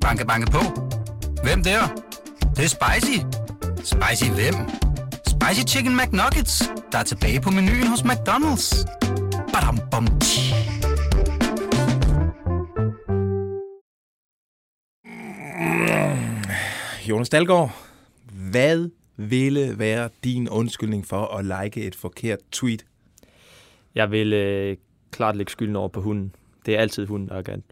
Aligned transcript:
Banke, 0.00 0.26
banke 0.26 0.50
på. 0.50 0.62
Hvem 1.42 1.62
der? 1.62 1.80
Det, 2.40 2.56
det 2.56 2.64
er 2.64 2.68
spicy. 2.68 3.18
Spicy 3.76 4.30
hvem? 4.30 4.54
Spicy 5.26 5.74
Chicken 5.74 5.96
McNuggets, 5.96 6.62
der 6.92 6.98
er 6.98 7.02
tilbage 7.02 7.40
på 7.40 7.50
menuen 7.50 7.86
hos 7.86 8.00
McDonald's. 8.00 8.84
Badum, 9.52 9.78
bom, 9.90 10.06
tji. 10.20 10.54
Jonas 17.08 17.28
Dalgaard, 17.28 17.70
hvad 18.50 18.90
ville 19.16 19.78
være 19.78 20.08
din 20.24 20.48
undskyldning 20.48 21.06
for 21.06 21.26
at 21.26 21.64
like 21.64 21.86
et 21.86 21.94
forkert 21.94 22.38
tweet? 22.52 22.86
Jeg 23.94 24.10
vil 24.10 24.32
øh, 24.32 24.76
klart 25.10 25.36
lægge 25.36 25.52
skylden 25.52 25.76
over 25.76 25.88
på 25.88 26.00
hunden. 26.00 26.34
Det 26.66 26.74
er 26.74 26.80
altid 26.80 27.06
hunden, 27.06 27.28
der 27.28 27.34
er 27.34 27.42
galt. 27.42 27.64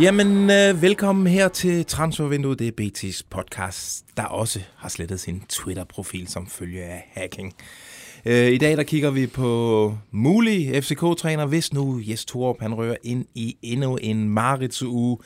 Jamen, 0.00 0.50
øh, 0.50 0.82
velkommen 0.82 1.26
her 1.26 1.48
til 1.48 1.86
Transfervinduet. 1.86 2.58
Det 2.58 2.68
er 2.68 2.72
BT's 2.80 3.22
podcast, 3.30 4.04
der 4.16 4.24
også 4.24 4.60
har 4.76 4.88
slettet 4.88 5.20
sin 5.20 5.42
Twitter-profil 5.48 6.28
som 6.28 6.46
følge 6.46 6.84
af 6.84 7.10
hacking. 7.12 7.54
Øh, 8.24 8.52
I 8.52 8.58
dag 8.58 8.76
der 8.76 8.82
kigger 8.82 9.10
vi 9.10 9.26
på 9.26 9.94
mulig 10.10 10.84
FCK-træner, 10.84 11.46
hvis 11.46 11.72
nu 11.72 12.00
Jes 12.08 12.24
Torup 12.24 12.60
han 12.60 12.74
rører 12.74 12.96
ind 13.02 13.26
i 13.34 13.56
endnu 13.62 13.96
en 13.96 14.28
Marits 14.28 14.82
uge. 14.82 15.18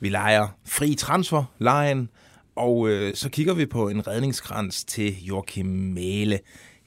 Vi 0.00 0.08
leger 0.08 0.48
fri 0.66 0.94
transfer, 0.94 1.44
lejen, 1.58 2.08
og 2.56 2.88
øh, 2.88 3.14
så 3.14 3.28
kigger 3.30 3.54
vi 3.54 3.66
på 3.66 3.88
en 3.88 4.06
redningskrans 4.06 4.84
til 4.84 5.24
Joachim 5.24 5.66
Mæle. 5.66 6.38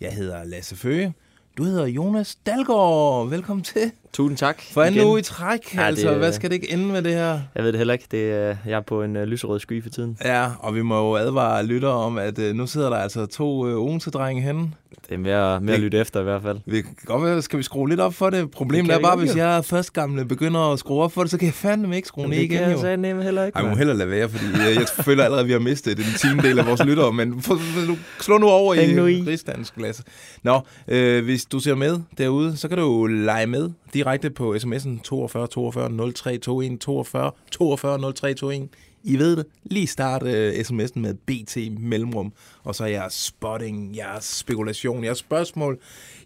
Jeg 0.02 0.14
hedder 0.14 0.44
Lasse 0.44 0.76
Føge. 0.76 1.14
Du 1.58 1.64
hedder 1.64 1.86
Jonas 1.86 2.36
Dalgaard. 2.36 3.30
Velkommen 3.30 3.64
til. 3.64 3.92
Tusind 4.14 4.38
tak. 4.38 4.62
For 4.74 4.82
anden 4.84 5.06
uge 5.08 5.20
i 5.20 5.24
træk. 5.24 5.76
Ja, 5.76 5.82
altså, 5.82 6.10
det- 6.10 6.18
hvad 6.18 6.32
skal 6.34 6.50
det 6.50 6.56
ikke 6.56 6.72
ende 6.74 6.86
med 6.86 7.02
det 7.02 7.14
her? 7.14 7.40
Jeg 7.56 7.64
ved 7.64 7.72
det 7.72 7.78
heller 7.78 7.94
ikke. 7.94 8.06
Det, 8.12 8.32
er- 8.32 8.56
jeg 8.66 8.78
er 8.78 8.82
på 8.82 9.04
en 9.04 9.16
øh, 9.16 9.24
lyserød 9.24 9.60
sky 9.60 9.84
for 9.84 9.90
tiden. 9.90 10.18
Ja, 10.26 10.48
og 10.60 10.76
vi 10.76 10.82
må 10.82 10.98
jo 11.10 11.16
advare 11.16 11.66
lyttere 11.66 11.92
om, 11.92 12.18
at 12.18 12.40
øh, 12.40 12.56
nu 12.56 12.68
sidder 12.68 12.90
der 12.90 12.98
altså 12.98 13.26
to 13.26 13.68
øh, 13.68 13.76
Odense-drenge 13.78 14.42
henne. 14.42 14.72
Det 15.10 15.14
er 15.16 15.18
mere, 15.18 15.62
mere 15.62 15.76
at 15.76 15.82
lytte 15.82 15.98
efter 16.00 16.20
i 16.20 16.24
hvert 16.24 16.42
fald. 16.42 16.58
Vi 16.66 16.82
kan 16.82 16.96
godt 17.06 17.24
være, 17.24 17.42
skal 17.42 17.58
vi 17.60 17.64
skrue 17.64 17.90
lidt 17.90 18.00
op 18.00 18.14
for 18.14 18.30
det? 18.30 18.52
Problemet 18.52 18.90
Det 18.90 18.96
er 18.96 19.00
bare, 19.02 19.12
godt, 19.12 19.20
hvis 19.26 19.36
jo. 19.36 19.42
jeg 19.44 19.66
først 19.66 19.94
gamle 19.94 20.26
begynder 20.26 20.74
at 20.74 20.80
skrue 20.80 21.04
op 21.04 21.12
for 21.12 21.22
det, 21.22 21.32
så 21.32 21.38
kan 21.38 21.46
jeg 21.46 21.54
fandme 21.54 21.96
ikke 21.96 22.08
skrue 22.08 22.28
ned 22.28 22.38
det 22.38 22.44
igen. 22.44 22.58
kan 22.58 22.70
jeg 22.70 23.04
jo. 23.14 23.22
heller 23.22 23.46
ikke. 23.46 23.56
Ej, 23.56 23.62
jeg 23.64 23.72
må 23.72 23.78
hellere 23.78 23.98
lade 23.98 24.10
være, 24.10 24.30
fordi 24.30 24.46
jeg, 24.68 24.76
jeg 24.76 24.88
føler 25.06 25.24
allerede, 25.24 25.42
at 25.42 25.48
vi 25.48 25.52
har 25.52 25.60
mistet 25.60 25.98
en 26.00 26.06
tiendel 26.22 26.60
af 26.60 26.66
vores 26.68 26.84
lyttere, 26.86 27.14
men 27.14 27.42
for, 27.42 27.56
for, 27.56 27.98
slå 28.24 28.38
nu 28.38 28.48
over 28.50 28.74
Hæng 28.74 28.92
i, 28.92 28.96
nu 28.96 29.06
i. 29.06 29.24
rigsdansk 29.28 29.76
klasse. 29.76 30.04
Nå, 30.44 30.60
øh, 30.88 31.24
hvis 31.24 31.46
du 31.46 31.60
ser 31.60 31.76
med 31.76 32.00
derude, 32.18 32.58
så 32.58 32.68
kan 32.68 32.78
du 32.78 32.84
jo 32.84 33.06
lege 33.06 33.48
med 33.48 33.70
direkte 34.04 34.30
på 34.30 34.56
sms'en 34.56 35.02
42 35.02 35.48
42 35.48 36.14
03 36.14 36.34
21 36.34 36.78
42 36.78 37.32
42 37.52 38.14
03 38.14 38.30
21. 38.30 38.70
I 39.04 39.18
ved 39.18 39.36
det. 39.36 39.46
Lige 39.64 39.88
start 39.88 40.24
øh, 40.24 40.54
sms'en 40.54 41.00
med 41.00 41.14
BT 41.14 41.82
mellemrum, 41.82 42.34
og 42.64 42.76
så 42.76 42.86
jeres 42.86 43.14
spotting, 43.14 43.96
jeres 43.96 44.24
spekulation, 44.24 45.04
jeres 45.04 45.18
spørgsmål, 45.18 45.80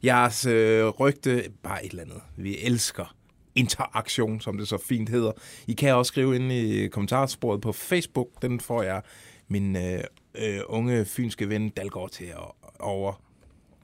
jeres 0.04 0.46
øh, 0.46 0.88
rygte, 0.88 1.44
bare 1.64 1.86
et 1.86 1.90
eller 1.90 2.04
andet. 2.04 2.22
Vi 2.38 2.58
elsker 2.64 3.16
interaktion, 3.56 4.42
som 4.42 4.58
det 4.58 4.68
så 4.68 4.78
fint 4.78 5.10
hedder. 5.10 5.32
I 5.68 5.74
kan 5.74 5.96
også 5.96 6.08
skrive 6.10 6.36
ind 6.36 6.52
i 6.52 6.88
kommentarsporet 6.88 7.62
på 7.62 7.72
Facebook. 7.72 8.28
Den 8.42 8.60
får 8.60 8.84
jeg 8.84 9.02
min 9.48 9.76
øh, 9.76 10.00
øh, 10.36 10.60
unge 10.68 11.06
fynske 11.06 11.50
ven 11.50 11.70
Dalgaard 11.70 12.10
til 12.10 12.26
at 12.26 12.72
over, 12.80 13.22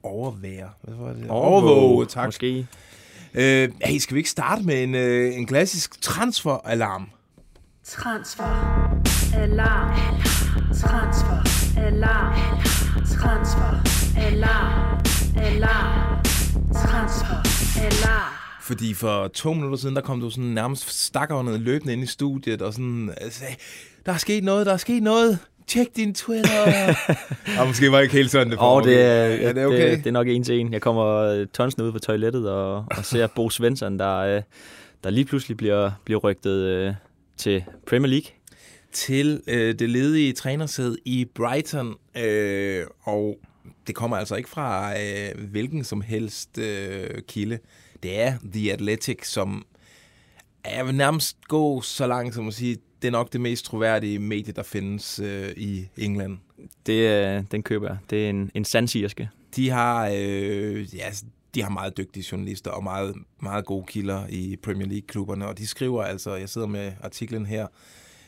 overvære. 0.02 0.70
Hvad 0.82 0.94
var 0.94 1.12
det? 1.12 1.30
Overvåge, 1.30 2.06
tak. 2.06 2.28
Måske. 2.28 2.66
Øh, 3.34 3.68
hey, 3.84 3.98
skal 3.98 4.14
vi 4.14 4.20
ikke 4.20 4.30
starte 4.30 4.62
med 4.62 4.82
en, 4.82 4.94
øh, 4.94 5.34
en 5.36 5.46
klassisk 5.46 6.00
transferalarm? 6.00 7.10
Transfer. 7.84 8.44
Alarm. 9.34 10.20
Transfer. 10.80 11.38
Alarm. 11.80 12.34
Transfer. 13.04 13.82
Alarm. 14.18 15.00
Alarm. 15.36 16.24
Transfer. 16.74 17.36
Alarm. 17.80 18.32
Fordi 18.62 18.94
for 18.94 19.28
to 19.28 19.52
minutter 19.52 19.78
siden, 19.78 19.96
der 19.96 20.02
kom 20.02 20.20
du 20.20 20.30
sådan 20.30 20.44
nærmest 20.44 21.04
stakåndet 21.04 21.60
løbende 21.60 21.92
ind 21.92 22.02
i 22.02 22.06
studiet, 22.06 22.62
og 22.62 22.72
sådan 22.72 23.14
sagde, 23.30 23.54
der 24.06 24.12
er 24.12 24.16
sket 24.16 24.44
noget, 24.44 24.66
der 24.66 24.72
er 24.72 24.76
sket 24.76 25.02
noget. 25.02 25.38
Tjek 25.66 25.86
din 25.96 26.14
Twitter. 26.14 26.94
og 27.58 27.66
måske 27.66 27.90
var 27.90 27.96
det 27.96 28.02
ikke 28.02 28.14
helt 28.14 28.30
sådan, 28.30 28.50
det 28.50 28.58
Og 28.58 28.84
det, 28.84 29.02
er, 29.02 29.26
ja, 29.26 29.48
det 29.48 29.58
er 29.58 29.66
okay. 29.66 29.90
det, 29.90 29.98
det 29.98 30.06
er 30.06 30.12
nok 30.12 30.28
en 30.28 30.44
til 30.44 30.60
en. 30.60 30.72
Jeg 30.72 30.80
kommer 30.80 31.06
øh, 31.06 31.46
tonsende 31.46 31.86
ud 31.86 31.92
på 31.92 31.98
toilettet 31.98 32.50
og, 32.50 32.84
og 32.96 33.04
ser 33.04 33.26
Bo 33.26 33.50
Svensson, 33.50 33.98
der, 33.98 34.16
øh, 34.16 34.42
der 35.04 35.10
lige 35.10 35.24
pludselig 35.24 35.56
bliver, 35.56 35.90
bliver 36.04 36.20
rygtet 36.20 36.60
øh, 36.60 36.94
til 37.36 37.64
Premier 37.86 38.10
League. 38.10 38.30
til 38.92 39.42
øh, 39.46 39.74
det 39.78 39.90
ledige 39.90 40.32
trænersæde 40.32 40.96
i 41.04 41.24
Brighton, 41.34 41.94
øh, 42.16 42.86
og 43.02 43.38
det 43.86 43.94
kommer 43.94 44.16
altså 44.16 44.34
ikke 44.34 44.48
fra 44.48 44.92
øh, 45.00 45.50
hvilken 45.50 45.84
som 45.84 46.00
helst 46.00 46.58
øh, 46.58 47.08
kilde. 47.28 47.58
Det 48.02 48.20
er 48.20 48.34
The 48.52 48.72
Athletic, 48.72 49.26
som 49.26 49.64
jeg 50.76 50.86
vil 50.86 50.94
nærmest 50.94 51.36
gå 51.48 51.80
så 51.80 52.06
langt 52.06 52.34
som 52.34 52.48
at 52.48 52.54
sige, 52.54 52.76
det 53.02 53.08
er 53.08 53.12
nok 53.12 53.32
det 53.32 53.40
mest 53.40 53.64
troværdige 53.64 54.18
medie, 54.18 54.52
der 54.52 54.62
findes 54.62 55.18
øh, 55.18 55.50
i 55.56 55.88
England. 55.96 56.38
Det, 56.86 57.10
øh, 57.10 57.44
den 57.50 57.62
køber 57.62 57.88
jeg. 57.88 57.98
Det 58.10 58.24
er 58.24 58.30
en, 58.30 58.50
en 58.54 58.64
sandsirske. 58.64 59.28
De 59.56 59.70
har, 59.70 60.10
øh, 60.14 60.96
ja, 60.96 61.10
de 61.54 61.62
har 61.62 61.70
meget 61.70 61.96
dygtige 61.96 62.26
journalister 62.32 62.70
og 62.70 62.84
meget, 62.84 63.14
meget 63.40 63.64
gode 63.64 63.86
kilder 63.86 64.26
i 64.28 64.56
Premier 64.62 64.88
League-klubberne, 64.88 65.46
og 65.48 65.58
de 65.58 65.66
skriver 65.66 66.02
altså, 66.02 66.34
jeg 66.34 66.48
sidder 66.48 66.66
med 66.66 66.92
artiklen 67.02 67.46
her, 67.46 67.66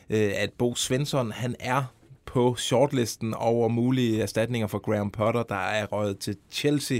øh, 0.09 0.31
at 0.35 0.49
Bo 0.57 0.75
Svensson, 0.75 1.31
han 1.31 1.55
er 1.59 1.83
på 2.25 2.55
shortlisten 2.55 3.33
over 3.33 3.67
mulige 3.67 4.21
erstatninger 4.21 4.67
for 4.67 4.79
Graham 4.79 5.11
Potter, 5.11 5.43
der 5.43 5.55
er 5.55 5.85
røget 5.85 6.19
til 6.19 6.37
Chelsea. 6.51 6.99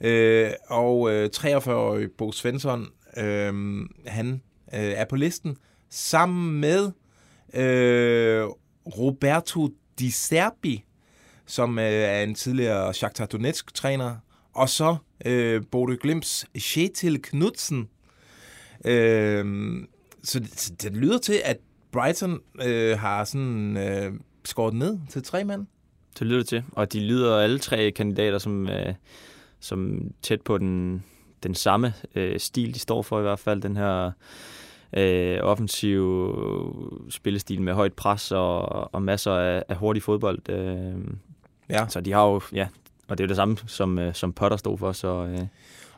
Øh, 0.00 0.50
og 0.68 1.12
øh, 1.12 1.30
43-årig 1.36 2.08
Bo 2.18 2.32
Svensson, 2.32 2.86
øh, 3.16 3.80
han 4.06 4.42
øh, 4.74 4.80
er 4.80 5.04
på 5.04 5.16
listen 5.16 5.56
sammen 5.90 6.60
med 6.60 6.92
øh, 7.56 8.44
Roberto 8.98 9.68
Di 9.98 10.10
Serbi, 10.10 10.84
som 11.46 11.78
øh, 11.78 11.84
er 11.84 12.22
en 12.22 12.34
tidligere 12.34 12.94
Shakhtar 12.94 13.26
Donetsk-træner, 13.26 14.16
og 14.52 14.68
så 14.68 14.96
øh, 15.24 15.62
Bodø 15.70 15.96
Glimps 16.02 16.46
Kjetil 16.58 17.22
Knudsen. 17.22 17.88
Øh, 18.84 19.76
så, 20.22 20.38
det, 20.38 20.60
så 20.60 20.72
det 20.82 20.96
lyder 20.96 21.18
til, 21.18 21.40
at 21.44 21.56
Brighton 21.92 22.40
øh, 22.62 22.98
har 22.98 23.24
sådan 23.24 23.76
øh, 23.76 24.12
skåret 24.44 24.74
ned 24.74 24.98
til 25.10 25.22
tre 25.22 25.44
mand. 25.44 25.66
Det 26.18 26.26
lyder 26.26 26.38
det 26.38 26.48
til. 26.48 26.62
Og 26.72 26.92
de 26.92 27.00
lyder 27.00 27.38
alle 27.38 27.58
tre 27.58 27.90
kandidater 27.90 28.38
som, 28.38 28.68
øh, 28.68 28.94
som 29.60 30.10
tæt 30.22 30.40
på 30.42 30.58
den, 30.58 31.04
den 31.42 31.54
samme 31.54 31.94
øh, 32.14 32.40
stil, 32.40 32.74
de 32.74 32.78
står 32.78 33.02
for 33.02 33.18
i 33.18 33.22
hvert 33.22 33.38
fald. 33.38 33.62
Den 33.62 33.76
her 33.76 34.12
øh, 34.96 35.38
offensiv 35.42 36.34
spillestil 37.10 37.62
med 37.62 37.72
højt 37.72 37.92
pres 37.92 38.32
og, 38.32 38.94
og 38.94 39.02
masser 39.02 39.32
af, 39.32 39.62
af 39.68 39.76
hurtig 39.76 40.02
fodbold. 40.02 40.48
Øh, 40.48 40.94
Ja. 41.70 41.88
Så 41.88 42.00
de 42.00 42.12
har 42.12 42.24
jo, 42.24 42.40
ja, 42.52 42.68
og 43.08 43.18
det 43.18 43.24
er 43.24 43.26
jo 43.26 43.28
det 43.28 43.36
samme, 43.36 43.56
som, 43.66 43.98
øh, 43.98 44.14
som 44.14 44.32
Potter 44.32 44.56
stod 44.56 44.78
for, 44.78 44.92
så 44.92 45.24
øh, 45.24 45.46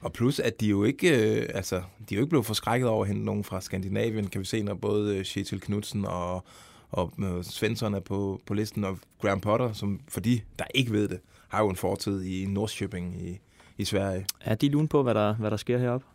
Og 0.00 0.12
plus, 0.12 0.40
at 0.40 0.60
de 0.60 0.66
jo 0.66 0.84
ikke, 0.84 1.38
øh, 1.40 1.48
altså, 1.54 1.76
de 1.76 2.14
er 2.14 2.16
jo 2.16 2.20
ikke 2.20 2.30
blevet 2.30 2.46
forskrækket 2.46 2.88
over 2.88 3.02
at 3.02 3.08
hente 3.08 3.24
nogen 3.24 3.44
fra 3.44 3.60
Skandinavien, 3.60 4.26
kan 4.26 4.40
vi 4.40 4.44
se, 4.44 4.62
når 4.62 4.74
både 4.74 5.16
øh, 5.16 5.24
Kjetil 5.24 5.60
Knudsen 5.60 6.04
og, 6.04 6.44
og 6.90 7.12
øh, 7.18 7.44
Svensson 7.44 7.94
er 7.94 8.00
på, 8.00 8.40
på 8.46 8.54
listen, 8.54 8.84
og 8.84 8.98
Graham 9.22 9.40
Potter, 9.40 9.72
som 9.72 10.00
for 10.08 10.20
de, 10.20 10.40
der 10.58 10.64
ikke 10.74 10.92
ved 10.92 11.08
det, 11.08 11.20
har 11.48 11.62
jo 11.62 11.68
en 11.68 11.76
fortid 11.76 12.22
i 12.22 12.46
Norrköping 12.46 13.22
i, 13.22 13.40
i 13.78 13.84
Sverige. 13.84 14.26
er 14.40 14.54
de 14.54 14.68
lun 14.68 14.88
på, 14.88 15.02
hvad 15.02 15.14
der, 15.14 15.34
hvad 15.34 15.50
der 15.50 15.56
sker 15.56 15.78
heroppe? 15.78 16.06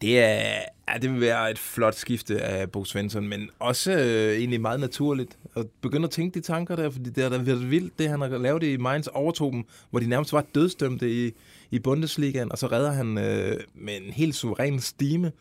Det, 0.00 0.18
er, 0.18 0.58
ja, 0.88 0.98
det 1.02 1.12
vil 1.12 1.20
være 1.20 1.50
et 1.50 1.58
flot 1.58 1.94
skifte 1.94 2.40
af 2.40 2.70
Bo 2.70 2.84
Svensson, 2.84 3.28
men 3.28 3.50
også 3.58 3.92
øh, 3.92 4.38
egentlig 4.38 4.60
meget 4.60 4.80
naturligt 4.80 5.38
at 5.56 5.66
begynde 5.80 6.04
at 6.04 6.10
tænke 6.10 6.34
de 6.34 6.44
tanker 6.44 6.76
der, 6.76 6.90
fordi 6.90 7.10
det 7.10 7.24
er 7.24 7.28
da 7.28 7.36
vildt, 7.36 7.98
det 7.98 8.08
han 8.08 8.20
har 8.20 8.28
lavet 8.28 8.62
i 8.62 8.76
Mainz 8.76 9.06
overtog 9.06 9.52
dem, 9.52 9.64
hvor 9.90 10.00
de 10.00 10.06
nærmest 10.06 10.32
var 10.32 10.44
dødstømte 10.54 11.26
i, 11.26 11.32
i 11.70 11.78
Bundesligaen, 11.78 12.52
og 12.52 12.58
så 12.58 12.66
redder 12.66 12.92
han 12.92 13.18
øh, 13.18 13.60
med 13.74 13.96
en 13.96 14.12
helt 14.12 14.34
suveræn 14.34 14.80
stime 14.80 15.32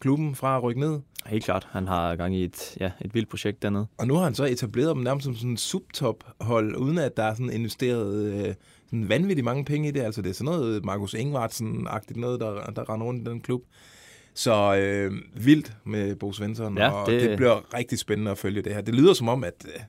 klubben 0.00 0.34
fra 0.34 0.56
at 0.56 0.62
rykke 0.62 0.80
ned. 0.80 1.00
Helt 1.26 1.44
klart, 1.44 1.68
han 1.70 1.88
har 1.88 2.16
gang 2.16 2.36
i 2.36 2.44
et, 2.44 2.76
ja, 2.80 2.90
et 3.00 3.14
vildt 3.14 3.28
projekt 3.28 3.62
dernede. 3.62 3.86
Og 3.98 4.06
nu 4.06 4.14
har 4.14 4.24
han 4.24 4.34
så 4.34 4.44
etableret 4.44 4.96
dem 4.96 5.02
nærmest 5.02 5.24
som 5.24 5.34
sådan 5.34 5.50
en 5.50 5.56
subtop-hold, 5.56 6.76
uden 6.76 6.98
at 6.98 7.16
der 7.16 7.22
er 7.22 7.34
sådan 7.34 7.50
investeret 7.50 8.24
øh, 8.24 8.54
sådan 8.86 9.08
vanvittigt 9.08 9.44
mange 9.44 9.64
penge 9.64 9.88
i 9.88 9.90
det. 9.90 10.00
Altså 10.00 10.22
det 10.22 10.30
er 10.30 10.34
sådan 10.34 10.44
noget 10.44 10.84
Markus 10.84 11.14
Ingvartsen-agtigt 11.14 12.20
noget, 12.20 12.40
der, 12.40 12.70
der 12.70 12.90
render 12.90 13.06
rundt 13.06 13.28
i 13.28 13.30
den 13.30 13.40
klub. 13.40 13.62
Så 14.38 14.74
øh, 14.76 15.12
vildt 15.44 15.72
med 15.84 16.14
Bo 16.16 16.32
Svensson, 16.32 16.78
Ja, 16.78 16.90
og 16.90 17.10
det- 17.10 17.22
det... 17.22 17.36
bliver 17.36 17.74
rigtig 17.74 17.98
spændende 17.98 18.30
at 18.30 18.38
følge 18.38 18.62
det 18.62 18.74
her. 18.74 18.80
Det 18.80 18.94
lyder 18.94 19.14
som 19.14 19.28
om, 19.28 19.44
at, 19.44 19.54
øh, 19.66 19.80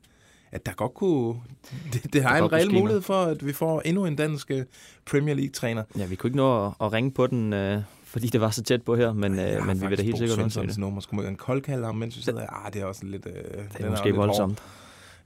at 0.52 0.66
der 0.66 0.72
godt 0.72 0.94
kunne... 0.94 1.36
Det, 1.94 2.14
det 2.14 2.24
har 2.24 2.40
godt 2.40 2.52
en 2.52 2.58
reel 2.58 2.74
mulighed 2.74 3.02
for, 3.02 3.14
at 3.24 3.46
vi 3.46 3.54
får 3.54 3.82
endnu 3.86 4.06
en 4.06 4.16
dansk 4.16 4.52
øh, 4.52 4.64
Premier 5.06 5.36
League-træner. 5.36 5.84
Ja, 5.98 6.06
vi 6.06 6.16
kunne 6.16 6.28
ikke 6.28 6.38
nå 6.38 6.66
at, 6.66 6.72
at 6.82 6.94
ringe 6.94 7.12
på 7.12 7.28
den, 7.28 7.54
øh, 7.54 7.82
fordi 8.04 8.28
det 8.28 8.42
var 8.42 8.50
så 8.50 8.64
tæt 8.64 8.82
på 8.82 8.96
her, 8.96 9.14
men, 9.14 9.36
Jeg 9.36 9.58
øh, 9.58 9.66
men 9.68 9.82
vi 9.82 9.88
vil 9.88 9.98
da 9.98 10.04
helt 10.04 10.18
sikkert 10.18 10.38
undersøge 10.38 10.68
det. 10.68 10.78
nummer. 10.78 11.02
Skulle 11.02 11.16
man 11.18 11.26
gerne 11.26 11.38
koldkalde 11.38 11.86
ham, 11.86 11.96
mens 11.96 12.18
vi 12.18 12.22
sidder? 12.22 12.66
Ah, 12.66 12.74
det 12.74 12.82
er 12.82 12.86
også 12.86 13.06
lidt... 13.06 13.26
Øh, 13.26 13.34
Det 13.78 13.86
er 13.86 13.90
måske 13.90 14.16
voldsomt. 14.16 14.60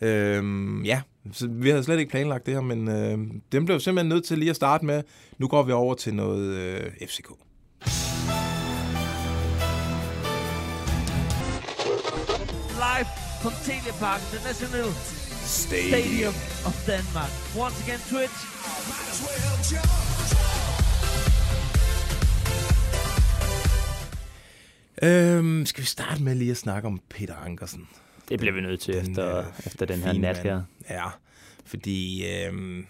Øhm, 0.01 0.83
ja, 0.83 1.01
så 1.31 1.47
vi 1.47 1.69
havde 1.69 1.83
slet 1.83 1.99
ikke 1.99 2.11
planlagt 2.11 2.45
det 2.45 2.53
her, 2.53 2.61
men 2.61 2.87
øh, 2.87 3.17
den 3.51 3.65
blev 3.65 3.79
simpelthen 3.79 4.09
nødt 4.09 4.25
til 4.25 4.37
lige 4.37 4.49
at 4.49 4.55
starte 4.55 4.85
med. 4.85 5.03
Nu 5.37 5.47
går 5.47 5.63
vi 5.63 5.71
over 5.71 5.93
til 5.95 6.13
noget 6.15 6.45
øh, 6.57 6.81
FCK. 7.07 7.27
Live 12.77 13.07
from 13.41 13.53
Telia 13.65 13.93
Park, 13.99 14.21
the 14.31 14.39
national 14.49 14.89
stadium 15.61 16.33
of 16.65 16.73
Denmark. 16.87 17.31
Once 17.55 17.77
again, 17.83 17.99
Twitch. 18.11 18.39
Øhm, 25.03 25.65
skal 25.65 25.81
vi 25.81 25.87
starte 25.87 26.23
med 26.23 26.35
lige 26.35 26.51
at 26.51 26.57
snakke 26.57 26.87
om 26.87 26.99
Peter 27.09 27.35
Ankersen? 27.35 27.87
Det 28.29 28.39
bliver 28.39 28.53
vi 28.53 28.61
nødt 28.61 28.79
til 28.79 28.93
Den, 28.93 29.09
efter, 29.09 29.37
øh, 29.37 29.45
efter 29.65 29.85
den 29.85 29.99
her 29.99 30.13
nat 30.13 30.37
her. 30.37 30.61
Ja, 30.89 31.05
fordi 31.65 32.25
øhm, 32.27 32.85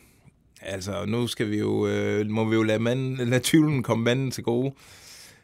altså, 0.61 1.05
nu 1.05 1.27
skal 1.27 1.49
vi 1.49 1.57
jo, 1.59 1.87
øh, 1.87 2.29
må 2.29 2.45
vi 2.45 2.55
jo 2.55 2.63
lade, 2.63 2.79
manden, 2.79 3.29
lade 3.29 3.41
tvivlen 3.43 3.83
komme 3.83 4.03
manden 4.03 4.31
til 4.31 4.43
gode. 4.43 4.73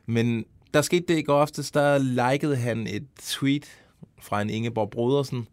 Men 0.06 0.46
der 0.74 0.82
skete 0.82 1.06
det 1.08 1.18
i 1.20 1.22
går 1.22 1.42
aftes, 1.42 1.72
der 1.72 1.98
likede 1.98 2.56
han 2.56 2.88
et 2.88 3.08
tweet 3.22 3.66
fra 4.22 4.42
en 4.42 4.50
Ingeborg 4.50 4.90
Brodersen, 4.90 5.48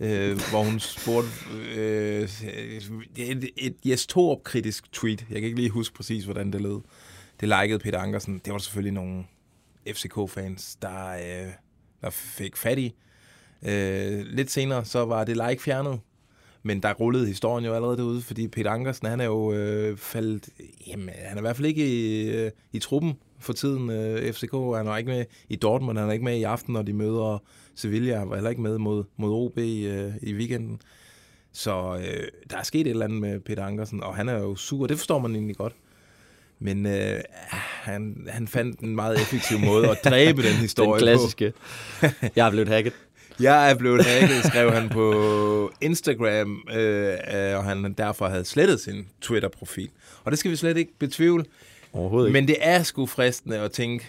øh, 0.00 0.40
hvor 0.50 0.62
hun 0.62 0.80
spurgte 0.80 1.28
øh, 1.76 2.28
øh 2.54 2.82
et, 3.16 3.50
et 3.56 3.76
Jes 3.84 4.06
Torup-kritisk 4.06 4.92
tweet. 4.92 5.26
Jeg 5.30 5.40
kan 5.40 5.44
ikke 5.44 5.58
lige 5.58 5.70
huske 5.70 5.94
præcis, 5.94 6.24
hvordan 6.24 6.52
det 6.52 6.60
lød. 6.60 6.80
Det 7.40 7.48
likede 7.48 7.78
Peter 7.78 7.98
Ankersen. 7.98 8.40
Det 8.44 8.52
var 8.52 8.58
selvfølgelig 8.58 8.92
nogle 8.92 9.24
FCK-fans, 9.88 10.76
der, 10.82 11.08
øh, 11.08 11.52
der 12.00 12.10
fik 12.10 12.56
fat 12.56 12.78
i. 12.78 12.94
Øh, 13.62 14.24
lidt 14.26 14.50
senere, 14.50 14.84
så 14.84 15.04
var 15.04 15.24
det 15.24 15.36
like 15.36 15.62
fjernet. 15.62 16.00
Men 16.62 16.82
der 16.82 16.92
rullede 16.92 17.26
historien 17.26 17.64
jo 17.64 17.74
allerede 17.74 17.96
derude, 17.96 18.22
fordi 18.22 18.48
Peter 18.48 18.70
Ankersen, 18.70 19.06
han 19.06 19.20
er 19.20 19.24
jo 19.24 19.52
øh, 19.52 19.96
faldet... 19.96 20.48
Jamen, 20.86 21.08
han 21.08 21.36
er 21.36 21.40
i 21.40 21.40
hvert 21.40 21.56
fald 21.56 21.66
ikke 21.66 21.86
i, 21.86 22.28
øh, 22.30 22.50
i 22.72 22.78
truppen 22.78 23.14
for 23.38 23.52
tiden, 23.52 23.90
øh, 23.90 24.32
FCK. 24.32 24.52
Han 24.52 24.86
er 24.86 24.96
ikke 24.96 25.10
med 25.10 25.24
i 25.48 25.56
Dortmund, 25.56 25.98
han 25.98 26.08
er 26.08 26.12
ikke 26.12 26.24
med 26.24 26.38
i 26.38 26.42
aften, 26.42 26.72
når 26.72 26.82
de 26.82 26.92
møder 26.92 27.42
Sevilla. 27.80 28.24
Var 28.24 28.34
heller 28.34 28.50
ikke 28.50 28.62
med 28.62 28.78
mod, 28.78 29.04
mod 29.16 29.30
OB 29.32 29.58
øh, 29.58 30.12
i 30.22 30.34
weekenden. 30.34 30.80
Så 31.52 31.96
øh, 31.96 32.28
der 32.50 32.56
er 32.56 32.62
sket 32.62 32.80
et 32.80 32.90
eller 32.90 33.04
andet 33.04 33.20
med 33.20 33.40
Peter 33.40 33.64
Ankersen, 33.64 34.02
og 34.02 34.16
han 34.16 34.28
er 34.28 34.38
jo 34.38 34.56
sur. 34.56 34.86
Det 34.86 34.98
forstår 34.98 35.18
man 35.18 35.34
egentlig 35.34 35.56
godt. 35.56 35.72
Men 36.58 36.86
øh, 36.86 37.20
han, 37.82 38.26
han 38.28 38.48
fandt 38.48 38.80
en 38.80 38.94
meget 38.94 39.20
effektiv 39.20 39.58
måde 39.58 39.90
at 39.90 39.98
dræbe 40.04 40.42
den 40.42 40.52
historie 40.66 40.90
Den 40.90 40.98
klassiske. 40.98 41.52
Jeg 42.36 42.46
er 42.46 42.50
blevet 42.50 42.68
hacket. 42.68 42.92
på. 42.92 42.98
Jeg 43.42 43.70
er 43.70 43.74
blevet 43.74 44.06
hacket, 44.06 44.44
skrev 44.44 44.72
han 44.72 44.88
på 44.88 45.72
Instagram, 45.80 46.62
øh, 46.72 47.12
øh, 47.34 47.56
og 47.56 47.64
han 47.64 47.92
derfor 47.98 48.28
havde 48.28 48.44
slettet 48.44 48.80
sin 48.80 49.08
Twitter-profil. 49.20 49.90
Og 50.24 50.30
det 50.30 50.38
skal 50.38 50.50
vi 50.50 50.56
slet 50.56 50.76
ikke 50.76 50.92
betvivle. 50.98 51.44
Overhovedet 51.92 52.28
ikke. 52.28 52.32
Men 52.32 52.48
det 52.48 52.56
er 52.60 52.82
sgu 52.82 53.06
fristende 53.06 53.58
at 53.58 53.72
tænke, 53.72 54.06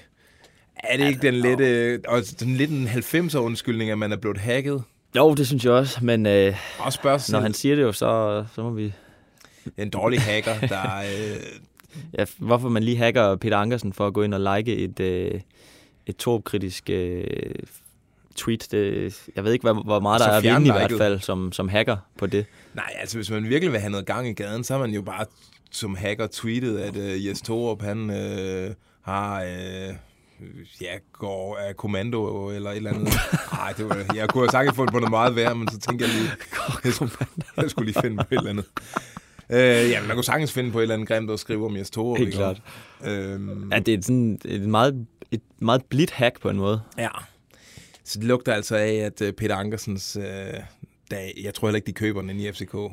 er 0.84 0.98
det 0.98 1.08
ikke 1.08 1.22
den 1.22 1.34
lette, 1.34 2.00
og 2.08 2.22
den 2.40 2.56
lidt 2.56 2.72
en 2.72 2.88
90'er 2.88 3.38
undskyldning, 3.38 3.90
at 3.90 3.98
man 3.98 4.12
er 4.12 4.18
blevet 4.18 4.38
hacket? 4.38 4.84
Jo, 5.16 5.34
det 5.34 5.48
synes 5.48 5.66
jeg 5.66 5.74
også, 5.74 6.06
men 6.06 6.26
øh, 6.26 6.56
Og 6.80 6.94
spørge 6.94 7.20
sig 7.20 7.34
når 7.34 7.40
han 7.40 7.54
siger 7.54 7.76
det 7.76 7.82
jo, 7.82 7.92
så, 7.92 8.44
så 8.56 8.64
må 8.64 8.70
vi... 8.70 8.94
en 9.78 9.90
dårlig 9.90 10.22
hacker, 10.22 10.60
der... 10.60 11.02
Øh, 11.02 11.38
Ja, 12.18 12.26
hvorfor 12.38 12.70
man 12.70 12.84
lige 12.84 12.98
hacker 12.98 13.36
Peter 13.36 13.58
Ankersen 13.58 13.94
for 13.94 14.08
at 14.08 14.14
gå 14.14 14.22
ind 14.24 14.34
og 14.34 14.58
like 14.58 14.78
et, 14.78 15.00
øh, 15.00 15.42
et 16.06 16.18
Torp-kritisk 16.18 16.90
øh, 16.90 17.24
tweet. 18.36 18.68
Det, 18.72 19.14
jeg 19.36 19.44
ved 19.44 19.54
ikke, 19.54 19.72
hvor, 19.72 19.84
hvor 19.84 20.00
meget 20.00 20.20
der 20.20 20.28
er 20.28 20.42
vinde 20.42 20.68
i 20.68 20.72
hvert 20.72 20.92
fald 20.98 21.20
som, 21.20 21.52
som 21.52 21.70
hacker 21.70 21.98
på 22.18 22.28
det. 22.28 22.46
nej, 22.74 22.94
altså 23.00 23.18
hvis 23.18 23.32
man 23.32 23.50
virkelig 23.50 23.72
vil 23.72 23.80
have 23.80 23.92
noget 23.92 24.06
gang 24.06 24.28
i 24.28 24.34
gaden, 24.34 24.64
så 24.64 24.74
har 24.74 24.80
man 24.80 24.92
jo 24.92 25.02
bare 25.02 25.26
som 25.72 25.96
hacker 25.96 26.28
tweetet, 26.32 26.78
at 26.78 26.98
øh, 26.98 27.26
Jes 27.26 27.42
Torup, 27.42 27.82
han 27.82 28.10
øh, 28.10 28.74
har... 29.02 29.44
Øh, 29.44 29.94
ja, 30.82 30.98
går 31.14 31.58
af 31.58 31.78
kommando 31.78 32.50
eller 32.50 32.70
et 32.72 32.78
eller 32.78 32.94
andet. 32.94 33.14
Nej, 33.54 33.74
det 33.78 33.90
var, 33.90 34.06
jeg 34.16 34.30
kunne 34.30 34.42
have 34.44 34.52
sagt, 34.52 34.76
fundet 34.76 34.94
på 34.94 35.00
noget 35.00 35.12
meget 35.12 35.36
værre, 35.36 35.56
men 35.56 35.68
så 35.72 35.80
tænkte 35.80 36.06
jeg 36.06 36.14
lige, 36.16 36.32
jeg 36.84 36.94
skulle, 36.94 37.12
jeg 37.58 37.70
skulle 37.70 37.92
lige 37.92 38.02
finde 38.02 38.18
på 38.18 38.24
et 38.32 38.38
eller 38.38 38.50
andet. 38.50 38.66
Øh, 39.50 39.90
ja, 39.90 40.02
man 40.08 40.16
kunne 40.16 40.24
sagtens 40.24 40.52
finde 40.52 40.72
på 40.72 40.80
et 40.80 40.82
eller 40.82 40.96
andet 40.96 41.08
grimt 41.08 41.32
at 41.32 41.40
skrive 41.40 41.66
om 41.66 41.78
Jes 41.78 41.90
Torup. 41.90 42.18
Helt 42.18 42.34
klart. 42.36 42.62
Øhm, 43.06 43.72
Ja, 43.72 43.80
det 43.80 43.94
er 43.94 44.02
sådan 44.02 44.40
et 44.46 44.62
meget, 44.62 45.08
et 45.32 45.42
meget 45.60 45.82
blidt 45.90 46.12
hack 46.12 46.42
på 46.42 46.50
en 46.50 46.58
måde. 46.58 46.82
Ja. 46.98 47.10
Så 48.04 48.20
det 48.20 48.28
lugter 48.28 48.54
altså 48.54 48.76
af, 48.76 48.94
at 48.94 49.22
øh, 49.22 49.34
Peter 49.34 49.56
Ankersens 49.56 50.16
øh, 50.16 50.54
dag, 51.12 51.42
jeg 51.44 51.54
tror 51.54 51.68
heller 51.68 51.76
ikke, 51.76 51.88
de 51.88 51.94
køber 51.94 52.22
den 52.22 52.30
i 52.40 52.52
FCK. 52.52 52.76
Øh, 52.76 52.90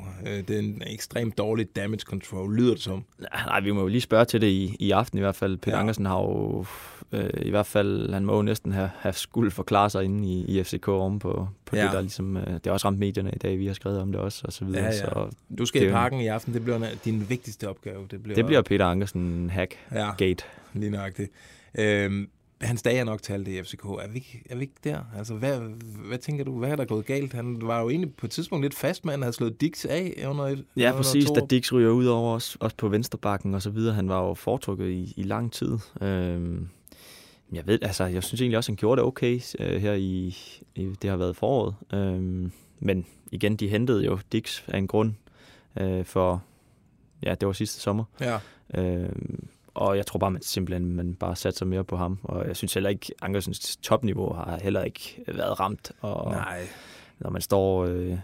det 0.47 0.49
er 0.49 0.59
en 0.59 0.81
ekstremt 0.87 1.37
dårlig 1.37 1.75
damage 1.75 1.99
control, 1.99 2.55
lyder 2.57 2.73
det 2.73 2.81
som. 2.83 3.03
Nej, 3.47 3.59
vi 3.59 3.71
må 3.71 3.81
jo 3.81 3.87
lige 3.87 4.01
spørge 4.01 4.25
til 4.25 4.41
det 4.41 4.47
i, 4.47 4.75
i 4.79 4.91
aften 4.91 5.17
i 5.17 5.21
hvert 5.21 5.35
fald. 5.35 5.57
Peter 5.57 5.75
Ja. 5.77 5.81
Ankersen 5.81 6.05
har 6.05 6.19
jo 6.19 6.65
øh, 7.11 7.29
i 7.41 7.49
hvert 7.49 7.65
fald, 7.65 8.13
han 8.13 8.25
må 8.25 8.35
jo 8.35 8.41
næsten 8.41 8.71
have, 8.71 8.89
have 8.99 9.13
skulle 9.13 9.51
forklare 9.51 9.89
sig 9.89 10.03
inde 10.03 10.27
i, 10.27 10.59
i 10.59 10.63
FCK 10.63 10.87
oven 10.87 11.19
på, 11.19 11.47
på 11.65 11.75
Ja. 11.75 11.83
det, 11.83 11.91
der 11.91 12.01
ligesom, 12.01 12.37
øh, 12.37 12.47
det 12.47 12.61
har 12.65 12.71
også 12.71 12.87
ramt 12.87 12.99
medierne 12.99 13.31
i 13.35 13.37
dag, 13.37 13.59
vi 13.59 13.67
har 13.67 13.73
skrevet 13.73 13.99
om 14.01 14.11
det 14.11 14.21
også, 14.21 14.41
og 14.45 14.53
så 14.53 14.65
videre. 14.65 14.81
Ja, 14.81 14.85
ja. 14.87 14.97
Så 14.97 15.29
Du 15.57 15.65
skal 15.65 15.81
Det 15.81 15.87
i 15.87 15.89
er 15.89 15.93
parken 15.93 16.21
i 16.21 16.27
aften, 16.27 16.53
det 16.53 16.63
bliver 16.63 16.87
din 17.05 17.25
vigtigste 17.29 17.69
opgave. 17.69 18.07
Det 18.11 18.23
bliver, 18.23 18.35
det 18.35 18.45
bliver 18.45 18.61
Peter 18.61 18.85
Ankersen 18.85 19.49
hack 19.49 19.75
ja, 19.91 20.11
gate. 20.17 20.43
lige 20.73 20.89
nøjagtigt. 20.91 21.31
Øhm, 21.77 22.29
hans 22.61 22.81
dag 22.81 22.97
er 22.97 23.03
nok 23.03 23.21
talt 23.21 23.47
i 23.47 23.63
FCK. 23.63 23.83
Er 23.85 24.07
vi, 24.09 24.15
ikke- 24.15 24.43
er 24.49 24.55
vi 24.55 24.61
ikke 24.61 24.73
der? 24.83 24.99
Altså, 25.17 25.33
hvad, 25.33 25.59
hvad 26.07 26.17
tænker 26.17 26.43
du? 26.45 26.59
Hvad 26.59 26.69
er 26.71 26.75
der 26.75 26.85
gået 26.85 27.05
galt? 27.05 27.33
Han 27.33 27.57
var 27.61 27.81
jo 27.81 27.89
egentlig 27.89 28.13
på 28.15 28.25
et 28.25 28.31
tidspunkt 28.31 28.63
lidt 28.65 28.75
fast 28.75 29.05
at 29.05 29.11
han 29.11 29.21
havde 29.21 29.33
slået 29.33 29.61
Dix 29.61 29.85
af 29.85 30.25
under 30.27 30.43
et, 30.45 30.65
Ja, 30.77 30.89
under 30.91 30.97
præcis, 30.97 31.29
da. 31.29 31.41
Dix 31.49 31.73
ryger 31.73 31.89
ud 31.91 32.05
over 32.05 32.35
os, 32.35 32.57
også 32.59 32.75
på 32.75 32.87
venstrebakken 32.89 33.53
og 33.53 33.61
så 33.61 33.69
videre. 33.69 33.93
Han 33.95 34.09
var 34.09 34.23
jo 34.27 34.33
foretrukket 34.33 34.89
i, 34.89 35.13
i 35.17 35.23
lang 35.23 35.51
tid. 35.53 35.77
Øhm, 36.01 36.67
jeg 37.53 37.67
ved, 37.67 37.79
altså, 37.81 38.05
jeg 38.05 38.23
synes 38.23 38.41
egentlig 38.41 38.57
også, 38.57 38.71
han 38.71 38.75
gjorde 38.77 38.99
det 38.99 39.07
okay 39.07 39.39
øh, 39.59 39.81
her 39.81 39.93
i, 39.93 40.37
i, 40.75 40.89
det 41.01 41.09
har 41.09 41.17
været 41.17 41.35
foråret. 41.35 41.75
Øhm, 41.93 42.51
men 42.79 43.05
igen, 43.31 43.55
de 43.55 43.67
hentede 43.67 44.05
jo 44.05 44.19
Dix 44.31 44.63
af 44.67 44.77
en 44.77 44.87
grund 44.87 45.13
øh, 45.79 46.05
for, 46.05 46.43
ja, 47.23 47.35
det 47.35 47.47
var 47.47 47.53
sidste 47.53 47.79
sommer. 47.81 48.03
Ja. 48.21 48.39
Øhm, 48.75 49.47
og 49.73 49.97
jeg 49.97 50.05
tror 50.05 50.17
bare, 50.19 50.31
man 50.31 50.41
simpelthen 50.41 50.95
man 50.95 51.13
bare 51.15 51.35
satte 51.35 51.57
sig 51.57 51.67
mere 51.67 51.83
på 51.83 51.97
ham. 51.97 52.19
Og 52.23 52.47
jeg 52.47 52.55
synes 52.55 52.73
heller 52.73 52.89
ikke, 52.89 53.13
Ankersens 53.21 53.77
topniveau 53.77 54.33
har 54.33 54.59
heller 54.61 54.83
ikke 54.83 55.23
været 55.27 55.59
ramt. 55.59 55.91
Og 56.01 56.31
Nej. 56.31 56.67
når 57.19 57.29
man 57.29 57.41
står, 57.41 57.85
øh, 57.85 58.17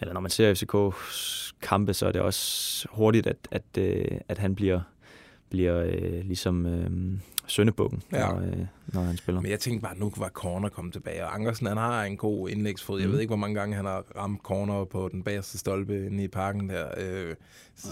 eller 0.00 0.12
når 0.14 0.20
man 0.20 0.30
ser 0.30 0.54
FCK's 0.54 1.52
kampe, 1.62 1.94
så 1.94 2.06
er 2.06 2.12
det 2.12 2.20
også 2.20 2.86
hurtigt, 2.90 3.26
at, 3.26 3.36
at, 3.50 3.62
øh, 3.78 4.04
at 4.28 4.38
han 4.38 4.54
bliver, 4.54 4.80
bliver 5.50 5.76
øh, 5.84 6.24
ligesom 6.24 6.66
øh, 6.66 6.90
søndebukken, 7.46 8.02
Ja. 8.12 8.28
når, 8.28 8.40
øh, 8.40 8.66
når 8.86 9.00
han 9.02 9.16
spiller. 9.16 9.40
Men 9.40 9.50
jeg 9.50 9.60
tænkte 9.60 9.82
bare, 9.82 9.92
at 9.92 9.98
nu 10.00 10.12
var 10.16 10.28
corner 10.28 10.68
kommet 10.68 10.92
tilbage. 10.94 11.24
Og 11.24 11.34
Ankersen, 11.34 11.66
han 11.66 11.76
har 11.76 12.04
en 12.04 12.16
god 12.16 12.48
indlægsfod. 12.48 12.98
Jeg 13.00 13.06
Mm. 13.08 13.12
ved 13.12 13.20
ikke, 13.20 13.28
hvor 13.30 13.36
mange 13.36 13.54
gange 13.60 13.76
han 13.76 13.84
har 13.84 14.04
ramt 14.16 14.40
corner 14.42 14.84
på 14.84 15.08
den 15.12 15.22
bagerste 15.22 15.58
stolpe 15.58 16.06
inde 16.06 16.24
i 16.24 16.28
parken 16.28 16.68
der. 16.68 16.86
Øh, 16.96 17.28
Jeg 17.28 17.36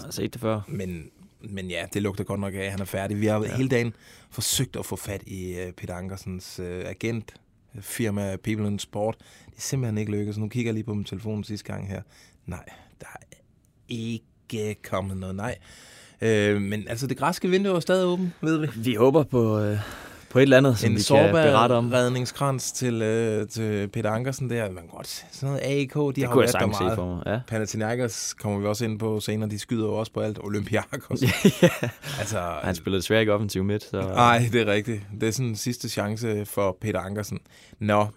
har 0.03 0.11
set 0.11 0.33
det 0.33 0.41
før. 0.41 0.61
men, 0.67 1.09
men 1.49 1.69
ja, 1.69 1.85
det 1.93 2.01
lugter 2.01 2.23
godt 2.23 2.39
nok 2.39 2.53
af, 2.53 2.59
at 2.59 2.71
han 2.71 2.81
er 2.81 2.85
færdig. 2.85 3.21
Vi 3.21 3.25
har 3.25 3.43
ja. 3.43 3.55
Hele 3.55 3.69
dagen 3.69 3.93
forsøgt 4.29 4.75
at 4.75 4.85
få 4.85 4.95
fat 4.95 5.23
i 5.27 5.63
uh, 5.67 5.71
Peter 5.71 5.95
Ankersens 5.95 6.59
uh, 6.59 6.65
agent, 6.65 7.33
firma 7.79 8.35
People 8.43 8.67
in 8.67 8.79
Sport. 8.79 9.15
Det 9.45 9.57
er 9.57 9.61
simpelthen 9.61 9.97
ikke 9.97 10.11
lykkedes. 10.11 10.37
Nu 10.37 10.47
kigger 10.47 10.69
jeg 10.69 10.73
lige 10.73 10.83
på 10.83 10.93
min 10.93 11.05
telefon 11.05 11.43
sidste 11.43 11.73
gang 11.73 11.87
her. 11.87 12.01
Nej, 12.45 12.65
der 12.99 13.07
er 13.07 13.37
ikke 13.87 14.75
kommet 14.83 15.17
noget. 15.17 15.35
Nej. 15.35 15.57
Øh, 16.21 16.61
men 16.61 16.87
altså, 16.87 17.07
det 17.07 17.17
græske 17.17 17.49
vindue 17.49 17.75
er 17.75 17.79
stadig 17.79 18.05
åbent, 18.05 18.31
ved 18.41 18.57
vi. 18.57 18.67
Vi 18.75 18.93
håber 18.93 19.23
på, 19.23 19.59
øh, 19.59 19.79
på 20.31 20.39
et 20.39 20.43
eller 20.43 20.57
andet, 20.57 20.77
som 20.77 20.91
en 20.91 20.97
vi 20.97 21.03
kan 21.03 21.31
berette 21.31 21.73
om. 21.73 21.91
redningskrans 21.91 22.71
til, 22.71 23.01
øh, 23.01 23.47
til 23.47 23.87
Peter 23.87 24.09
Ankersen 24.11 24.49
der. 24.49 24.71
Man 24.71 24.87
godt. 24.87 25.07
Sådan 25.31 25.49
noget 25.49 25.59
AIK, 25.65 25.93
de 25.93 26.13
Det 26.15 26.23
har 26.23 26.31
kunne 26.33 26.45
jeg 26.45 26.53
været 26.53 26.53
der 26.53 26.59
sagtens 26.59 26.77
se 26.77 26.83
meget. 26.83 26.95
for 26.95 27.15
mig. 27.15 27.23
Ja. 27.25 27.39
Panathinaikos 27.47 28.33
kommer 28.39 28.59
vi 28.59 28.65
også 28.65 28.85
ind 28.85 28.99
på 28.99 29.19
senere. 29.19 29.49
De 29.49 29.59
skyder 29.59 29.85
jo 29.85 29.93
også 29.93 30.13
på 30.13 30.19
alt. 30.19 30.39
Olympiakos. 30.43 31.21
ja. 31.61 31.69
altså, 32.19 32.39
Han 32.63 32.75
spillede 32.75 33.01
desværre 33.01 33.19
ikke 33.19 33.33
offensiv 33.33 33.63
midt, 33.63 33.83
så 33.83 34.01
Nej, 34.01 34.49
det 34.51 34.61
er 34.61 34.65
rigtigt. 34.73 35.01
Det 35.21 35.27
er 35.27 35.31
sådan 35.31 35.47
en 35.49 35.55
sidste 35.55 35.89
chance 35.89 36.45
for 36.45 36.77
Peter 36.81 36.99
Ankersen. 36.99 37.39
Nå, 37.79 38.07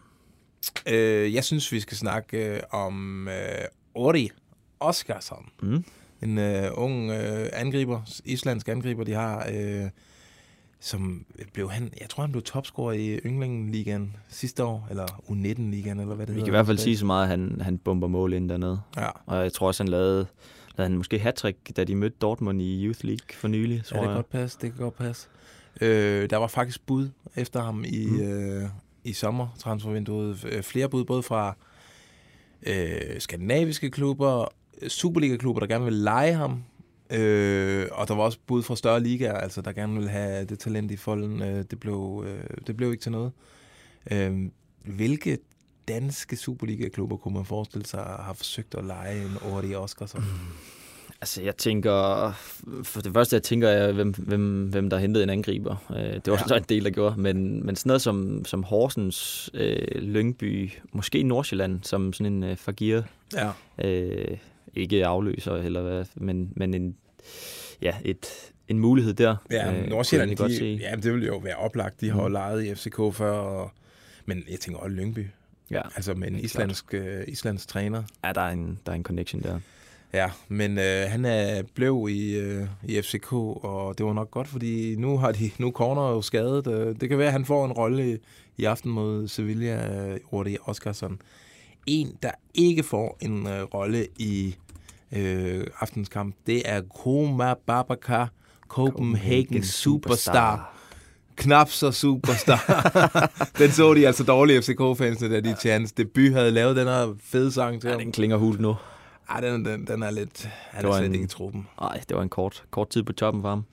øh, 0.88 1.34
jeg 1.34 1.44
synes, 1.44 1.72
vi 1.72 1.80
skal 1.80 1.96
snakke 1.96 2.36
øh, 2.54 2.60
om 2.70 3.28
øh, 3.28 3.34
Ori 3.94 4.30
Oskarsson. 4.80 5.44
Mm. 5.62 5.84
En 6.22 6.38
øh, 6.38 6.70
ung 6.74 7.10
øh, 7.10 7.48
angriber, 7.52 8.00
islandsk 8.24 8.68
angriber, 8.68 9.04
de 9.04 9.12
har, 9.12 9.46
øh, 9.52 9.84
som 10.86 11.24
blev 11.52 11.70
han, 11.70 11.90
jeg 12.00 12.08
tror 12.10 12.22
han 12.22 12.30
blev 12.32 12.42
topscorer 12.42 12.92
i 12.92 13.16
Yndlingenligaen 13.18 14.16
sidste 14.28 14.64
år, 14.64 14.86
eller 14.90 15.04
U19-ligaen, 15.06 16.00
eller 16.00 16.14
hvad 16.14 16.26
det 16.26 16.34
Vi 16.34 16.40
kan 16.40 16.46
i 16.46 16.50
hvert 16.50 16.66
fald 16.66 16.78
sige 16.78 16.98
så 16.98 17.06
meget, 17.06 17.22
at 17.22 17.28
han, 17.28 17.60
han 17.60 17.78
bomber 17.78 18.08
mål 18.08 18.32
ind 18.32 18.48
dernede. 18.48 18.80
Ja, 18.96 19.08
Og 19.26 19.42
jeg 19.42 19.52
tror 19.52 19.66
også, 19.66 19.82
han 19.82 19.88
lavede, 19.90 20.26
lavede 20.76 20.90
han 20.90 20.96
måske 20.96 21.18
hat 21.18 21.44
da 21.76 21.84
de 21.84 21.94
mødte 21.96 22.16
Dortmund 22.20 22.62
i 22.62 22.86
Youth 22.86 23.04
League 23.04 23.26
for 23.34 23.48
nylig, 23.48 23.84
tror 23.84 23.96
ja 23.96 24.00
det 24.02 24.06
kan 24.06 24.10
jeg. 24.10 24.16
godt 24.16 24.30
passe, 24.30 24.58
det 24.60 24.70
kan 24.74 24.82
godt 24.82 24.96
passe. 24.96 25.28
Øh, 25.80 26.30
der 26.30 26.36
var 26.36 26.46
faktisk 26.46 26.86
bud 26.86 27.08
efter 27.36 27.62
ham 27.62 27.84
i, 27.88 28.06
Mm. 28.06 28.12
mm. 28.16 28.20
øh, 28.22 28.68
i 29.04 29.12
sommertransfervinduet. 29.12 30.44
Øh, 30.44 30.62
Flere 30.62 30.88
bud, 30.88 31.04
både 31.04 31.22
fra 31.22 31.56
øh, 32.66 33.20
skandinaviske 33.20 33.90
klubber, 33.90 34.48
Superliga-klubber, 34.88 35.60
der 35.60 35.66
gerne 35.66 35.84
vil 35.84 35.92
lege 35.94 36.34
ham, 36.34 36.62
øh, 37.10 37.86
og 37.92 38.08
der 38.08 38.14
var 38.14 38.22
også 38.22 38.38
bud 38.46 38.62
fra 38.62 38.76
større 38.76 39.00
ligaer, 39.02 39.34
altså 39.38 39.60
der 39.60 39.72
gerne 39.72 39.98
vil 39.98 40.08
have 40.08 40.44
det 40.44 40.58
talent 40.58 40.90
i 40.90 40.96
folden. 40.96 41.42
Øh, 41.42 41.64
det, 41.70 41.80
blev, 41.80 42.24
øh, 42.26 42.56
det 42.66 42.76
blev 42.76 42.90
ikke 42.92 43.02
til 43.02 43.12
noget. 43.12 43.32
Øh, 44.10 44.32
hvilke 44.84 45.38
danske 45.88 46.36
Superliga-klubber 46.36 47.16
kunne 47.16 47.34
man 47.34 47.44
forestille 47.44 47.86
sig 47.86 48.00
har 48.00 48.32
forsøgt 48.36 48.74
at 48.74 48.84
lege 48.84 49.22
en 49.22 49.36
Ori 49.52 49.74
Oskarsson? 49.74 50.24
Altså, 51.20 51.42
jeg 51.42 51.56
tænker... 51.56 52.30
For 52.82 53.00
det 53.00 53.12
første, 53.12 53.34
jeg 53.36 53.42
tænker, 53.42 53.68
jeg, 53.68 53.92
hvem, 53.92 54.14
hvem, 54.18 54.66
hvem 54.66 54.90
der 54.90 54.98
hentede 54.98 55.24
en 55.24 55.30
angriber. 55.30 55.76
Øh, 55.90 55.96
Det 56.14 56.26
var 56.26 56.32
ja. 56.38 56.46
så 56.48 56.54
en 56.54 56.64
del, 56.68 56.84
der 56.84 56.90
gjorde. 56.90 57.20
Men, 57.20 57.66
men 57.66 57.76
sådan 57.76 57.88
noget 57.88 58.02
som, 58.02 58.44
som 58.44 58.62
Horsens, 58.62 59.50
øh, 59.54 60.02
Lyngby, 60.02 60.72
måske 60.92 61.22
Nordsjælland, 61.22 61.80
som 61.82 62.12
sådan 62.12 62.32
en 62.32 62.42
øh, 62.42 62.56
Fagir, 62.56 63.02
Ja. 63.34 63.50
øh, 63.84 64.38
ikke 64.76 65.06
afløser, 65.06 65.52
eller 65.54 65.82
hvad, 65.82 66.04
men, 66.14 66.52
men 66.56 66.74
en, 66.74 66.96
ja, 67.82 67.94
et, 68.04 68.26
en 68.68 68.78
mulighed 68.78 69.14
der. 69.14 69.36
Ja, 69.50 69.72
øh, 69.82 69.88
Nordsjælland, 69.88 70.36
de, 70.36 70.56
se. 70.56 70.78
ja, 70.82 70.96
det 70.96 71.12
ville 71.12 71.26
jo 71.26 71.36
være 71.36 71.56
oplagt. 71.56 72.00
De 72.00 72.10
har 72.10 72.22
jo 72.22 72.28
Mm. 72.28 72.32
lejet 72.32 72.64
i 72.64 72.74
FCK 72.74 72.96
før, 73.12 73.30
og, 73.32 73.70
men 74.26 74.42
jeg 74.50 74.60
tænker 74.60 74.80
også 74.80 74.94
Lyngby. 74.96 75.26
Ja, 75.70 75.80
Altså 75.96 76.14
med 76.14 76.28
en 76.28 76.38
islandsk, 76.38 76.94
øh, 76.94 77.24
islandsk 77.28 77.68
træner. 77.68 78.02
ja 78.24 78.32
der, 78.32 78.40
er 78.40 78.50
en, 78.50 78.78
der 78.86 78.92
er 78.92 78.96
en 78.96 79.02
connection 79.02 79.42
der. 79.42 79.60
Ja, 80.12 80.30
men 80.48 80.78
øh, 80.78 81.06
han 81.08 81.24
er, 81.24 81.62
blev 81.74 82.06
i, 82.10 82.36
øh, 82.36 82.66
i 82.84 83.02
FCK, 83.02 83.32
og 83.32 83.98
det 83.98 84.06
var 84.06 84.12
nok 84.12 84.30
godt, 84.30 84.48
fordi 84.48 84.96
nu 84.96 85.18
har 85.18 85.32
de 85.32 85.50
nu 85.58 85.70
corner 85.70 86.10
jo 86.10 86.22
skadet. 86.22 86.66
Øh, 86.66 86.96
det 87.00 87.08
kan 87.08 87.18
være, 87.18 87.26
at 87.26 87.32
han 87.32 87.44
får 87.44 87.64
en 87.64 87.72
rolle 87.72 88.12
i, 88.14 88.16
i 88.56 88.64
aften 88.64 88.90
mod 88.90 89.28
Sevilla, 89.28 90.06
øh, 90.08 90.18
Rudi 90.32 90.56
Oskarsson. 90.64 91.20
En, 91.86 92.16
der 92.22 92.30
ikke 92.54 92.82
får 92.82 93.18
en 93.20 93.46
øh, 93.46 93.62
rolle 93.62 94.06
i 94.18 94.54
øh, 95.14 95.66
aftens 95.80 96.08
kamp, 96.08 96.34
det 96.46 96.62
er 96.64 96.80
Koma 97.04 97.54
Babakar, 97.66 98.28
Copenhagen 98.68 99.64
Superstar. 99.64 100.70
Knap 101.36 101.68
så 101.70 101.90
superstar. 101.92 102.60
den 103.58 103.70
så 103.70 103.94
de 103.94 104.06
altså 104.06 104.24
dårlige 104.24 104.58
FCK-fansene, 104.62 105.34
da 105.34 105.40
de 105.40 105.54
til 105.60 105.70
hans 105.70 105.92
debut 105.92 106.32
havde 106.32 106.50
lavet 106.50 106.76
den 106.76 106.86
her 106.86 107.14
fede 107.24 107.52
sang 107.52 107.80
til 107.80 107.88
Ja, 107.88 107.92
ham. 107.94 108.02
den 108.02 108.12
klinger 108.12 108.36
hul 108.36 108.60
nu. 108.60 108.76
Ej, 109.30 109.40
den, 109.40 109.64
den, 109.64 109.86
den 109.86 110.02
er 110.02 110.10
lidt... 110.10 110.48
Han 110.70 110.84
Det 110.84 110.90
er 110.90 110.96
slet 110.96 111.06
en- 111.06 111.14
ikke 111.14 111.24
i 111.24 111.28
truppen. 111.28 111.66
Nej, 111.80 112.00
det 112.08 112.16
var 112.16 112.22
en 112.22 112.28
kort, 112.28 112.64
kort 112.70 112.88
tid 112.90 113.02
på 113.02 113.12
toppen 113.12 113.42
for 113.42 113.48
ham. 113.48 113.64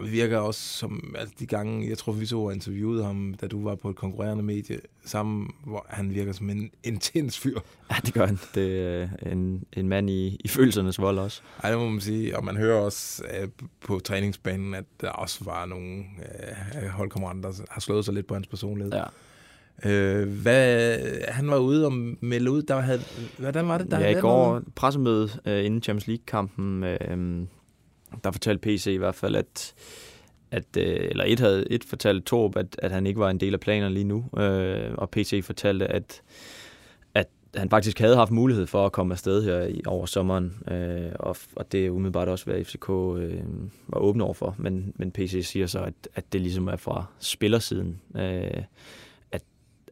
Det 0.00 0.12
virker 0.12 0.38
også 0.38 0.60
som... 0.60 1.14
Altså, 1.18 1.34
de 1.38 1.46
gange, 1.46 1.88
jeg 1.88 1.98
tror, 1.98 2.12
vi 2.12 2.26
så 2.26 2.38
og 2.38 2.52
interviewede 2.52 3.04
ham, 3.04 3.34
da 3.40 3.46
du 3.46 3.64
var 3.64 3.74
på 3.74 3.90
et 3.90 3.96
konkurrerende 3.96 4.42
medie 4.42 4.80
sammen, 5.04 5.50
hvor 5.64 5.86
han 5.88 6.14
virker 6.14 6.32
som 6.32 6.50
en 6.50 6.70
intens 6.84 7.38
fyr. 7.38 7.58
Ja, 7.90 7.96
det 8.04 8.14
gør 8.14 8.26
han. 8.26 8.38
Det 8.54 8.80
er 8.80 9.08
en, 9.32 9.64
en 9.72 9.88
mand 9.88 10.10
i, 10.10 10.36
i 10.44 10.48
følelsernes 10.48 10.98
vold 10.98 11.18
også. 11.18 11.42
Ej, 11.62 11.70
det 11.70 11.78
må 11.78 11.88
man 11.88 12.00
sige. 12.00 12.36
Og 12.36 12.44
man 12.44 12.56
hører 12.56 12.80
også 12.80 13.24
øh, 13.40 13.48
på 13.80 13.98
træningsbanen, 14.04 14.74
at 14.74 14.84
der 15.00 15.10
også 15.10 15.44
var 15.44 15.66
nogle 15.66 16.04
øh, 16.82 16.88
holdkammerater, 16.88 17.40
der 17.40 17.52
har 17.70 17.80
slået 17.80 18.04
sig 18.04 18.14
lidt 18.14 18.26
på 18.26 18.34
hans 18.34 18.46
personlighed. 18.46 18.92
Ja. 18.92 19.04
Øh, 19.84 20.28
hvad, 20.42 20.98
han 21.28 21.50
var 21.50 21.58
ude 21.58 21.86
og 21.86 21.92
melde 22.20 22.50
ud, 22.50 22.62
der 22.62 22.80
havde, 22.80 23.00
hvordan 23.38 23.68
var 23.68 23.78
det, 23.78 23.90
der 23.90 24.00
ja, 24.00 24.18
i 24.18 24.20
går 24.20 24.62
pressemøde 24.74 25.28
øh, 25.46 25.64
inden 25.64 25.82
Champions 25.82 26.06
League-kampen, 26.06 26.84
øh, 26.84 27.46
der 28.24 28.30
fortalte 28.30 28.60
PC 28.60 28.86
i 28.86 28.96
hvert 28.96 29.14
fald, 29.14 29.36
at, 29.36 29.74
at 30.50 30.76
øh, 30.76 30.96
eller 31.10 31.24
et 31.26 31.40
havde 31.40 31.72
et 31.72 31.84
fortalt 31.84 32.26
Torb, 32.26 32.56
at, 32.56 32.76
at 32.78 32.90
han 32.90 33.06
ikke 33.06 33.20
var 33.20 33.30
en 33.30 33.40
del 33.40 33.54
af 33.54 33.60
planerne 33.60 33.94
lige 33.94 34.04
nu, 34.04 34.24
øh, 34.38 34.94
og 34.94 35.10
PC 35.10 35.44
fortalte, 35.44 35.86
at, 35.86 36.22
at 37.14 37.28
han 37.56 37.70
faktisk 37.70 37.98
havde 37.98 38.16
haft 38.16 38.30
mulighed 38.30 38.66
for 38.66 38.86
at 38.86 38.92
komme 38.92 39.14
afsted 39.14 39.44
her 39.44 39.62
i, 39.62 39.82
over 39.86 40.06
sommeren, 40.06 40.62
øh, 40.70 41.12
og, 41.14 41.36
og 41.56 41.72
det 41.72 41.86
er 41.86 41.90
umiddelbart 41.90 42.28
også, 42.28 42.44
hvad 42.44 42.64
FCK 42.64 42.90
øh, 42.90 43.40
var 43.88 43.98
åbne 43.98 44.24
over 44.24 44.34
for, 44.34 44.54
men, 44.58 44.92
men 44.96 45.10
PC 45.10 45.40
siger 45.46 45.66
så, 45.66 45.78
at, 45.78 45.94
at 46.14 46.32
det 46.32 46.40
ligesom 46.40 46.68
er 46.68 46.76
fra 46.76 47.04
spillersiden, 47.18 48.00
øh, 48.16 48.62
at, 49.32 49.42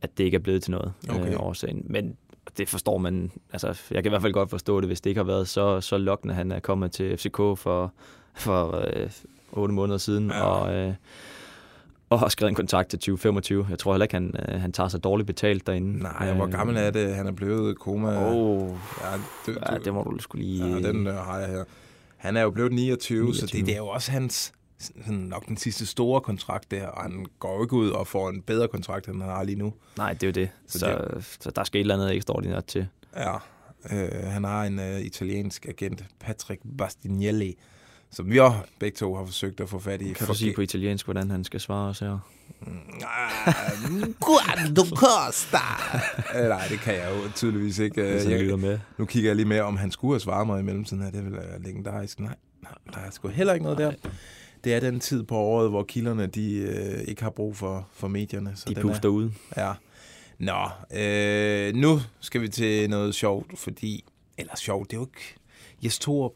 at 0.03 0.19
det 0.19 0.25
ikke 0.25 0.35
er 0.35 0.39
blevet 0.39 0.63
til 0.63 0.71
noget, 0.71 0.93
Okay. 1.09 1.33
øh, 1.33 1.41
årsagen. 1.41 1.87
Men 1.89 2.17
det 2.59 2.69
forstår 2.69 2.99
man, 2.99 3.31
altså 3.53 3.67
jeg 3.91 4.03
kan 4.03 4.11
i 4.11 4.13
hvert 4.13 4.23
fald 4.23 4.33
godt 4.33 4.51
forstå 4.51 4.81
det, 4.81 4.89
hvis 4.89 5.01
det 5.01 5.11
ikke 5.11 5.19
har 5.19 5.25
været 5.27 5.49
så, 5.49 5.81
så 5.81 5.99
lokkende, 5.99 6.35
han 6.35 6.53
er 6.53 6.61
kommet 6.61 6.93
til 6.93 7.17
FCK 7.17 7.37
for, 7.37 7.93
for 8.35 8.77
øh, 8.97 9.11
8 9.53 9.75
måneder 9.75 9.99
siden, 9.99 10.31
Ja. 10.31 10.43
og, 10.43 10.75
øh, 10.75 10.95
og 12.11 12.21
har 12.21 12.29
skrevet 12.29 12.49
en 12.49 12.55
kontrakt 12.55 12.89
til 12.91 12.99
2025. 12.99 13.67
Jeg 13.71 13.79
tror 13.79 13.93
heller 13.93 14.05
ikke, 14.05 14.15
han, 14.15 14.35
øh, 14.49 14.61
han 14.61 14.73
tager 14.73 14.89
sig 14.89 15.05
dårligt 15.05 15.27
betalt 15.27 15.67
derinde. 15.67 15.99
Nej, 16.03 16.33
hvor 16.33 16.47
gammel 16.47 16.77
er 16.77 16.91
det? 16.91 17.15
Han 17.15 17.27
er 17.27 17.33
blevet 17.33 17.79
koma. 17.79 18.27
Åh, 18.27 18.35
oh, 18.35 18.71
Ja, 19.03 19.07
du, 19.47 19.59
ja, 19.73 19.79
det 19.79 19.95
må 19.95 20.03
du 20.03 20.19
skulle 20.19 20.45
lige... 20.45 20.67
Ja, 20.67 20.89
den 20.89 21.07
øh, 21.07 21.15
har 21.15 21.39
jeg 21.39 21.49
her. 21.49 21.65
Han 22.17 22.37
er 22.37 22.43
jo 22.43 22.51
blevet 22.51 22.73
29, 22.73 23.25
29. 23.25 23.35
så 23.35 23.43
29. 23.47 23.61
det, 23.61 23.67
det 23.67 23.73
er 23.75 23.79
jo 23.79 23.87
også 23.87 24.11
hans 24.13 24.53
sådan 24.81 25.15
nok 25.15 25.47
den 25.47 25.57
sidste 25.57 25.87
store 25.87 26.21
kontrakt 26.21 26.71
der, 26.71 26.87
og 26.87 27.03
han 27.03 27.27
går 27.39 27.63
ikke 27.63 27.75
ud 27.75 27.91
og 27.91 28.07
får 28.07 28.29
en 28.31 28.43
bedre 28.43 28.69
kontrakt, 28.69 29.09
end 29.09 29.23
han 29.23 29.31
har 29.31 29.43
lige 29.43 29.57
nu. 29.59 29.75
Nej, 29.97 30.13
det 30.13 30.23
er 30.23 30.27
jo 30.27 30.33
det. 30.33 30.49
Så 30.67 30.79
Så, 30.79 30.99
så, 31.21 31.39
så 31.41 31.51
der 31.51 31.65
skal 31.65 31.79
et 31.79 31.81
eller 31.81 31.95
andet 31.95 32.15
ekstraordinært 32.17 32.65
til. 32.65 32.87
Ja, 33.17 33.35
øh, 33.93 34.25
han 34.27 34.45
har 34.45 34.65
en 34.65 34.79
øh, 34.79 35.01
italiensk 35.01 35.67
agent, 35.67 36.05
Patrick 36.21 36.61
Bastignelli, 36.79 37.57
som 38.11 38.31
vi 38.31 38.39
også 38.39 38.59
begge 38.79 38.97
to 38.97 39.15
har 39.15 39.25
forsøgt 39.25 39.61
at 39.61 39.69
få 39.69 39.79
fat 39.79 40.03
i. 40.03 40.13
Kan 40.13 40.27
du 40.27 40.35
sige 40.35 40.55
på 40.55 40.61
italiensk, 40.61 41.05
hvordan 41.07 41.31
han 41.31 41.45
skal 41.45 41.61
svare 41.61 41.89
os 41.89 41.99
her? 41.99 42.19
Quando 44.25 44.83
costa? 44.97 45.59
Øh, 46.43 46.49
Nej, 46.49 46.67
det 46.69 46.81
kan 46.81 46.95
jeg 46.95 47.11
jo 47.11 47.31
tydeligvis 47.35 47.79
ikke. 47.79 48.01
Jeg, 48.05 48.59
med. 48.59 48.79
nu 48.99 49.05
kigger 49.05 49.31
jeg 49.31 49.37
lige 49.37 49.47
med, 49.49 49.61
om 49.61 49.77
han 49.77 49.91
skulle 49.91 50.15
have 50.15 50.21
svaret 50.21 50.47
mig 50.47 50.61
i 50.61 50.63
mellemtiden 50.63 51.03
her. 51.03 51.11
Det 51.11 51.25
ville 51.25 51.39
være 51.39 51.63
legendarisk. 51.63 52.21
Nej, 52.21 52.35
nej, 52.63 52.73
der 52.95 53.01
er 53.01 53.11
sgu 53.11 53.29
heller 53.29 53.53
ikke 53.55 53.65
noget 53.65 53.79
der. 53.79 53.93
Det 54.65 54.75
er 54.75 54.81
den 54.81 55.01
tid 55.01 55.23
på 55.23 55.37
året, 55.37 55.71
hvor 55.71 55.83
kilderne 55.83 56.27
de, 56.27 56.55
øh, 56.55 57.01
ikke 57.09 57.23
har 57.23 57.31
brug 57.31 57.57
for, 57.57 57.89
for 57.93 58.09
medierne. 58.09 58.53
Så 58.55 58.65
De 58.69 58.75
den 58.75 58.83
puster 58.83 59.09
ud. 59.09 59.31
Ja. 59.57 59.73
Nå, 60.39 60.69
øh, 61.01 61.75
nu 61.75 62.01
skal 62.21 62.41
vi 62.41 62.49
til 62.49 62.91
noget 62.91 63.15
sjovt, 63.15 63.59
fordi... 63.59 64.05
Eller 64.39 64.57
sjovt, 64.57 64.91
det 64.91 64.97
er 64.97 65.01
jo 65.01 65.07
ikke... 65.07 65.35
Jes 65.85 65.99
Torup, 65.99 66.33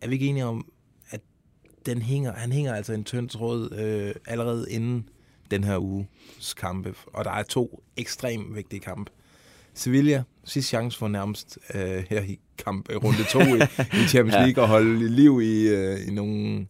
er 0.00 0.08
vi 0.08 0.14
ikke 0.14 0.26
enige 0.26 0.44
om, 0.44 0.66
at 1.10 1.20
den 1.86 2.02
hænger, 2.02 2.32
han 2.32 2.52
hænger 2.52 2.74
altså 2.74 2.92
en 2.92 3.04
tynd 3.04 3.28
tråd 3.28 3.72
øh, 3.72 4.14
allerede 4.26 4.66
inden 4.70 5.08
den 5.50 5.64
her 5.64 5.78
uges 5.78 6.54
kampe. 6.56 6.94
Og 7.06 7.24
der 7.24 7.30
er 7.30 7.42
to 7.42 7.82
ekstremt 7.96 8.56
vigtige 8.56 8.80
kampe. 8.80 9.10
Sevilla, 9.74 10.22
sidste 10.44 10.68
chance 10.68 10.98
for 10.98 11.08
nærmest 11.08 11.58
øh, 11.74 12.04
her 12.10 12.22
i 12.22 12.38
kamp, 12.64 12.90
øh, 12.90 12.96
runde 12.96 13.24
to 13.24 13.40
i, 13.40 13.60
i 14.02 14.06
Champions 14.08 14.34
Ja. 14.40 14.44
League, 14.44 14.64
og 14.64 14.68
holde 14.68 15.08
liv 15.08 15.40
i, 15.42 15.68
øh, 15.68 16.08
i, 16.08 16.10
nogle, 16.10 16.66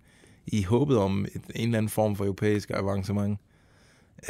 i 0.52 0.62
håbet 0.62 0.98
om 0.98 1.24
et, 1.24 1.42
en 1.54 1.64
eller 1.68 1.78
anden 1.78 1.88
form 1.90 2.16
for 2.16 2.24
europæisk 2.24 2.70
avancement. 2.70 3.38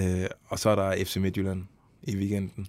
Øh, 0.01 0.25
og 0.49 0.59
så 0.59 0.71
er 0.71 0.75
der 0.75 1.05
FC 1.05 1.17
Midtjylland 1.17 1.65
i 2.03 2.17
weekenden. 2.17 2.69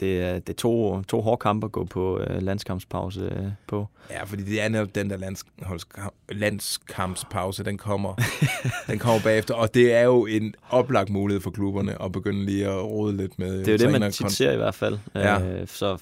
Det 0.00 0.22
er, 0.22 0.32
det 0.32 0.48
er 0.48 0.52
to, 0.56 1.02
to 1.02 1.20
hårde 1.20 1.40
kampe 1.40 1.64
at 1.64 1.72
gå 1.72 1.84
på 1.84 2.18
øh, 2.20 2.42
landskampspause 2.42 3.20
øh, 3.20 3.46
på. 3.66 3.86
Ja, 4.10 4.24
fordi 4.24 4.42
det 4.42 4.62
er 4.62 4.68
netop 4.68 4.94
den 4.94 5.10
der 5.10 5.16
landsholdskamp, 5.16 6.12
landskampspause, 6.32 7.64
den 7.64 7.78
kommer, 7.78 8.14
den 8.90 8.98
kommer 8.98 9.22
bagefter. 9.22 9.54
Og 9.54 9.74
det 9.74 9.92
er 9.92 10.02
jo 10.02 10.26
en 10.26 10.54
oplagt 10.70 11.10
mulighed 11.10 11.40
for 11.40 11.50
klubberne 11.50 12.02
at 12.02 12.12
begynde 12.12 12.44
lige 12.44 12.66
at 12.66 12.82
rode 12.84 13.16
lidt 13.16 13.38
med 13.38 13.58
Det 13.58 13.68
er 13.68 13.72
jo 13.72 13.92
det, 13.92 14.00
man 14.00 14.12
tit 14.12 14.32
ser 14.32 14.52
i 14.52 14.56
hvert 14.56 14.74
fald. 14.74 14.98
Ja. 15.14 15.40
Øh, 15.40 15.68
så 15.68 15.98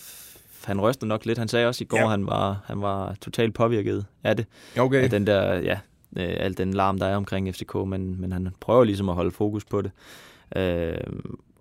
han 0.65 0.81
ryster 0.81 1.07
nok 1.07 1.27
lidt. 1.27 1.39
Han 1.39 1.49
sagde 1.49 1.67
også 1.69 1.85
i 1.85 1.87
går, 1.87 1.97
Ja. 1.97 2.03
ja. 2.03 2.09
han 2.11 2.27
var 2.27 2.61
han 2.65 2.81
var 2.81 3.15
totalt 3.21 3.55
påvirket 3.55 4.07
af 4.25 4.37
det. 4.37 4.47
Okay. 4.79 5.03
Af 5.03 5.11
den 5.11 5.27
der, 5.27 5.55
ja, 5.55 5.79
øh, 6.17 6.35
al 6.39 6.57
den 6.59 6.75
larm, 6.75 6.99
der 6.99 7.07
er 7.07 7.17
omkring 7.17 7.55
FCK, 7.55 7.75
men, 7.75 8.21
men 8.21 8.33
han 8.33 8.49
prøver 8.61 8.85
ligesom 8.85 9.09
at 9.09 9.15
holde 9.15 9.31
fokus 9.31 9.65
på 9.65 9.83
det. 9.83 9.91
Øh, 10.57 10.95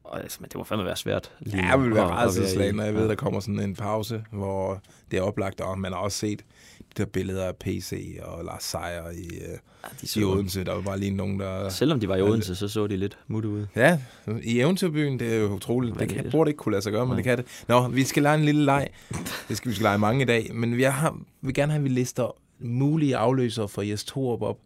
og, 0.03 0.21
altså, 0.23 0.37
men 0.41 0.47
det 0.49 0.55
må 0.55 0.63
fandme 0.63 0.85
være 0.85 0.95
svært. 0.95 1.31
lige 1.39 1.65
Ja, 1.67 1.71
det 1.77 1.83
vil 1.83 1.93
være 1.95 2.07
i. 2.07 2.11
rædselslag, 2.11 2.73
når 2.73 2.83
jeg 2.83 2.95
ved, 2.95 3.07
der 3.09 3.15
kommer 3.15 3.39
sådan 3.39 3.59
en 3.59 3.75
pause, 3.75 4.23
hvor 4.31 4.81
det 5.11 5.19
er 5.19 5.23
oplagt, 5.23 5.61
og 5.61 5.79
man 5.79 5.91
har 5.91 5.99
også 5.99 6.17
set 6.17 6.39
de 6.79 7.03
der 7.03 7.05
billeder 7.05 7.45
af 7.47 7.55
PC 7.55 8.17
og 8.23 8.45
Lars 8.45 8.63
Seier 8.63 9.09
i, 9.09 9.25
øh, 9.35 9.57
Ja, 9.83 9.87
de 10.01 10.03
i 10.03 10.07
så, 10.07 10.19
Odense. 10.25 10.63
Der 10.63 10.73
var 10.73 10.81
bare 10.81 10.99
lige 10.99 11.11
nogen, 11.11 11.39
der... 11.39 11.69
selvom 11.69 11.99
de 11.99 12.07
var 12.07 12.15
i 12.15 12.21
Odense, 12.21 12.55
så 12.55 12.67
så 12.67 12.87
de 12.87 12.97
lidt 12.97 13.17
mutte 13.27 13.49
ud. 13.49 13.65
Ja, 13.75 13.99
i 14.43 14.59
Eventyrbyen, 14.59 15.19
det 15.19 15.33
er 15.33 15.37
jo 15.39 15.47
utroligt. 15.47 15.99
Det 15.99 16.09
kan, 16.09 16.27
burde 16.31 16.49
ikke 16.49 16.57
kunne 16.57 16.71
lade 16.71 16.81
sig 16.81 16.91
gøre, 16.91 17.05
men 17.05 17.09
Nej. 17.09 17.15
det 17.15 17.23
kan 17.25 17.37
det. 17.37 17.45
Nå, 17.67 17.87
vi 17.87 18.03
skal 18.03 18.23
lege 18.23 18.37
en 18.37 18.45
lille 18.45 18.65
leg. 18.65 18.87
Det 19.49 19.57
skal 19.57 19.69
vi 19.69 19.75
skal 19.75 19.83
lege 19.83 19.97
mange 19.97 20.21
i 20.21 20.25
dag, 20.25 20.49
men 20.53 20.77
vi 20.77 20.83
har, 20.83 21.17
vil 21.41 21.53
gerne 21.53 21.71
have, 21.71 21.79
at 21.79 21.83
vi 21.83 21.89
lister 21.89 22.35
mulige 22.61 23.17
afløsere 23.17 23.67
for 23.67 23.81
Jes 23.81 24.03
Torup 24.03 24.41
op. 24.41 24.59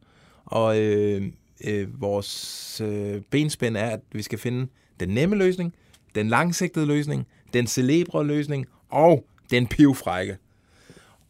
Og 0.46 0.80
øh, 0.80 1.32
øh, 1.64 2.02
vores 2.02 2.82
øh, 2.82 3.22
benspænd 3.22 3.78
er, 3.78 3.90
at 3.90 4.00
vi 4.12 4.22
skal 4.22 4.40
finde 4.40 4.68
den 5.00 5.10
nemme 5.10 5.36
løsning, 5.36 5.74
den 6.16 6.28
langsigtede 6.30 6.86
løsning, 6.86 7.28
den 7.54 7.68
celebre 7.68 8.25
løsning 8.25 8.66
og 8.90 9.25
den 9.52 9.68
pivfrække. 9.68 10.38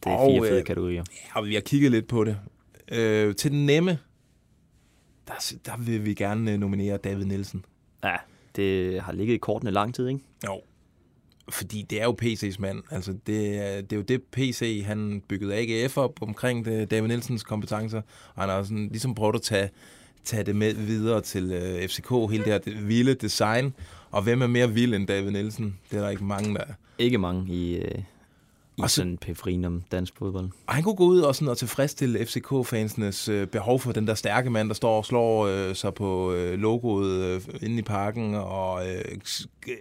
Det 0.04 0.12
er 0.12 0.16
Og, 0.16 0.30
fire 0.30 0.48
fede 0.48 0.60
øh, 0.60 0.64
kategorier. 0.64 1.04
Ja, 1.12 1.40
og 1.40 1.46
vi 1.46 1.54
har 1.54 1.60
kigget 1.60 1.90
lidt 1.90 2.08
på 2.08 2.24
det. 2.24 2.38
Øh, 2.92 3.34
til 3.34 3.50
den 3.50 3.66
nemme, 3.66 3.98
der, 5.28 5.54
der 5.66 5.76
vil 5.76 6.04
vi 6.04 6.14
gerne 6.14 6.52
øh, 6.52 6.58
nominere 6.58 6.96
David 6.96 7.24
Nielsen. 7.24 7.64
Ja, 8.04 8.16
det 8.56 9.00
har 9.00 9.12
ligget 9.12 9.34
i 9.34 9.38
kortene 9.38 9.70
lang 9.70 9.94
tid, 9.94 10.08
ikke? 10.08 10.20
Jo. 10.46 10.60
Fordi 11.48 11.86
det 11.90 12.00
er 12.00 12.04
jo 12.04 12.16
PC's 12.22 12.56
mand. 12.58 12.82
Altså, 12.90 13.14
det, 13.26 13.58
er, 13.58 13.80
det 13.80 13.92
er 13.92 13.96
jo 13.96 14.02
det 14.02 14.22
PC, 14.22 14.82
han 14.86 15.22
byggede 15.28 15.54
AGF 15.54 15.96
op 15.96 16.22
omkring 16.22 16.64
det, 16.64 16.90
David 16.90 17.08
Nielsens 17.08 17.42
kompetencer. 17.42 18.00
Og 18.34 18.42
han 18.42 18.48
har 18.48 18.62
sådan, 18.62 18.88
ligesom 18.88 19.14
prøvet 19.14 19.34
at 19.34 19.42
tage, 19.42 19.70
tage 20.24 20.44
det 20.44 20.56
med 20.56 20.74
videre 20.74 21.20
til 21.20 21.52
øh, 21.52 21.88
FCK, 21.88 22.10
hele 22.30 22.44
det 22.44 22.52
her 22.52 22.58
det 22.58 22.88
vilde 22.88 23.14
design. 23.14 23.74
Og 24.10 24.22
hvem 24.22 24.42
er 24.42 24.46
mere 24.46 24.72
vild 24.72 24.94
end 24.94 25.06
David 25.06 25.30
Nielsen? 25.30 25.78
Det 25.90 25.96
er 25.96 26.02
der 26.02 26.08
ikke 26.08 26.24
mange, 26.24 26.54
der 26.54 26.60
er. 26.60 26.72
Ikke 26.98 27.18
mange 27.18 27.54
i, 27.54 27.76
øh, 27.76 27.98
i 28.76 28.80
Og 28.82 28.90
så- 28.90 28.96
sådan 28.96 29.18
periferien 29.18 29.64
om 29.64 29.82
dansk 29.92 30.12
fodbold. 30.18 30.48
Og 30.66 30.74
han 30.74 30.82
kunne 30.82 30.94
gå 30.94 31.04
ud 31.04 31.20
og, 31.20 31.34
sådan, 31.34 31.48
og 31.48 31.58
tilfredsstille 31.58 32.18
FCK-fansenes 32.26 33.28
øh, 33.28 33.46
behov 33.46 33.80
for 33.80 33.92
den 33.92 34.06
der 34.06 34.14
stærke 34.14 34.50
mand, 34.50 34.68
der 34.68 34.74
står 34.74 34.96
og 34.96 35.04
slår 35.04 35.46
øh, 35.46 35.74
sig 35.74 35.94
på 35.94 36.32
øh, 36.32 36.58
logoet 36.58 37.24
øh, 37.24 37.40
inde 37.62 37.78
i 37.78 37.82
parken, 37.82 38.34
og 38.34 38.88
øh, 38.88 39.04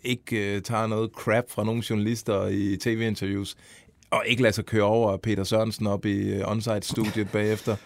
ikke 0.04 0.56
øh, 0.56 0.62
tager 0.62 0.88
noget 0.88 1.12
crap 1.12 1.44
fra 1.50 1.64
nogle 1.64 1.84
journalister 1.90 2.48
i 2.48 2.78
tv-interviews, 2.78 3.56
og 4.10 4.24
ikke 4.28 4.42
lader 4.42 4.54
sig 4.54 4.66
køre 4.66 4.84
over 4.84 5.18
Peter 5.18 5.44
Sørensen 5.44 5.88
op 5.88 6.06
i 6.06 6.18
øh, 6.30 6.52
onsite-studiet 6.52 7.30
bagefter. 7.32 7.76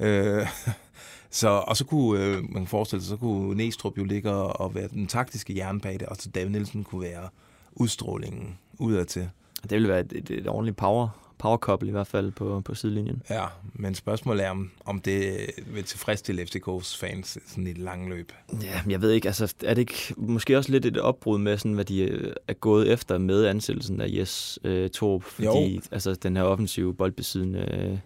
Øh, 0.00 0.46
så, 1.30 1.48
og 1.48 1.76
så 1.76 1.84
kunne 1.84 2.24
øh, 2.24 2.34
man 2.42 2.52
kan 2.54 2.66
forestille 2.66 3.02
sig, 3.02 3.08
så 3.08 3.16
kunne 3.16 3.54
Næstrup 3.56 3.98
jo 3.98 4.04
ligge 4.04 4.30
og, 4.30 4.60
og 4.60 4.74
være 4.74 4.88
den 4.88 5.06
taktiske 5.06 5.56
jernbane, 5.56 6.08
og 6.08 6.16
så 6.16 6.30
David 6.30 6.50
Nielsen 6.50 6.84
kunne 6.84 7.00
være 7.02 7.28
udstrålingen 7.72 8.58
udadtil. 8.78 9.28
Det 9.62 9.70
ville 9.70 9.88
være 9.88 10.00
et, 10.00 10.12
et, 10.12 10.30
et 10.30 10.48
ordentligt 10.48 10.76
power, 10.76 11.08
power 11.38 11.56
couple 11.56 11.88
i 11.88 11.90
hvert 11.92 12.06
fald 12.06 12.30
på, 12.30 12.62
på 12.64 12.74
sidelinjen. 12.74 13.22
Ja, 13.30 13.44
men 13.72 13.94
spørgsmålet 13.94 14.44
er, 14.44 14.50
om, 14.50 14.70
om 14.84 15.00
det 15.00 15.36
vil 15.66 15.84
tilfredsstille 15.84 16.42
FCK's 16.42 16.98
fans 16.98 17.38
sådan 17.46 17.66
i 17.66 17.70
et 17.70 17.78
langt 17.78 18.08
løb. 18.08 18.32
Ja, 18.62 18.80
men 18.84 18.90
jeg 18.90 19.00
ved 19.00 19.10
ikke, 19.10 19.28
altså 19.28 19.54
er 19.64 19.74
det 19.74 19.80
ikke 19.80 20.14
måske 20.16 20.56
også 20.58 20.72
lidt 20.72 20.86
et 20.86 20.98
opbrud 20.98 21.38
med, 21.38 21.58
sådan, 21.58 21.72
hvad 21.72 21.84
de 21.84 22.00
øh, 22.00 22.32
er 22.48 22.52
gået 22.52 22.92
efter 22.92 23.18
med 23.18 23.46
ansættelsen 23.46 24.00
af 24.00 24.06
Jes 24.08 24.58
øh, 24.64 24.90
Torp, 24.90 25.22
fordi 25.22 25.74
Jo. 25.74 25.80
altså, 25.90 26.14
den 26.14 26.36
her 26.36 26.42
offensive 26.42 26.94
boldbesiddende 26.94 27.58
øh, 27.80 27.98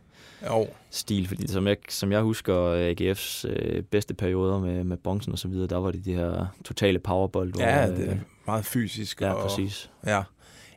Jo, 0.51 0.67
stil, 0.91 1.29
fordi 1.29 1.49
som 1.49 1.67
jeg, 1.67 1.77
som 1.89 2.13
jeg 2.13 2.21
husker 2.21 2.57
øh, 2.59 2.95
AGF's 3.01 3.49
øh, 3.49 3.83
bedste 3.83 4.15
perioder 4.15 4.59
med, 4.61 4.85
med 4.85 4.97
Bronsen 4.97 5.33
og 5.33 5.39
så 5.39 5.49
videre, 5.49 5.67
der 5.67 5.77
var 5.77 5.91
det 5.91 6.05
de 6.05 6.15
her 6.15 6.47
totale 6.65 6.99
powerbold. 6.99 7.53
hvor, 7.53 7.63
ja, 7.63 7.91
øh, 7.91 7.97
det 7.97 8.09
er 8.09 8.17
meget 8.47 8.65
fysisk. 8.65 9.21
ja, 9.21 9.33
og, 9.33 9.49
præcis. 9.49 9.91
Ja, 10.07 10.23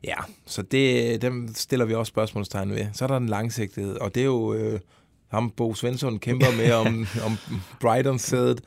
ja. 0.07 0.17
så 0.45 0.61
det, 0.61 1.21
dem 1.21 1.47
stiller 1.53 1.85
vi 1.85 1.93
også 1.93 2.09
spørgsmålstegn 2.09 2.71
ved. 2.71 2.85
Så 2.93 3.05
er 3.05 3.07
der 3.07 3.19
den 3.19 3.29
langsigtede, 3.29 3.97
og 4.01 4.15
det 4.15 4.21
er 4.21 4.25
jo 4.25 4.53
øh, 4.53 4.79
ham, 5.27 5.49
Bo 5.51 5.73
Svensson, 5.73 6.19
kæmper 6.19 6.57
med 6.57 6.71
om, 6.71 7.07
om 7.25 7.37
Brighton-sædet. 7.81 8.61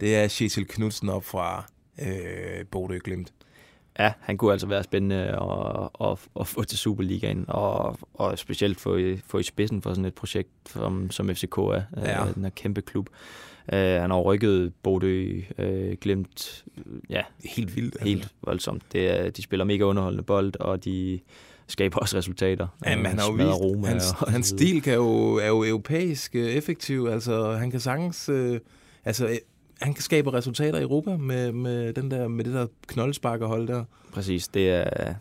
Det 0.00 0.16
er 0.16 0.28
Kjetil 0.28 0.66
Knudsen 0.68 1.08
op 1.08 1.24
fra 1.24 1.64
øh, 2.02 2.66
Bodø 2.70 2.98
Glimt. 3.04 3.32
Ja, 3.98 4.12
han 4.20 4.36
kunne 4.38 4.52
altså 4.52 4.66
være 4.66 4.82
spændende 4.82 5.16
at, 5.16 6.08
at, 6.08 6.18
at 6.40 6.46
få 6.46 6.64
til 6.64 6.78
Superligaen, 6.78 7.44
og, 7.48 7.98
og 8.14 8.38
specielt 8.38 8.80
få 8.80 8.96
i, 8.96 9.16
få 9.26 9.38
i 9.38 9.42
spidsen 9.42 9.82
for 9.82 9.90
sådan 9.90 10.04
et 10.04 10.14
projekt, 10.14 10.48
som, 10.66 11.10
som 11.10 11.28
FCK 11.28 11.58
er, 11.58 11.82
Ja. 11.96 12.24
ja. 12.24 12.32
den 12.34 12.42
her 12.44 12.50
kæmpe 12.50 12.82
klub. 12.82 13.08
Uh, 13.72 13.78
han 13.78 14.10
har 14.10 14.20
rykket 14.20 14.72
Bodø, 14.82 15.40
uh, 15.58 15.92
glemt, 16.00 16.64
ja, 17.10 17.22
Helt 17.44 17.76
vildt. 17.76 17.94
altså. 17.94 18.08
helt 18.08 18.28
voldsomt. 18.44 18.82
Det 18.92 19.10
er, 19.20 19.30
de 19.30 19.42
spiller 19.42 19.64
mega 19.64 19.84
underholdende 19.84 20.22
bold, 20.24 20.52
og 20.60 20.84
de 20.84 21.20
skaber 21.66 21.98
også 21.98 22.16
resultater. 22.16 22.66
Ja, 22.86 22.96
men 22.96 23.04
Øh, 23.06 23.10
han 23.10 23.18
har 23.18 23.26
jo 23.26 23.32
vist, 23.32 23.60
Roma 23.60 23.88
hans, 23.88 24.04
og- 24.20 24.30
hans 24.32 24.46
stil 24.46 24.82
kan 24.82 24.94
jo, 24.94 25.34
er 25.34 25.46
jo 25.48 25.64
europæisk 25.64 26.34
øh, 26.34 26.48
effektiv. 26.50 27.06
Altså, 27.12 27.52
han 27.52 27.70
kan 27.70 27.80
sagtens... 27.80 28.28
Øh, 28.28 28.60
altså, 29.04 29.26
øh, 29.28 29.36
han 29.82 29.94
kan 29.94 30.02
skabe 30.02 30.32
resultater 30.32 30.78
i 30.78 30.82
Europa 30.82 31.16
med, 31.16 31.52
med, 31.52 31.92
den 31.92 32.10
der, 32.10 32.28
med 32.28 32.44
det 32.44 32.54
der 32.54 32.66
knoldesparkerhold 32.86 33.68
der. 33.68 33.84
Præcis, 34.12 34.48
det 34.48 34.70
er, 34.70 35.14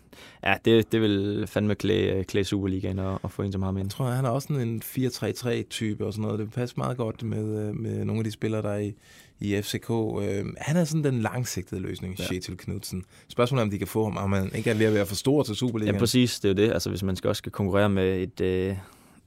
ja, 0.43 0.55
det, 0.65 0.91
det 0.91 1.01
vil 1.01 1.47
fandme 1.47 1.75
klæde, 1.75 2.23
klæde 2.23 2.45
Superligaen 2.45 2.99
at, 2.99 3.17
at 3.23 3.31
få 3.31 3.41
en 3.41 3.51
som 3.51 3.61
ham 3.61 3.77
ind. 3.77 3.85
Jeg 3.85 3.91
tror, 3.91 4.05
han 4.05 4.25
er 4.25 4.29
også 4.29 4.47
sådan 4.47 4.67
en 4.67 4.81
4-3-3-type 4.85 6.05
og 6.05 6.13
sådan 6.13 6.21
noget. 6.21 6.39
Det 6.39 6.51
passer 6.51 6.77
meget 6.77 6.97
godt 6.97 7.23
med, 7.23 7.67
øh, 7.67 7.75
med 7.75 8.05
nogle 8.05 8.19
af 8.19 8.23
de 8.23 8.31
spillere, 8.31 8.61
der 8.61 8.69
er 8.69 8.77
i, 8.77 8.93
i 9.39 9.61
FCK. 9.61 9.89
Øh, 9.89 10.45
han 10.57 10.77
er 10.77 10.83
sådan 10.83 11.03
den 11.03 11.21
langsigtede 11.21 11.81
løsning, 11.81 12.19
Ja. 12.19 12.25
Kjetil 12.27 12.57
Knudsen. 12.57 13.03
Spørgsmålet 13.27 13.61
er, 13.61 13.65
om 13.65 13.71
de 13.71 13.77
kan 13.77 13.87
få 13.87 14.03
ham, 14.03 14.17
om 14.17 14.31
han 14.31 14.51
ikke 14.55 14.69
er 14.69 14.73
ved 14.73 14.85
at 14.85 14.93
være 14.93 15.05
for 15.05 15.15
stor 15.15 15.43
til 15.43 15.55
Superligaen. 15.55 15.95
Ja, 15.95 15.99
præcis, 15.99 16.39
det 16.39 16.49
er 16.49 16.53
jo 16.53 16.67
det. 16.67 16.73
Altså, 16.73 16.89
hvis 16.89 17.03
man 17.03 17.15
skal 17.15 17.27
også 17.27 17.37
skal 17.37 17.51
konkurrere 17.51 17.89
med 17.89 18.17
et, 18.17 18.41
øh, 18.41 18.75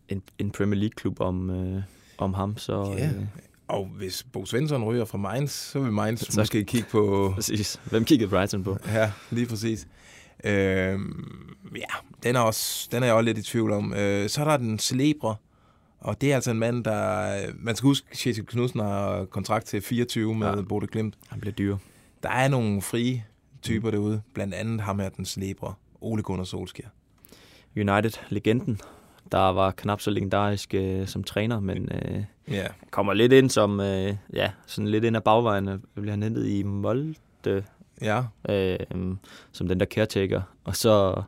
en, 0.09 0.23
en 0.38 0.51
Premier 0.51 0.81
League-klub 0.81 1.20
om, 1.20 1.51
øh, 1.51 1.83
om 2.18 2.35
ham, 2.35 2.57
så... 2.57 2.94
Ja. 2.99 3.07
Øh, 3.07 3.23
Og 3.68 3.87
hvis 3.96 4.27
Bo 4.33 4.46
Svensson 4.46 4.85
ryger 4.85 5.05
fra 5.05 5.18
Mainz, 5.18 5.50
så 5.50 5.81
vil 5.81 5.92
Mainz 5.92 6.20
Så- 6.20 6.40
måske 6.40 6.64
kigge 6.64 6.88
på... 6.90 7.33
præcis. 7.35 7.81
Hvem 7.85 8.05
kiggede 8.05 8.31
Brighton 8.31 8.64
på? 8.64 8.77
Ja, 8.87 9.12
lige 9.31 9.46
præcis. 9.46 9.88
Øhm, 10.44 11.57
ja, 11.77 11.81
den 12.22 12.37
er, 12.37 12.40
også, 12.40 12.88
den 12.92 13.03
er 13.03 13.07
jeg 13.07 13.14
også 13.14 13.24
lidt 13.24 13.38
i 13.38 13.42
tvivl 13.42 13.72
om. 13.72 13.94
Øh, 13.94 14.29
så 14.29 14.40
er 14.40 14.44
der 14.44 14.57
den 14.57 14.79
celebre, 14.79 15.37
og 16.00 16.20
det 16.20 16.31
er 16.31 16.35
altså 16.35 16.50
en 16.50 16.59
mand, 16.59 16.85
der... 16.85 17.37
Man 17.59 17.77
skal 17.77 17.87
huske, 17.87 18.07
Kjetil 18.16 18.46
Knudsen 18.46 18.81
har 18.81 19.24
kontrakt 19.24 19.66
til 19.66 19.83
24 19.83 20.35
med 20.35 20.46
Ja. 20.55 20.62
Bodø 20.62 20.87
Glimt. 20.92 21.14
Han 21.29 21.40
bliver 21.40 21.55
dyr. 21.55 21.77
Der 22.22 22.29
er 22.31 22.48
nogle 22.48 22.83
frie 22.83 23.24
typer 23.62 23.90
derude, 23.90 24.22
blandt 24.35 24.55
andet 24.55 24.81
ham 24.81 24.98
her, 24.98 25.09
den 25.09 25.24
celebre, 25.24 25.74
Ole 26.00 26.22
Gunnar 26.22 26.44
Solskjaer. 26.44 26.88
United-legenden, 27.77 28.81
der 29.33 29.38
var 29.53 29.70
knap 29.70 30.00
så 30.00 30.11
legendarisk 30.11 30.74
øh, 30.74 31.07
som 31.07 31.24
træner, 31.24 31.61
men 31.61 31.88
øh, 31.92 32.24
Ja, 32.50 32.66
kommer 32.90 33.12
lidt 33.14 33.33
ind 33.33 33.50
som... 33.50 33.80
Øh, 33.80 34.14
ja, 34.33 34.50
sådan 34.66 34.88
lidt 34.88 35.04
ind 35.04 35.16
ad 35.16 35.20
bagvejen. 35.20 35.68
øh, 35.68 35.78
Bliver 35.94 36.11
han 36.12 36.22
hentet 36.22 36.46
i 36.48 36.62
Molde, 36.62 37.14
ja, 38.02 38.22
øh, 38.48 38.78
som 39.52 39.68
den 39.68 39.80
der 39.80 39.87
caretaker. 39.87 40.42
Og 40.64 40.76
så... 40.76 41.22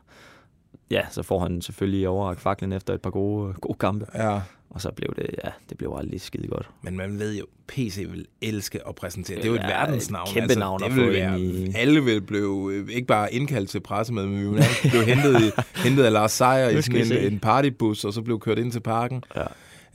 Ja, 0.91 1.01
så 1.11 1.23
får 1.23 1.39
han 1.39 1.61
selvfølgelig 1.61 2.07
overrakt 2.07 2.41
faklen 2.41 2.73
efter 2.73 2.93
et 2.93 3.01
par 3.01 3.09
gode, 3.09 3.53
gode 3.53 3.77
kampe. 3.79 4.05
ja. 4.15 4.41
Og 4.69 4.81
så 4.81 4.91
blev 4.91 5.13
det, 5.15 5.25
ja, 5.43 5.49
det 5.69 5.77
blev 5.77 5.95
aldrig 5.99 6.21
skide 6.21 6.47
godt. 6.47 6.69
Men 6.81 6.97
man 6.97 7.19
ved 7.19 7.37
jo, 7.37 7.45
PC 7.67 8.05
vil 8.11 8.25
elske 8.41 8.87
at 8.87 8.95
præsentere. 8.95 9.37
Det 9.37 9.45
er 9.45 9.49
jo 9.49 9.55
et 9.55 9.59
Ja, 9.59 9.67
verdensnavn. 9.67 10.27
et 10.29 10.33
kæmpe 10.33 10.55
navn 10.55 10.79
det 10.79 10.85
at 10.85 10.91
få 10.93 11.05
være, 11.05 11.39
i- 11.39 11.71
Alle 11.75 12.03
vil 12.03 12.21
blive, 12.21 12.73
øh, 12.73 12.89
ikke 12.89 13.07
bare 13.07 13.33
indkaldt 13.33 13.69
til 13.69 13.79
pressemøde, 13.79 14.27
men 14.27 14.53
vi 14.53 14.59
blive 14.89 15.05
hentet, 15.05 15.41
i, 15.41 15.51
hentet 15.87 16.03
af 16.03 16.11
Lars 16.13 16.31
Seier 16.31 16.69
i 16.69 16.81
sådan 16.81 16.99
en, 16.99 17.05
se. 17.05 17.27
en 17.27 17.39
partybus, 17.39 18.05
og 18.05 18.13
så 18.13 18.21
blev 18.21 18.39
kørt 18.39 18.59
ind 18.59 18.71
til 18.71 18.79
parken. 18.79 19.23
Ja. 19.35 19.43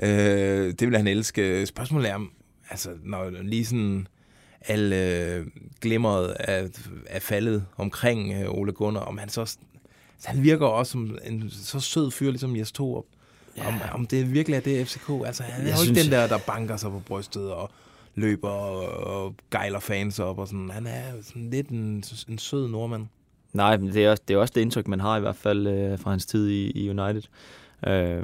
Øh, 0.02 0.74
det 0.78 0.88
vil 0.88 0.96
han 0.96 1.06
elske. 1.06 1.66
Spørgsmålet 1.66 2.10
er, 2.10 2.26
altså, 2.70 2.90
når 3.04 3.30
lige 3.42 3.64
sådan 3.64 4.06
alle 4.60 4.96
øh, 4.96 5.46
glimmeret 5.80 6.36
er, 6.40 6.68
er 7.06 7.20
faldet 7.20 7.64
omkring 7.76 8.32
øh, 8.32 8.50
Ole 8.50 8.72
Gunnar, 8.72 9.00
om 9.00 9.18
han 9.18 9.28
så... 9.28 9.40
Altså, 9.40 9.58
han 10.24 10.42
virker 10.42 10.66
også 10.66 10.92
som 10.92 11.18
en 11.24 11.50
så 11.50 11.80
sød 11.80 12.10
fyr, 12.10 12.30
ligesom 12.30 12.56
Jes 12.56 12.72
Torup. 12.72 13.04
Ja. 13.56 13.68
Om, 13.68 13.74
om 13.92 14.06
det 14.06 14.34
virkelig 14.34 14.56
er 14.56 14.60
det 14.60 14.88
FCK. 14.88 15.10
Altså, 15.26 15.42
han 15.42 15.66
er 15.66 15.76
jo 15.76 15.88
ikke 15.88 16.02
den 16.02 16.12
der, 16.12 16.26
der 16.26 16.38
banker 16.38 16.76
sig 16.76 16.90
på 16.90 16.98
brystet 16.98 17.50
og 17.50 17.70
løber 18.14 18.48
og, 18.48 19.16
og 19.16 19.34
gejler 19.50 19.80
fans 19.80 20.18
op 20.18 20.38
og 20.38 20.48
sådan. 20.48 20.70
Han 20.70 20.86
er 20.86 21.02
sådan 21.22 21.50
lidt 21.50 21.68
en, 21.68 22.04
en 22.28 22.38
sød 22.38 22.68
nordmand. 22.68 23.06
Nej, 23.52 23.76
men 23.76 23.92
det 23.92 24.04
er, 24.04 24.10
også, 24.10 24.22
det 24.28 24.34
er 24.34 24.38
også 24.38 24.52
det 24.54 24.60
indtryk, 24.60 24.88
man 24.88 25.00
har 25.00 25.16
i 25.16 25.20
hvert 25.20 25.36
fald 25.36 25.66
øh, 25.66 25.98
fra 25.98 26.10
hans 26.10 26.26
tid 26.26 26.48
i, 26.48 26.70
i 26.70 26.90
United. 26.90 27.22
Øh, 27.86 28.22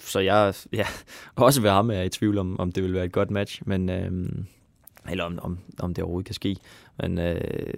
så 0.00 0.20
jeg 0.20 0.54
ja, 0.72 0.86
også 1.36 1.60
ved 1.60 1.70
ham 1.70 1.90
er 1.90 1.94
jeg 1.94 2.06
i 2.06 2.08
tvivl 2.08 2.38
om, 2.38 2.60
om 2.60 2.72
det 2.72 2.82
vil 2.82 2.92
være 2.94 3.04
et 3.04 3.12
godt 3.12 3.30
match, 3.30 3.62
men 3.66 3.88
øh, 3.88 4.12
eller 5.10 5.24
om, 5.24 5.38
om, 5.42 5.58
om 5.78 5.94
det 5.94 6.04
overhovedet 6.04 6.26
kan 6.26 6.34
ske. 6.34 6.56
Men 6.98 7.18
øh, 7.18 7.74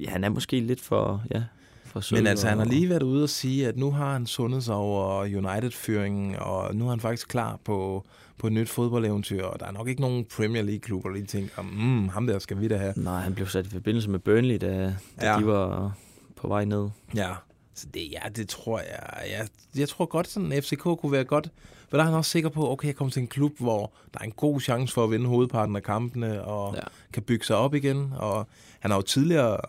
ja, 0.00 0.10
han 0.10 0.24
er 0.24 0.28
måske 0.28 0.60
lidt 0.60 0.80
for, 0.80 1.22
ja, 1.34 1.42
for 1.84 2.00
sød. 2.00 2.18
Men 2.18 2.26
altså, 2.26 2.48
han 2.48 2.58
har 2.58 2.64
lige 2.66 2.88
været 2.88 3.02
ude 3.02 3.22
og 3.22 3.28
sige, 3.28 3.68
at 3.68 3.76
nu 3.76 3.90
har 3.90 4.12
han 4.12 4.26
sundet 4.26 4.64
sig 4.64 4.74
over 4.74 5.20
United-føringen, 5.22 6.36
og 6.36 6.76
nu 6.76 6.86
er 6.86 6.90
han 6.90 7.00
faktisk 7.00 7.28
klar 7.28 7.58
på, 7.64 8.04
på 8.38 8.46
et 8.46 8.52
nyt 8.52 8.68
fodboldeventyr, 8.68 9.42
og 9.44 9.60
der 9.60 9.66
er 9.66 9.72
nok 9.72 9.88
ikke 9.88 10.00
nogen 10.00 10.24
Premier 10.36 10.62
League-klubber, 10.62 11.08
der 11.08 11.16
lige 11.16 11.26
tænker, 11.26 11.62
mm, 11.62 12.08
ham 12.08 12.26
der 12.26 12.38
skal 12.38 12.60
vi 12.60 12.68
da 12.68 12.76
have. 12.76 12.92
Nej, 12.96 13.20
han 13.20 13.34
blev 13.34 13.46
sat 13.46 13.66
i 13.66 13.70
forbindelse 13.70 14.10
med 14.10 14.18
Burnley, 14.18 14.56
da, 14.60 14.94
da 15.20 15.32
Ja. 15.32 15.38
de 15.38 15.46
var 15.46 15.92
på 16.36 16.48
vej 16.48 16.64
ned. 16.64 16.88
Ja, 17.14 17.30
så 17.74 17.86
det, 17.94 18.10
ja, 18.10 18.28
det 18.36 18.48
tror 18.48 18.78
jeg, 18.78 19.30
jeg, 19.30 19.48
jeg 19.76 19.88
tror 19.88 20.06
godt, 20.06 20.28
sådan 20.28 20.52
en 20.52 20.62
FCK 20.62 20.82
kunne 20.82 21.12
være 21.12 21.24
godt, 21.24 21.50
for 21.88 21.96
der 21.96 22.04
er 22.04 22.08
han 22.08 22.14
også 22.14 22.30
sikker 22.30 22.48
på, 22.48 22.72
okay, 22.72 22.88
jeg 22.88 22.96
kommer 22.96 23.12
til 23.12 23.22
en 23.22 23.28
klub, 23.28 23.52
hvor 23.58 23.92
der 24.12 24.20
er 24.20 24.24
en 24.24 24.32
god 24.32 24.60
chance 24.60 24.94
for 24.94 25.04
at 25.04 25.10
vinde 25.10 25.26
hovedparten 25.26 25.76
af 25.76 25.82
kampene, 25.82 26.44
og 26.44 26.74
ja. 26.74 26.80
kan 27.12 27.22
bygge 27.22 27.44
sig 27.44 27.56
op 27.56 27.74
igen, 27.74 28.12
og 28.16 28.48
han 28.80 28.90
har 28.90 28.98
jo 28.98 29.02
tidligere 29.02 29.60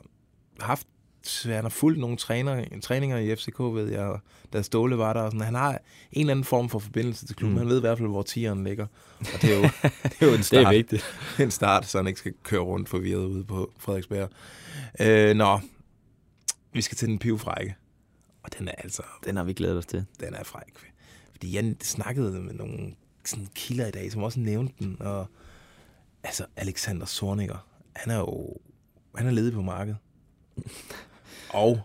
haft 0.59 0.87
han 1.43 1.63
har 1.63 1.69
fulgt 1.69 1.99
nogle 1.99 2.17
træner, 2.17 2.65
træninger 2.81 3.17
i 3.17 3.35
FCK, 3.35 3.59
ved 3.59 3.91
jeg, 3.91 4.19
da 4.53 4.61
Ståle 4.61 4.97
var 4.97 5.13
der. 5.13 5.21
Og 5.21 5.31
sådan. 5.31 5.45
Han 5.45 5.55
har 5.55 5.71
en 5.71 5.79
eller 6.19 6.31
anden 6.31 6.43
form 6.43 6.69
for 6.69 6.79
forbindelse 6.79 7.27
til 7.27 7.35
klubben. 7.35 7.53
Mm. 7.53 7.57
Han 7.59 7.69
ved 7.69 7.77
i 7.77 7.79
hvert 7.79 7.97
fald, 7.97 8.09
hvor 8.09 8.21
tieren 8.21 8.63
ligger. 8.63 8.87
Og 9.19 9.41
det 9.41 9.53
er 9.53 9.55
jo, 9.55 9.61
det 10.03 10.21
er 10.21 10.25
jo 10.25 10.33
en 10.33 10.43
start. 10.43 10.59
det 10.59 10.65
er 10.65 10.71
vigtigt. 10.71 11.05
en 11.39 11.51
start, 11.51 11.85
så 11.85 11.97
han 11.97 12.07
ikke 12.07 12.19
skal 12.19 12.33
køre 12.43 12.61
rundt 12.61 12.89
forvirret 12.89 13.25
ude 13.25 13.43
på 13.43 13.71
Frederiksberg. 13.79 14.29
Øh, 14.99 15.35
nå, 15.35 15.59
vi 16.73 16.81
skal 16.81 16.97
til 16.97 17.07
den 17.07 17.19
pivfrække. 17.19 17.75
Og 18.45 18.59
den 18.59 18.67
er 18.67 18.71
altså... 18.77 19.03
Den 19.25 19.37
har 19.37 19.43
vi 19.43 19.53
glædet 19.53 19.77
os 19.77 19.85
til. 19.85 20.05
Den 20.19 20.33
er 20.33 20.43
fræk. 20.43 20.73
Fordi 21.31 21.55
jeg 21.55 21.75
snakkede 21.81 22.31
med 22.31 22.53
nogle 22.53 22.93
sådan 23.25 23.47
kilder 23.55 23.87
i 23.87 23.91
dag, 23.91 24.11
som 24.11 24.23
også 24.23 24.39
nævnte 24.39 24.73
den. 24.79 24.97
Og 25.01 25.27
altså, 26.23 26.45
Alexander 26.55 27.05
Sorniger, 27.05 27.67
han 27.95 28.13
er 28.13 28.17
jo 28.17 28.57
han 29.15 29.27
er 29.27 29.31
ledig 29.31 29.53
på 29.53 29.61
markedet. 29.61 29.97
og 31.49 31.79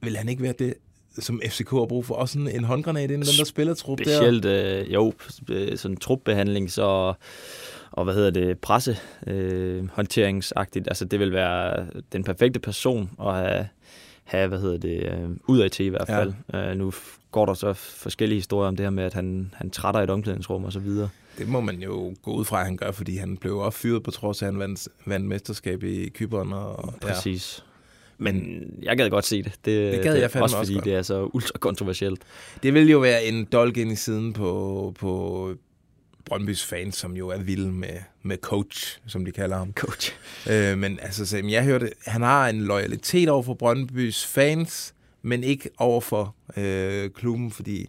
vil 0.00 0.16
han 0.16 0.28
ikke 0.28 0.42
være 0.42 0.54
det, 0.58 0.74
som 1.18 1.40
FCK 1.48 1.70
har 1.70 1.86
brug 1.86 2.06
for? 2.06 2.14
Også 2.14 2.32
sådan 2.32 2.48
en 2.48 2.64
håndgranat 2.64 3.10
inden 3.10 3.22
den 3.22 3.38
der 3.38 3.44
spiller 3.44 3.74
trup 3.74 3.98
der? 3.98 4.04
Specielt, 4.04 4.44
øh, 4.44 4.94
jo, 4.94 5.12
øh, 5.50 5.78
sådan 5.78 5.96
trupbehandling, 5.96 6.70
så 6.70 7.14
og 7.90 8.04
hvad 8.04 8.14
hedder 8.14 8.30
det, 8.30 8.58
presse 8.58 8.98
øh, 9.26 9.88
håndteringsagtigt. 9.88 10.88
Altså 10.88 11.04
det 11.04 11.20
vil 11.20 11.32
være 11.32 11.86
den 12.12 12.24
perfekte 12.24 12.60
person 12.60 13.10
at 13.20 13.34
have, 13.34 13.68
have 14.24 14.48
hvad 14.48 14.60
hedder 14.60 14.78
det, 14.78 15.12
øh, 15.12 15.30
ud 15.46 15.58
af 15.58 15.70
til 15.70 15.86
i 15.86 15.88
hvert 15.88 16.06
fald. 16.06 16.32
Ja. 16.52 16.70
Øh, 16.70 16.78
nu 16.78 16.92
går 17.30 17.46
der 17.46 17.54
så 17.54 17.72
forskellige 17.72 18.38
historier 18.38 18.68
om 18.68 18.76
det 18.76 18.86
her 18.86 18.90
med, 18.90 19.04
at 19.04 19.14
han, 19.14 19.54
han 19.56 19.70
trætter 19.70 20.00
i 20.00 20.04
et 20.04 20.10
omklædningsrum 20.10 20.64
og 20.64 20.72
så 20.72 20.78
videre. 20.78 21.08
Det 21.38 21.48
må 21.48 21.60
man 21.60 21.82
jo 21.82 22.14
gå 22.22 22.32
ud 22.32 22.44
fra, 22.44 22.60
at 22.60 22.64
han 22.64 22.76
gør, 22.76 22.90
fordi 22.90 23.16
han 23.16 23.36
blev 23.36 23.58
også 23.58 23.78
fyret 23.78 24.02
på 24.02 24.10
trods 24.10 24.42
af, 24.42 24.46
at 24.46 24.52
han 24.52 24.60
vandt, 24.60 24.88
vandt 25.06 25.26
mesterskab 25.26 25.82
i 25.82 26.08
Kyberen. 26.08 26.52
Og, 26.52 26.94
Præcis. 27.00 27.58
Ja. 27.58 27.70
Men 28.18 28.62
jeg 28.82 28.96
gad 28.96 29.10
godt 29.10 29.24
se 29.24 29.42
det. 29.42 29.52
Det, 29.64 29.92
det 29.92 30.02
gad 30.02 30.14
det, 30.14 30.20
jeg 30.20 30.30
fandme 30.30 30.44
også, 30.44 30.56
også 30.56 30.72
fordi 30.72 30.74
godt. 30.74 30.84
det 30.84 30.94
er 30.94 31.02
så 31.02 31.30
ultra 31.32 31.58
kontroversielt. 31.58 32.20
Det 32.62 32.74
vil 32.74 32.90
jo 32.90 32.98
være 32.98 33.24
en 33.24 33.44
dolk 33.44 33.76
ind 33.76 33.92
i 33.92 33.96
siden 33.96 34.32
på, 34.32 34.94
på 34.98 35.50
Brøndbys 36.24 36.64
fans, 36.66 36.96
som 36.96 37.16
jo 37.16 37.28
er 37.28 37.38
vilde 37.38 37.72
med, 37.72 37.98
med 38.22 38.36
coach, 38.36 39.00
som 39.06 39.24
de 39.24 39.32
kalder 39.32 39.56
ham. 39.56 39.72
Coach. 39.72 40.12
Øh, 40.50 40.78
men 40.78 40.98
altså, 41.02 41.26
så, 41.26 41.38
jeg 41.38 41.64
hørte, 41.64 41.90
han 42.06 42.22
har 42.22 42.48
en 42.48 42.60
loyalitet 42.62 43.28
over 43.28 43.42
for 43.42 43.54
Brøndbys 43.54 44.26
fans, 44.26 44.94
men 45.22 45.44
ikke 45.44 45.70
over 45.78 46.00
for 46.00 46.34
øh, 46.56 47.10
klubben, 47.10 47.50
fordi 47.50 47.88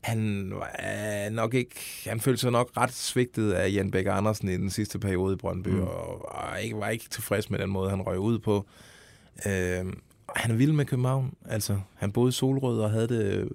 han 0.00 0.50
var 0.54 1.30
nok 1.30 1.54
ikke, 1.54 1.80
han 2.06 2.20
følte 2.20 2.40
sig 2.40 2.52
nok 2.52 2.70
ret 2.76 2.92
svigtet 2.92 3.52
af 3.52 3.72
Jan 3.72 3.90
Bæk 3.90 4.06
Andersen 4.06 4.48
i 4.48 4.56
den 4.56 4.70
sidste 4.70 4.98
periode 4.98 5.34
i 5.34 5.36
Brøndby, 5.36 5.68
mm. 5.68 5.82
og 5.82 6.30
var 6.34 6.56
ikke, 6.56 6.76
var 6.76 6.88
ikke 6.88 7.04
tilfreds 7.10 7.50
med 7.50 7.58
den 7.58 7.70
måde, 7.70 7.90
han 7.90 8.02
røg 8.02 8.18
ud 8.18 8.38
på. 8.38 8.66
Øh, 9.46 9.84
han 10.36 10.50
er 10.50 10.54
vild 10.54 10.72
med 10.72 10.84
København. 10.84 11.34
Altså, 11.48 11.80
han 11.94 12.12
boede 12.12 12.28
i 12.28 12.32
Solrød 12.32 12.80
og 12.80 12.90
havde 12.90 13.08
det 13.08 13.48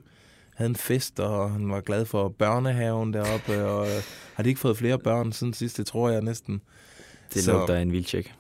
havde 0.60 0.70
en 0.70 0.76
fest, 0.76 1.20
og 1.20 1.52
han 1.52 1.70
var 1.70 1.82
glad 1.82 2.06
for 2.06 2.30
børnehaven 2.30 3.14
deroppe, 3.14 3.66
og 3.66 3.88
øh, 3.88 4.04
har 4.34 4.44
de 4.44 4.50
ikke 4.50 4.62
fået 4.62 4.78
flere 4.78 5.00
børn 5.00 5.32
siden 5.32 5.54
sidst, 5.54 5.78
det 5.78 5.86
tror 5.86 6.10
jeg 6.10 6.22
næsten. 6.22 6.62
Det 7.34 7.44
så, 7.44 7.52
lugter 7.52 7.78
en 7.78 7.92
vildtjek. 7.92 8.34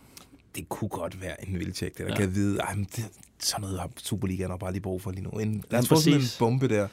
Det 0.55 0.69
kunne 0.69 0.89
godt 0.89 1.21
være 1.21 1.47
en 1.47 1.59
vildtjek, 1.59 1.97
det 1.97 2.05
der 2.05 2.11
ja. 2.11 2.19
kan 2.19 2.35
vide, 2.35 2.59
ej, 2.59 2.75
men 2.75 2.87
det, 2.95 3.05
sådan 3.39 3.61
noget 3.61 3.79
har 3.79 3.89
Superligaen 3.97 4.59
bare 4.59 4.71
lige 4.71 4.81
brug 4.81 5.01
for 5.01 5.11
lige 5.11 5.23
nu. 5.23 5.29
En, 5.29 5.63
lad 5.69 5.79
os 5.79 5.87
få 5.87 5.95
sådan 5.95 6.19
en 6.19 6.25
bombe 6.39 6.67
der. 6.67 6.87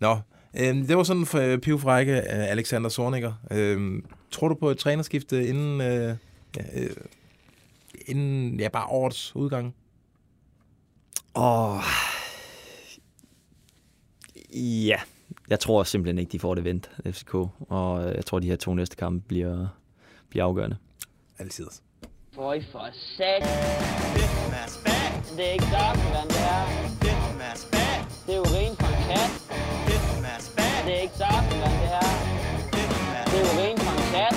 Nå, 0.00 0.18
øh, 0.54 0.88
det 0.88 0.96
var 0.96 1.02
sådan 1.02 1.26
for 1.26 1.38
øh, 1.38 1.58
pivfrække 1.58 2.12
øh, 2.12 2.22
Alexander 2.26 2.90
Zorniger. 2.90 3.32
Øh, 3.50 4.02
tror 4.30 4.48
du 4.48 4.54
på 4.54 4.70
et 4.70 4.78
trænerskifte 4.78 5.48
inden, 5.48 5.80
øh, 5.80 6.16
øh, 6.74 6.90
inden 8.06 8.60
ja, 8.60 8.68
bare 8.68 8.86
årets 8.86 9.36
udgang? 9.36 9.74
Åh, 11.34 11.74
oh, 11.74 11.82
Ja, 14.54 14.96
jeg 15.50 15.60
tror 15.60 15.82
simpelthen 15.82 16.18
ikke, 16.18 16.32
de 16.32 16.38
får 16.38 16.54
det 16.54 16.64
vendt, 16.64 16.90
FCK. 17.10 17.34
Og 17.68 18.14
jeg 18.14 18.26
tror, 18.26 18.38
de 18.38 18.46
her 18.46 18.56
to 18.56 18.74
næste 18.74 18.96
kampe 18.96 19.28
bliver, 19.28 19.66
bliver 20.28 20.44
afgørende. 20.44 20.76
Altid. 21.38 21.66
Føj 22.34 22.62
for 22.72 22.88
sat. 23.16 23.42
Det 25.36 25.48
er 25.48 25.52
ikke 25.52 25.64
doktoren, 25.64 26.28
det 26.28 26.36
her. 26.36 26.64
Det 28.26 28.32
er 28.32 28.36
jo 28.36 28.42
rent 28.42 28.82
for 28.82 28.86
en 28.86 29.02
kat. 29.08 29.30
Det 30.86 30.96
er 30.96 31.00
ikke 31.00 31.14
doktoren, 31.18 31.74
det 31.80 31.88
her. 31.94 32.08
Det 33.24 33.34
er 33.34 33.40
jo 33.40 33.62
rent 33.62 33.80
for 33.80 33.92
en 33.92 34.12
kat. 34.12 34.34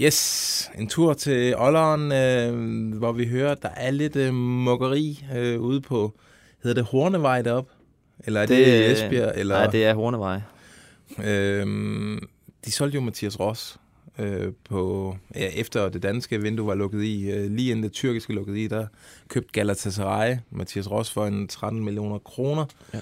Yes, 0.00 0.70
en 0.78 0.88
tur 0.88 1.14
til 1.14 1.56
Olleren, 1.56 2.12
øh, 2.12 2.98
hvor 2.98 3.12
vi 3.12 3.26
hører, 3.26 3.52
at 3.52 3.62
der 3.62 3.68
er 3.68 3.90
lidt 3.90 4.16
øh, 4.16 4.34
mukkeri 4.34 5.24
øh, 5.36 5.60
ude 5.60 5.80
på 5.80 6.12
Hedder 6.62 6.82
det 6.82 6.90
Hornevej 6.90 7.42
derop? 7.42 7.68
Eller 8.24 8.40
er 8.40 8.46
det, 8.46 8.66
det 8.66 8.92
Esbjerg? 8.92 9.32
Eller? 9.36 9.54
Nej, 9.54 9.66
det 9.66 9.84
er 9.84 9.94
Hornevej. 9.94 10.40
Øhm, 11.24 12.28
de 12.64 12.72
solgte 12.72 12.94
jo 12.94 13.00
Mathias 13.00 13.40
Ross 13.40 13.78
øh, 14.18 14.52
på, 14.64 15.16
ja, 15.34 15.48
efter 15.54 15.88
det 15.88 16.02
danske 16.02 16.42
vindue 16.42 16.66
var 16.66 16.74
lukket 16.74 17.02
i, 17.02 17.30
øh, 17.30 17.50
lige 17.50 17.70
inden 17.70 17.82
det 17.82 17.92
tyrkiske 17.92 18.32
lukket 18.32 18.56
i, 18.56 18.68
der 18.68 18.86
købte 19.28 19.52
Galatasaray 19.52 20.36
Mathias 20.50 20.90
Ross 20.90 21.10
for 21.10 21.26
en 21.26 21.48
13 21.48 21.84
millioner 21.84 22.18
kroner. 22.18 22.64
Ja. 22.94 23.00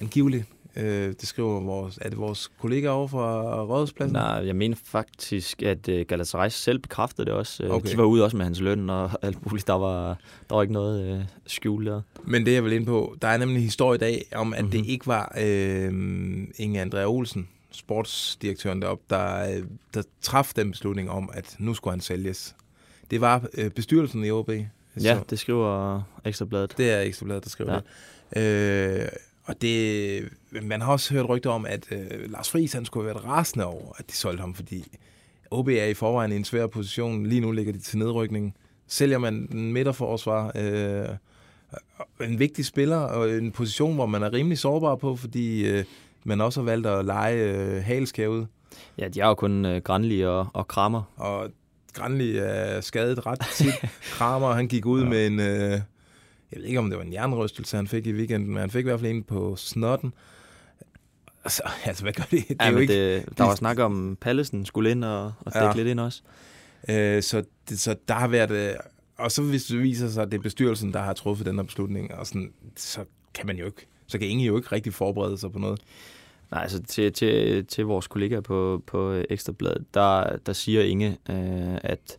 Angiveligt. 0.00 0.44
Øh, 0.76 1.14
det 1.20 1.28
skriver 1.28 1.60
vores, 1.60 1.98
er 2.00 2.08
det 2.08 2.18
vores 2.18 2.50
kollega 2.58 2.88
over 2.88 3.08
fra 3.08 3.62
Rådhuspladsen? 3.62 4.12
Nej, 4.12 4.46
jeg 4.46 4.56
mener 4.56 4.76
faktisk, 4.84 5.62
at 5.62 5.88
uh, 5.88 6.00
Galatasaray 6.00 6.48
selv 6.48 6.78
bekræftede 6.78 7.26
det 7.26 7.34
også. 7.34 7.64
Øh, 7.64 7.70
okay. 7.70 7.90
De 7.90 7.96
var 7.96 8.04
ude 8.04 8.24
også 8.24 8.36
med 8.36 8.44
hans 8.44 8.60
løn 8.60 8.90
og 8.90 9.10
alt 9.22 9.46
muligt. 9.46 9.66
Der 9.66 9.72
var, 9.72 10.18
der 10.48 10.54
var 10.54 10.62
ikke 10.62 10.74
noget 10.74 11.16
uh, 11.16 11.24
skjul 11.46 11.86
der. 11.86 12.02
Men 12.24 12.46
det 12.46 12.52
jeg 12.52 12.64
vil 12.64 12.72
ind 12.72 12.86
på, 12.86 13.16
der 13.22 13.28
er 13.28 13.36
nemlig 13.36 13.56
en 13.56 13.62
historie 13.62 13.96
i 13.96 13.98
dag 13.98 14.24
om, 14.34 14.54
at 14.54 14.60
mm-hmm. 14.60 14.70
det 14.70 14.80
mhm. 14.80 14.88
ikke 14.88 15.06
var 15.06 15.34
øh, 15.40 15.92
Inge 16.58 16.80
Andrea 16.80 17.06
Olsen, 17.06 17.48
sportsdirektøren 17.70 18.82
deroppe, 18.82 19.04
der, 19.10 19.60
der 19.94 20.02
traf 20.20 20.52
den 20.56 20.70
beslutning 20.70 21.10
om, 21.10 21.30
at 21.32 21.56
nu 21.58 21.74
skulle 21.74 21.92
han 21.92 22.00
sælges. 22.00 22.54
Det 23.10 23.20
var 23.20 23.42
øh, 23.54 23.70
bestyrelsen 23.70 24.24
i 24.24 24.30
OB. 24.30 24.50
Ja, 25.02 25.20
det 25.30 25.38
skriver 25.38 26.02
Ekstrabladet. 26.24 26.78
Det 26.78 26.90
er 26.90 27.00
Ekstrabladet, 27.00 27.44
der 27.44 27.50
skriver 27.50 27.72
ja. 27.72 27.80
det. 27.80 29.02
Øh, 29.02 29.08
og 29.46 29.62
det, 29.62 30.28
man 30.62 30.80
har 30.80 30.92
også 30.92 31.14
hørt 31.14 31.28
rygter 31.28 31.50
om, 31.50 31.66
at 31.66 31.86
øh, 31.92 32.30
Lars 32.30 32.50
Friis 32.50 32.72
han 32.72 32.84
skulle 32.84 33.08
have 33.08 33.14
været 33.14 33.24
rasende 33.24 33.64
over, 33.64 33.92
at 33.98 34.10
de 34.10 34.12
solgte 34.12 34.40
ham, 34.40 34.54
fordi 34.54 34.98
OB 35.50 35.68
er 35.68 35.84
i 35.84 35.94
forvejen 35.94 36.32
i 36.32 36.36
en 36.36 36.44
svær 36.44 36.66
position. 36.66 37.26
Lige 37.26 37.40
nu 37.40 37.52
ligger 37.52 37.72
de 37.72 37.78
til 37.78 37.98
nedrykning. 37.98 38.54
Sælger 38.86 39.18
man 39.18 39.46
den 39.46 39.72
midterforsvar, 39.72 40.52
øh, 40.54 41.08
en 42.28 42.38
vigtig 42.38 42.66
spiller, 42.66 42.96
og 42.96 43.30
en 43.30 43.52
position, 43.52 43.94
hvor 43.94 44.06
man 44.06 44.22
er 44.22 44.32
rimelig 44.32 44.58
sårbar 44.58 44.96
på, 44.96 45.16
fordi 45.16 45.66
øh, 45.66 45.84
man 46.24 46.40
også 46.40 46.60
har 46.60 46.64
valgt 46.64 46.86
at 46.86 47.04
lege 47.04 47.52
øh, 47.52 47.84
halskær 47.84 48.26
ud. 48.26 48.46
Ja, 48.98 49.08
de 49.08 49.20
har 49.20 49.28
jo 49.28 49.34
kun 49.34 49.64
øh, 49.64 49.82
Granli 49.82 50.24
og, 50.24 50.46
og 50.52 50.68
Krammer. 50.68 51.02
Og 51.16 51.50
Granli 51.92 52.36
er 52.36 52.80
skadet 52.80 53.26
ret 53.26 53.46
tit. 53.54 53.74
Krammer, 54.16 54.52
han 54.52 54.68
gik 54.68 54.86
ud 54.86 55.02
ja. 55.02 55.08
med 55.08 55.26
en... 55.26 55.40
Øh, 55.40 55.80
jeg 56.52 56.60
ved 56.60 56.66
ikke, 56.66 56.78
om 56.78 56.90
det 56.90 56.98
var 56.98 57.04
en 57.04 57.12
jernrystelse, 57.12 57.76
han 57.76 57.86
fik 57.86 58.06
i 58.06 58.12
weekenden, 58.12 58.48
men 58.48 58.58
han 58.58 58.70
fik 58.70 58.80
i 58.80 58.88
hvert 58.88 59.00
fald 59.00 59.10
en 59.10 59.22
på 59.22 59.56
snotten. 59.56 60.12
Altså, 61.44 61.62
altså 61.84 62.02
hvad 62.02 62.12
gør 62.12 62.24
det? 62.30 62.48
det 62.48 62.56
ja, 62.60 62.66
er 62.66 62.72
jo 62.72 62.78
ikke, 62.78 63.16
det, 63.16 63.38
der 63.38 63.44
var 63.44 63.54
snak 63.54 63.78
om, 63.78 64.18
Pallesen 64.20 64.66
skulle 64.66 64.90
ind 64.90 65.04
og, 65.04 65.32
og 65.40 65.54
dække 65.54 65.66
ja. 65.66 65.72
lidt 65.74 65.88
ind 65.88 66.00
også. 66.00 66.22
Øh, 66.88 67.22
så, 67.22 67.44
det, 67.68 67.80
så 67.80 67.96
der 68.08 68.14
har 68.14 68.28
været... 68.28 68.50
Øh, 68.50 68.74
og 69.18 69.32
så 69.32 69.42
hvis 69.42 69.64
det 69.64 69.82
viser 69.82 70.08
sig, 70.08 70.22
at 70.22 70.32
det 70.32 70.38
er 70.38 70.42
bestyrelsen, 70.42 70.92
der 70.92 71.00
har 71.00 71.12
truffet 71.12 71.46
den 71.46 71.56
her 71.56 71.62
beslutning, 71.62 72.14
og 72.14 72.26
sådan, 72.26 72.52
så 72.76 73.04
kan 73.34 73.46
man 73.46 73.56
jo 73.56 73.66
ikke, 73.66 73.86
så 74.06 74.18
kan 74.18 74.28
ingen 74.28 74.46
jo 74.46 74.56
ikke 74.56 74.72
rigtig 74.72 74.94
forberede 74.94 75.38
sig 75.38 75.52
på 75.52 75.58
noget. 75.58 75.80
Nej, 76.50 76.62
altså 76.62 76.82
til, 76.82 77.12
til, 77.12 77.66
til 77.66 77.84
vores 77.84 78.06
kollegaer 78.06 78.40
på, 78.40 78.82
på 78.86 79.22
Ekstrabladet, 79.30 79.84
der, 79.94 80.36
der 80.46 80.52
siger 80.52 80.82
Inge, 80.82 81.18
øh, 81.30 81.78
at 81.82 82.18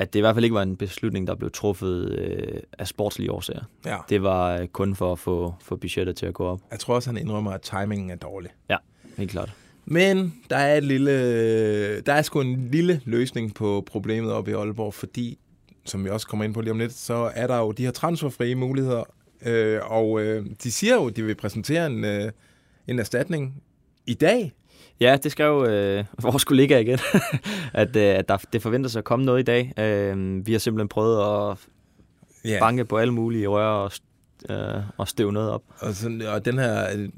at 0.00 0.12
det 0.12 0.18
i 0.18 0.20
hvert 0.20 0.36
fald 0.36 0.44
ikke 0.44 0.54
var 0.54 0.62
en 0.62 0.76
beslutning, 0.76 1.26
der 1.26 1.34
blev 1.34 1.50
truffet 1.50 2.10
øh, 2.18 2.60
af 2.78 2.88
sportslige 2.88 3.32
årsager. 3.32 3.62
Ja. 3.86 3.96
Det 4.08 4.22
var 4.22 4.56
øh, 4.56 4.66
kun 4.66 4.94
for 4.94 5.12
at 5.12 5.18
få, 5.18 5.54
få 5.62 5.76
budgettet 5.76 6.16
til 6.16 6.26
at 6.26 6.34
gå 6.34 6.46
op. 6.46 6.60
Jeg 6.70 6.78
tror 6.78 6.94
også, 6.94 7.10
han 7.10 7.16
indrømmer, 7.16 7.50
at 7.50 7.60
timingen 7.60 8.10
er 8.10 8.16
dårlig. 8.16 8.50
Ja, 8.70 8.76
helt 9.16 9.30
klart. 9.30 9.52
Men 9.84 10.34
der 10.50 10.56
er, 10.56 10.76
et 10.76 10.84
lille, 10.84 12.00
der 12.00 12.12
er 12.12 12.22
sgu 12.22 12.40
en 12.40 12.68
lille 12.70 13.00
løsning 13.04 13.54
på 13.54 13.84
problemet 13.86 14.32
op 14.32 14.48
i 14.48 14.52
Aalborg, 14.52 14.94
fordi, 14.94 15.38
som 15.84 16.04
vi 16.04 16.10
også 16.10 16.26
kommer 16.26 16.44
ind 16.44 16.54
på 16.54 16.60
lige 16.60 16.70
om 16.70 16.78
lidt, 16.78 16.92
så 16.92 17.30
er 17.34 17.46
der 17.46 17.58
jo 17.58 17.72
de 17.72 17.84
her 17.84 17.90
transferfrie 17.90 18.54
muligheder, 18.54 19.04
øh, 19.46 19.80
og 19.84 20.20
øh, 20.20 20.46
de 20.62 20.72
siger 20.72 20.94
jo, 20.94 21.06
at 21.06 21.16
de 21.16 21.22
vil 21.22 21.34
præsentere 21.34 21.86
en, 21.86 22.04
øh, 22.04 22.32
en 22.86 22.98
erstatning 22.98 23.62
i 24.06 24.14
dag 24.14 24.52
Ja, 25.00 25.16
det 25.22 25.32
skrev 25.32 25.66
øh, 25.68 26.04
vores 26.22 26.44
kollega 26.44 26.78
igen, 26.78 26.98
at, 27.72 27.96
øh, 27.96 28.02
at 28.02 28.28
der, 28.28 28.36
det 28.52 28.62
forventer 28.62 28.90
sig 28.90 28.98
at 28.98 29.04
komme 29.04 29.24
noget 29.24 29.40
i 29.40 29.42
dag. 29.42 29.72
Øh, 29.78 30.46
vi 30.46 30.52
har 30.52 30.58
simpelthen 30.58 30.88
prøvet 30.88 31.50
at 31.50 31.58
yeah. 32.46 32.60
banke 32.60 32.84
på 32.84 32.98
alle 32.98 33.14
mulige 33.14 33.46
rør 33.46 33.66
og 33.66 33.92
øh, 34.50 34.56
og 34.96 35.08
støve 35.08 35.32
noget 35.32 35.50
op. 35.50 35.62
Og, 35.78 35.94
sådan, 35.94 36.22
og 36.22 36.44
den 36.44 36.58
her, 36.58 36.86
øh, 36.94 37.08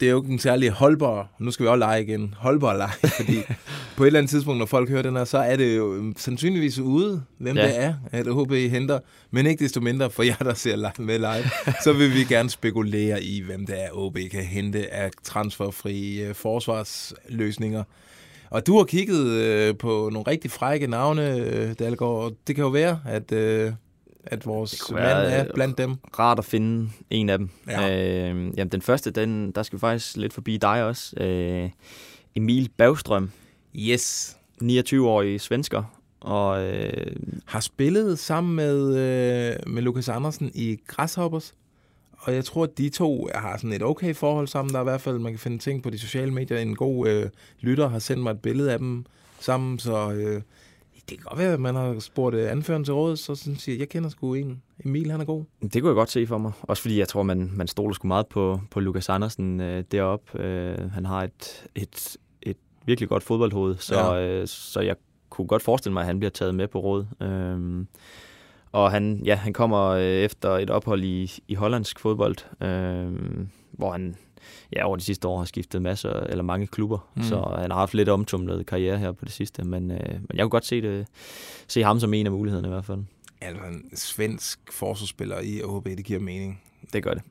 det 0.00 0.06
er 0.06 0.10
jo 0.10 0.22
ikke 0.22 0.32
en 0.32 0.38
særlig 0.38 0.70
holdbar, 0.70 1.28
nu 1.38 1.50
skal 1.50 1.64
vi 1.64 1.68
også 1.68 1.78
lege 1.78 2.02
igen, 2.02 2.34
holdbar 2.38 2.76
leg, 2.76 2.90
fordi 3.20 3.36
på 3.96 4.02
et 4.02 4.06
eller 4.06 4.18
andet 4.18 4.30
tidspunkt, 4.30 4.58
når 4.58 4.66
folk 4.66 4.88
hører 4.88 5.02
den 5.02 5.16
her, 5.16 5.24
så 5.24 5.38
er 5.38 5.56
det 5.56 5.76
jo 5.76 5.94
øh, 5.94 6.04
sandsynligvis 6.16 6.78
ude, 6.78 7.22
hvem 7.38 7.56
Ja. 7.56 7.66
det 7.66 7.80
er, 7.82 7.94
at 8.12 8.26
HB 8.26 8.52
henter, 8.70 8.98
men 9.30 9.46
ikke 9.46 9.64
desto 9.64 9.80
mindre, 9.80 10.10
for 10.10 10.22
jer, 10.22 10.36
der 10.36 10.54
ser 10.54 11.00
med 11.02 11.18
live, 11.18 11.74
så 11.84 11.92
vil 11.92 12.14
vi 12.14 12.24
gerne 12.24 12.50
spekulere 12.50 13.22
i, 13.22 13.42
hvem 13.42 13.66
det 13.66 13.82
er, 13.84 13.88
OB 13.92 14.18
kan 14.30 14.42
hente 14.44 14.94
af 14.94 15.10
transferfri 15.24 16.22
øh, 16.22 16.34
forsvarsløsninger. 16.34 17.84
Og 18.50 18.66
du 18.66 18.76
har 18.76 18.84
kigget 18.84 19.26
øh, 19.26 19.76
på 19.76 20.10
nogle 20.12 20.30
rigtig 20.30 20.50
frække 20.50 20.86
navne, 20.86 21.36
øh, 21.36 21.72
Dalgaard, 21.78 22.24
og 22.24 22.32
det 22.46 22.54
kan 22.54 22.64
jo 22.64 22.70
være, 22.70 23.00
at, 23.06 23.32
øh, 23.32 23.72
at 24.24 24.46
vores 24.46 24.90
mand 24.90 25.02
er 25.04 25.44
øh, 25.44 25.50
blandt 25.54 25.78
dem. 25.78 25.96
Rart 26.18 26.38
at 26.38 26.44
finde 26.44 26.90
en 27.10 27.28
af 27.28 27.38
dem. 27.38 27.50
Ja. 27.68 27.98
Øh, 28.30 28.52
jamen, 28.56 28.68
den 28.72 28.82
første, 28.82 29.10
den, 29.10 29.50
der 29.52 29.62
skal 29.62 29.76
vi 29.76 29.80
faktisk 29.80 30.16
lidt 30.16 30.32
forbi 30.32 30.56
dig 30.56 30.84
også. 30.84 31.20
Øh, 31.20 31.70
Emil 32.36 32.70
Bagstrøm, 32.76 33.30
Yes. 33.76 34.36
29-årig 34.62 35.40
svensker, 35.40 35.82
og 36.20 36.64
øh, 36.64 37.16
har 37.46 37.60
spillet 37.60 38.18
sammen 38.18 38.56
med, 38.56 38.88
øh, 38.88 39.56
med 39.72 39.82
Lukas 39.82 40.08
Andersen 40.08 40.50
i 40.54 40.78
Grasshoppers. 40.86 41.54
Og 42.18 42.34
jeg 42.34 42.44
tror, 42.44 42.62
at 42.64 42.78
de 42.78 42.88
to 42.88 43.28
har 43.34 43.56
sådan 43.56 43.72
et 43.72 43.82
okay 43.82 44.14
forhold 44.14 44.48
sammen. 44.48 44.72
Der 44.72 44.78
er 44.78 44.82
i 44.82 44.90
hvert 44.90 45.00
fald, 45.00 45.18
man 45.18 45.32
kan 45.32 45.38
finde 45.38 45.58
ting 45.58 45.82
på 45.82 45.90
de 45.90 45.98
sociale 45.98 46.30
medier. 46.30 46.58
En 46.58 46.76
god 46.76 47.08
øh, 47.08 47.30
lytter 47.60 47.88
har 47.88 47.98
sendt 47.98 48.22
mig 48.22 48.30
et 48.30 48.40
billede 48.42 48.72
af 48.72 48.78
dem 48.78 49.04
sammen, 49.40 49.78
så 49.78 50.12
øh, 50.12 50.42
det 51.12 51.20
kan 51.20 51.24
godt 51.28 51.38
være, 51.38 51.52
at 51.52 51.60
man 51.60 51.74
har 51.74 51.98
spurgt 51.98 52.36
øh, 52.36 52.50
anføreren 52.50 52.84
til 52.84 52.94
rådet, 52.94 53.18
så 53.18 53.34
sådan 53.34 53.56
siger 53.56 53.74
jeg, 53.74 53.80
jeg 53.80 53.88
kender 53.88 54.08
sgu 54.08 54.34
en. 54.34 54.62
Emil, 54.84 55.10
han 55.10 55.20
er 55.20 55.24
god. 55.24 55.44
Det 55.62 55.72
kunne 55.72 55.88
jeg 55.88 55.94
godt 55.94 56.10
se 56.10 56.26
for 56.26 56.38
mig. 56.38 56.52
Også 56.62 56.82
fordi 56.82 56.98
jeg 56.98 57.08
tror, 57.08 57.22
man, 57.22 57.50
man 57.54 57.68
stoler 57.68 57.94
sgu 57.94 58.08
meget 58.08 58.26
på, 58.26 58.60
på 58.70 58.80
Lukas 58.80 59.08
Andersen 59.08 59.60
øh, 59.60 59.84
deroppe. 59.92 60.42
Øh, 60.42 60.90
han 60.90 61.06
har 61.06 61.22
et, 61.22 61.66
et, 61.74 62.16
et 62.42 62.56
virkelig 62.86 63.08
godt 63.08 63.22
fodboldhoved, 63.22 63.76
så, 63.76 63.94
ja. 63.94 64.22
øh, 64.22 64.48
så 64.48 64.80
jeg 64.80 64.96
kunne 65.30 65.46
godt 65.46 65.62
forestille 65.62 65.92
mig, 65.92 66.00
at 66.00 66.06
han 66.06 66.18
bliver 66.18 66.30
taget 66.30 66.54
med 66.54 66.68
på 66.68 66.78
råd. 66.78 67.06
Øh, 67.22 67.86
og 68.72 68.90
han, 68.90 69.20
ja, 69.24 69.34
han 69.34 69.52
kommer 69.52 69.88
øh, 69.88 70.02
efter 70.02 70.50
et 70.50 70.70
ophold 70.70 71.04
i, 71.04 71.32
i 71.48 71.54
hollandsk 71.54 72.00
fodbold, 72.00 72.36
øh, 72.62 73.46
hvor 73.72 73.92
han 73.92 74.16
ja, 74.72 74.86
over 74.86 74.96
de 74.96 75.02
sidste 75.02 75.28
år 75.28 75.38
har 75.38 75.44
skiftet 75.44 75.82
masser, 75.82 76.10
eller 76.10 76.44
mange 76.44 76.66
klubber. 76.66 77.08
Mm. 77.14 77.22
Så 77.22 77.54
han 77.58 77.70
har 77.70 77.78
haft 77.78 77.94
lidt 77.94 78.08
omtumlet 78.08 78.66
karriere 78.66 78.98
her 78.98 79.12
på 79.12 79.24
det 79.24 79.32
sidste. 79.32 79.64
Men, 79.64 79.90
øh, 79.90 80.08
men 80.10 80.34
jeg 80.34 80.42
kunne 80.42 80.50
godt 80.50 80.66
se, 80.66 80.82
det, 80.82 81.06
se 81.68 81.82
ham 81.82 82.00
som 82.00 82.14
en 82.14 82.26
af 82.26 82.32
mulighederne 82.32 82.68
i 82.68 82.70
hvert 82.70 82.84
fald. 82.84 83.00
Altså 83.40 83.64
en 83.64 83.96
svensk 83.96 84.60
forsvarsspiller 84.72 85.40
i 85.40 85.62
OHB, 85.62 85.84
det 85.84 86.04
giver 86.04 86.20
mening. 86.20 86.62
Det 86.92 87.02
gør 87.02 87.14
det. 87.14 87.22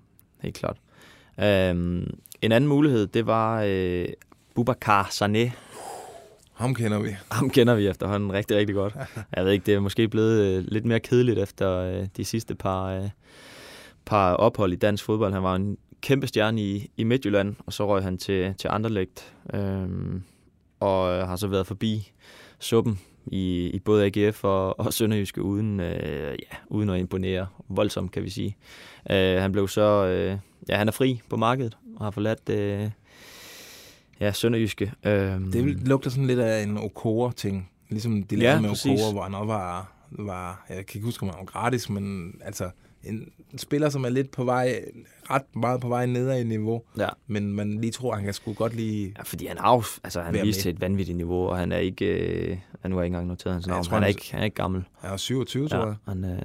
Helt 0.42 0.56
klart. 0.56 0.78
Øhm, 1.40 2.18
en 2.42 2.52
anden 2.52 2.68
mulighed, 2.68 3.08
det 3.08 3.26
var 3.26 3.64
øh, 3.68 4.08
Boubacar 4.56 5.04
Sané. 5.04 5.52
Ham 6.54 6.76
kender 6.76 7.00
vi. 7.00 7.16
Ham 7.32 7.50
kender 7.50 7.76
vi 7.76 7.88
efterhånden 7.88 8.34
rigtig, 8.34 8.58
rigtig 8.58 8.76
godt. 8.76 8.96
Jeg 9.36 9.46
ved 9.46 9.52
ikke, 9.52 9.66
det 9.66 9.74
er 9.74 9.80
måske 9.80 10.08
blevet 10.08 10.42
øh, 10.42 10.66
lidt 10.68 10.86
mere 10.86 11.00
kedeligt 11.00 11.40
efter 11.40 11.78
øh, 11.78 12.08
de 12.18 12.26
sidste 12.26 12.56
par, 12.56 12.86
øh, 12.86 13.10
par 14.06 14.34
ophold 14.34 14.74
i 14.74 14.76
dansk 14.76 15.04
fodbold. 15.04 15.34
Han 15.34 15.44
var 15.44 15.56
en 15.56 15.78
kæmpe 16.02 16.28
stjerne 16.28 16.62
i, 16.62 16.92
i 16.98 17.04
Midtjylland, 17.04 17.56
og 17.66 17.74
så 17.74 17.88
røg 17.88 18.04
han 18.04 18.18
til, 18.18 18.56
til 18.58 18.68
Anderlecht. 18.68 19.34
Øhm, 19.54 20.24
og 20.80 21.14
øh, 21.14 21.28
har 21.28 21.36
så 21.36 21.48
været 21.48 21.68
forbi 21.68 22.12
suppen 22.60 23.00
i, 23.26 23.70
i 23.74 23.80
både 23.80 24.06
AGF 24.06 24.44
og, 24.44 24.80
og 24.80 24.94
Sønderjyske 24.94 25.42
uden, 25.42 25.80
øh, 25.80 26.36
ja, 26.40 26.58
uden 26.68 26.90
at 26.90 27.00
imponere 27.00 27.48
voldsomt, 27.70 28.12
kan 28.12 28.24
vi 28.24 28.30
sige. 28.30 28.58
Øh, 29.12 29.42
han 29.42 29.52
blev 29.52 29.68
så, 29.68 30.06
øh, 30.06 30.38
ja, 30.70 30.78
han 30.78 30.88
er 30.88 30.92
fri 30.92 31.22
på 31.30 31.38
markedet 31.38 31.78
og 31.96 32.06
har 32.06 32.12
forladt 32.12 32.50
øh, 32.50 32.90
ja, 34.20 34.32
Sønderjyske. 34.32 34.94
Øhm, 35.04 35.52
Det 35.52 35.88
lugter 35.88 36.10
sådan 36.10 36.28
lidt 36.28 36.40
af 36.40 36.64
en 36.64 36.78
Okora-ting. 36.78 37.70
Ligesom 37.90 38.24
de 38.24 38.36
Ja, 38.36 38.42
lavede 38.42 38.62
med 38.62 38.70
præcis. 38.70 39.02
Okora, 39.02 39.12
hvor 39.12 39.22
han 39.24 39.36
også 39.36 39.46
var, 39.46 39.92
var, 40.12 40.66
jeg 40.70 40.86
kan 40.86 40.98
ikke 40.98 41.06
huske, 41.06 41.24
om 41.24 41.30
han 41.30 41.38
var 41.40 41.46
gratis, 41.46 41.90
men 41.90 42.34
altså 42.42 42.70
en 43.04 43.32
spiller, 43.58 43.90
som 43.90 44.04
er 44.04 44.10
lidt 44.10 44.32
på 44.32 44.44
vej, 44.44 44.82
ret 45.30 45.56
meget 45.56 45.82
på 45.82 45.88
vej 45.88 46.06
nedad 46.06 46.40
i 46.40 46.44
niveau, 46.44 46.84
Ja. 46.98 47.08
men 47.28 47.54
man 47.54 47.82
lige 47.82 47.92
tror, 47.92 48.16
han 48.16 48.24
kan 48.24 48.34
sgu 48.34 48.54
godt 48.54 48.76
lige... 48.76 49.14
Ja, 49.18 49.24
fordi 49.24 49.46
han 49.46 49.58
jo, 49.58 50.00
altså 50.04 50.22
han 50.22 50.34
med. 50.34 50.62
til 50.62 50.72
et 50.72 50.82
vanvittigt 50.82 51.18
niveau, 51.18 51.48
og 51.48 51.58
han 51.58 51.72
er 51.72 51.78
ikke, 51.78 52.06
øh, 52.06 52.58
han 52.82 52.92
nu 52.92 52.98
har 52.98 53.04
ikke 53.04 53.14
engang 53.14 53.28
noteret 53.28 53.54
hans 53.54 53.68
Ja, 53.68 53.72
navn, 53.72 53.84
tror, 53.84 53.94
han, 53.94 54.04
er 54.04 54.06
han- 54.06 54.10
ikke, 54.10 54.32
han 54.32 54.40
er 54.40 54.44
ikke 54.46 54.56
gammel. 54.56 54.84
Han 55.00 55.12
er 55.12 55.18
27, 55.18 55.68
tror 55.68 55.86
jeg. 55.86 55.96
han, 56.08 56.26
øh, 56.26 56.40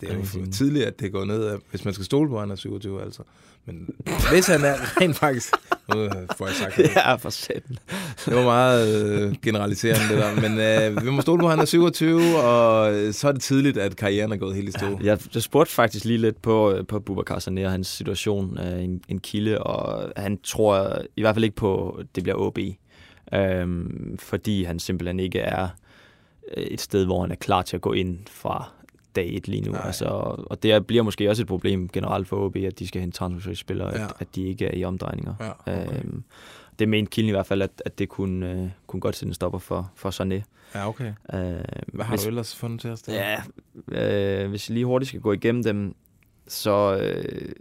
Det 0.00 0.10
er 0.10 0.14
jo 0.14 0.50
tidligt, 0.52 0.84
at 0.84 1.00
det 1.00 1.12
går 1.12 1.24
ned, 1.24 1.58
hvis 1.70 1.84
man 1.84 1.94
skal 1.94 2.04
stole 2.04 2.28
på, 2.28 2.34
at 2.34 2.40
han 2.40 2.50
er 2.50 2.56
27, 2.56 3.02
altså. 3.02 3.22
Men 3.66 3.88
hvis 4.32 4.46
han 4.46 4.64
er 4.64 4.74
rent 5.00 5.16
faktisk... 5.16 5.54
Nu 5.94 6.00
øh, 6.00 6.10
får 6.36 6.46
jeg 6.46 6.54
sagt 6.54 6.76
det. 6.76 6.90
ja, 6.96 7.14
for 7.14 7.30
satan. 7.30 7.78
Det 8.26 8.34
var 8.34 8.44
meget 8.44 9.04
øh, 9.04 9.34
generaliserende, 9.42 10.14
det 10.14 10.22
der. 10.22 10.40
Men 10.48 10.58
øh, 10.96 11.04
vi 11.04 11.10
må 11.10 11.20
stole 11.20 11.40
på, 11.40 11.46
at 11.46 11.52
han 11.52 11.60
er 11.60 11.64
27, 11.64 12.36
og 12.38 12.94
øh, 12.94 13.12
så 13.12 13.28
er 13.28 13.32
det 13.32 13.42
tidligt, 13.42 13.78
at 13.78 13.96
karrieren 13.96 14.32
er 14.32 14.36
gået 14.36 14.54
helt 14.54 14.68
i 14.68 14.72
stå. 14.72 14.98
Jeg, 15.02 15.18
jeg 15.34 15.42
spurgte 15.42 15.72
faktisk 15.72 16.04
lige 16.04 16.18
lidt 16.18 16.42
på, 16.42 16.72
øh, 16.72 16.86
på 16.86 17.00
Bubakar 17.00 17.38
Sané 17.48 17.64
og 17.64 17.70
hans 17.70 17.86
situation 17.86 18.58
af 18.58 18.80
en, 18.80 19.02
en 19.08 19.18
kilde, 19.18 19.58
og 19.62 20.12
han 20.16 20.38
tror 20.42 20.98
i 21.16 21.20
hvert 21.20 21.34
fald 21.34 21.44
ikke 21.44 21.56
på, 21.56 21.90
at 21.90 22.06
det 22.14 22.22
bliver 22.22 22.36
OB. 22.38 22.58
Øhm, 23.34 24.18
fordi 24.18 24.64
han 24.64 24.78
simpelthen 24.78 25.20
ikke 25.20 25.38
er 25.38 25.68
øh, 26.56 26.64
et 26.64 26.80
sted, 26.80 27.04
hvor 27.04 27.20
han 27.20 27.30
er 27.30 27.36
klar 27.36 27.62
til 27.62 27.76
at 27.76 27.80
gå 27.80 27.92
ind 27.92 28.18
fra 28.30 28.70
dag 29.16 29.36
et 29.36 29.48
lige 29.48 29.62
nu. 29.62 29.72
Nej. 29.72 29.82
Altså, 29.84 30.04
og 30.50 30.62
det 30.62 30.72
er- 30.72 30.80
bliver 30.80 31.02
måske 31.02 31.30
også 31.30 31.42
et 31.42 31.48
problem 31.48 31.88
generelt 31.88 32.28
for 32.28 32.36
OB, 32.46 32.56
at 32.56 32.78
de 32.78 32.86
skal 32.88 33.00
hente 33.00 33.16
transferspillere, 33.18 33.88
Ja. 33.98 34.04
at, 34.04 34.12
at 34.18 34.26
de 34.34 34.42
ikke 34.42 34.66
er 34.66 34.76
i 34.76 34.84
omdrejninger. 34.84 35.34
Ja, 35.40 35.50
okay. 35.82 35.98
Øhm, 35.98 36.22
det 36.78 36.88
mente 36.88 37.10
kilden 37.10 37.28
i 37.28 37.32
hvert 37.32 37.46
fald, 37.46 37.62
at, 37.62 37.82
at 37.84 37.98
det 37.98 38.08
kunne, 38.08 38.50
øh, 38.52 38.68
kunne 38.86 39.00
godt 39.00 39.16
sætte 39.16 39.30
en 39.30 39.34
stopper 39.34 39.58
for, 39.58 39.92
for 39.96 40.10
Sané. 40.10 40.42
Ja, 40.74 40.88
okay. 40.88 41.06
Øh, 41.08 41.14
Hvad 41.92 42.04
har 42.04 42.12
hvis- 42.12 42.22
du 42.22 42.28
ellers 42.28 42.56
fundet 42.56 42.80
til 42.80 42.90
os 42.90 43.02
der? 43.02 43.14
Ja, 43.92 44.42
øh, 44.42 44.48
hvis 44.50 44.68
jeg 44.68 44.74
lige 44.74 44.86
hurtigt 44.86 45.08
skal 45.08 45.20
gå 45.20 45.32
igennem 45.32 45.62
dem, 45.62 45.94
så 46.48 46.96
øh, 47.02 47.52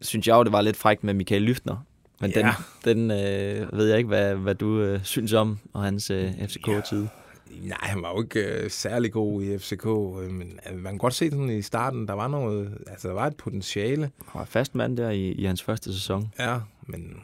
synes 0.00 0.26
jeg 0.28 0.34
jo, 0.36 0.42
det 0.44 0.52
var 0.52 0.60
lidt 0.60 0.76
frækt 0.76 1.04
med 1.04 1.14
Michael 1.14 1.42
Lyftner. 1.42 1.76
Men 2.20 2.30
Ja. 2.36 2.54
den, 2.84 3.08
den 3.08 3.10
øh, 3.10 3.78
ved 3.78 3.86
jeg 3.88 3.98
ikke, 3.98 4.08
hvad, 4.08 4.34
hvad 4.34 4.54
du 4.54 4.80
øh, 4.80 5.04
synes 5.04 5.32
om, 5.32 5.58
og 5.72 5.82
hans 5.82 6.10
øh, 6.10 6.32
FCK-tid. 6.48 7.06
Nej, 7.50 7.78
han 7.82 8.02
var 8.02 8.12
jo 8.12 8.22
ikke 8.22 8.40
øh, 8.40 8.70
særlig 8.70 9.12
god 9.12 9.42
i 9.42 9.58
FCK, 9.58 9.86
øh, 9.86 10.30
men 10.30 10.58
øh, 10.70 10.76
man 10.78 10.92
kan 10.92 10.98
godt 10.98 11.14
se 11.14 11.30
sådan 11.30 11.50
i 11.50 11.62
starten, 11.62 12.08
der 12.08 12.14
var 12.14 12.28
noget, 12.28 12.78
altså 12.86 13.08
der 13.08 13.14
var 13.14 13.26
et 13.26 13.36
potentiale. 13.36 14.10
Han 14.26 14.38
var 14.38 14.44
fast 14.44 14.74
mand 14.74 14.96
der 14.96 15.10
i, 15.10 15.32
i 15.32 15.44
hans 15.44 15.62
første 15.62 15.92
sæson. 15.94 16.32
Ja, 16.38 16.58
men 16.86 17.20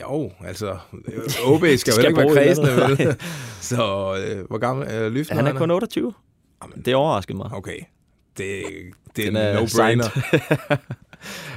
jo, 0.00 0.32
altså, 0.44 0.76
øh, 1.06 1.46
OB 1.46 1.64
skal, 1.76 1.78
skal 1.78 1.94
vel 1.96 2.06
ikke 2.06 2.18
være 2.18 2.28
kredsende, 2.28 2.70
vel? 2.76 3.16
Så 3.60 4.14
øh, 4.26 4.46
hvor 4.48 4.58
gammel 4.58 4.88
øh, 4.90 5.12
Lyftner 5.12 5.36
Han 5.36 5.46
er 5.46 5.58
kun 5.58 5.70
28. 5.70 6.12
Jamen, 6.62 6.82
Det 6.84 6.94
overraskede 6.94 7.36
mig. 7.38 7.50
Okay, 7.52 7.78
det, 8.36 8.62
det 9.16 9.26
er 9.26 9.30
Den 9.30 9.36
en 9.36 9.36
er 9.36 9.60
no-brainer. 9.60 10.10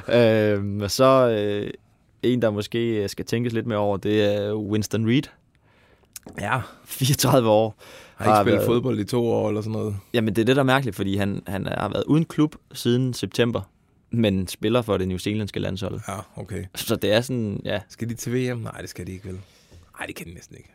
øh, 0.17 0.82
og 0.82 0.91
så 0.91 1.30
øh, 1.30 1.71
en, 2.23 2.41
der 2.41 2.49
måske 2.49 3.08
skal 3.08 3.26
tænkes 3.26 3.54
lidt 3.54 3.67
mere 3.67 3.80
over, 3.80 3.97
det 3.97 4.23
er 4.36 4.56
Winston 4.56 5.08
Reed. 5.08 5.23
Ja, 6.39 6.62
34 6.86 7.49
år. 7.49 7.75
har 8.15 8.25
ikke 8.25 8.33
Har 8.36 8.43
spillet 8.43 8.57
været- 8.57 8.65
fodbold 8.67 8.99
i 8.99 9.03
to 9.03 9.25
år 9.27 9.47
eller 9.49 9.62
sådan 9.62 9.71
noget. 9.71 9.95
Jamen, 10.13 10.36
det 10.36 10.41
er 10.41 10.45
det, 10.45 10.55
der 10.55 10.62
er 10.62 10.65
mærkeligt, 10.65 10.95
fordi 10.95 11.17
han, 11.17 11.41
han 11.47 11.65
har 11.65 11.89
været 11.89 12.03
uden 12.03 12.25
klub 12.25 12.55
siden 12.73 13.13
september, 13.13 13.62
men 14.12 14.47
spiller 14.47 14.81
for 14.81 14.97
det 14.97 15.07
newzealandske 15.07 15.59
landshold. 15.59 15.99
Ja, 16.07 16.17
okay. 16.36 16.65
Så 16.75 16.95
det 16.95 17.12
er 17.13 17.21
sådan, 17.21 17.62
ja... 17.65 17.79
Skal 17.89 18.09
de 18.09 18.13
til 18.13 18.33
VM? 18.33 18.57
Nej, 18.59 18.81
det 18.81 18.89
skal 18.89 19.07
de 19.07 19.12
ikke 19.12 19.25
vel. 19.25 19.39
Nej, 19.99 20.05
det 20.07 20.15
kan 20.15 20.27
de 20.27 20.33
næsten 20.33 20.57
ikke. 20.57 20.69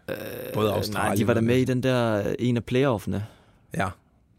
Både 0.55 0.69
Øh, 0.69 0.75
Australien 0.77 1.09
Nej, 1.09 1.15
de 1.15 1.27
var 1.27 1.35
der 1.35 1.41
med 1.41 1.57
i 1.57 1.65
den 1.65 1.83
der, 1.83 2.29
øh, 2.29 2.35
en 2.39 2.57
af 2.57 2.65
playoffene. 2.65 3.27
Ja, 3.77 3.89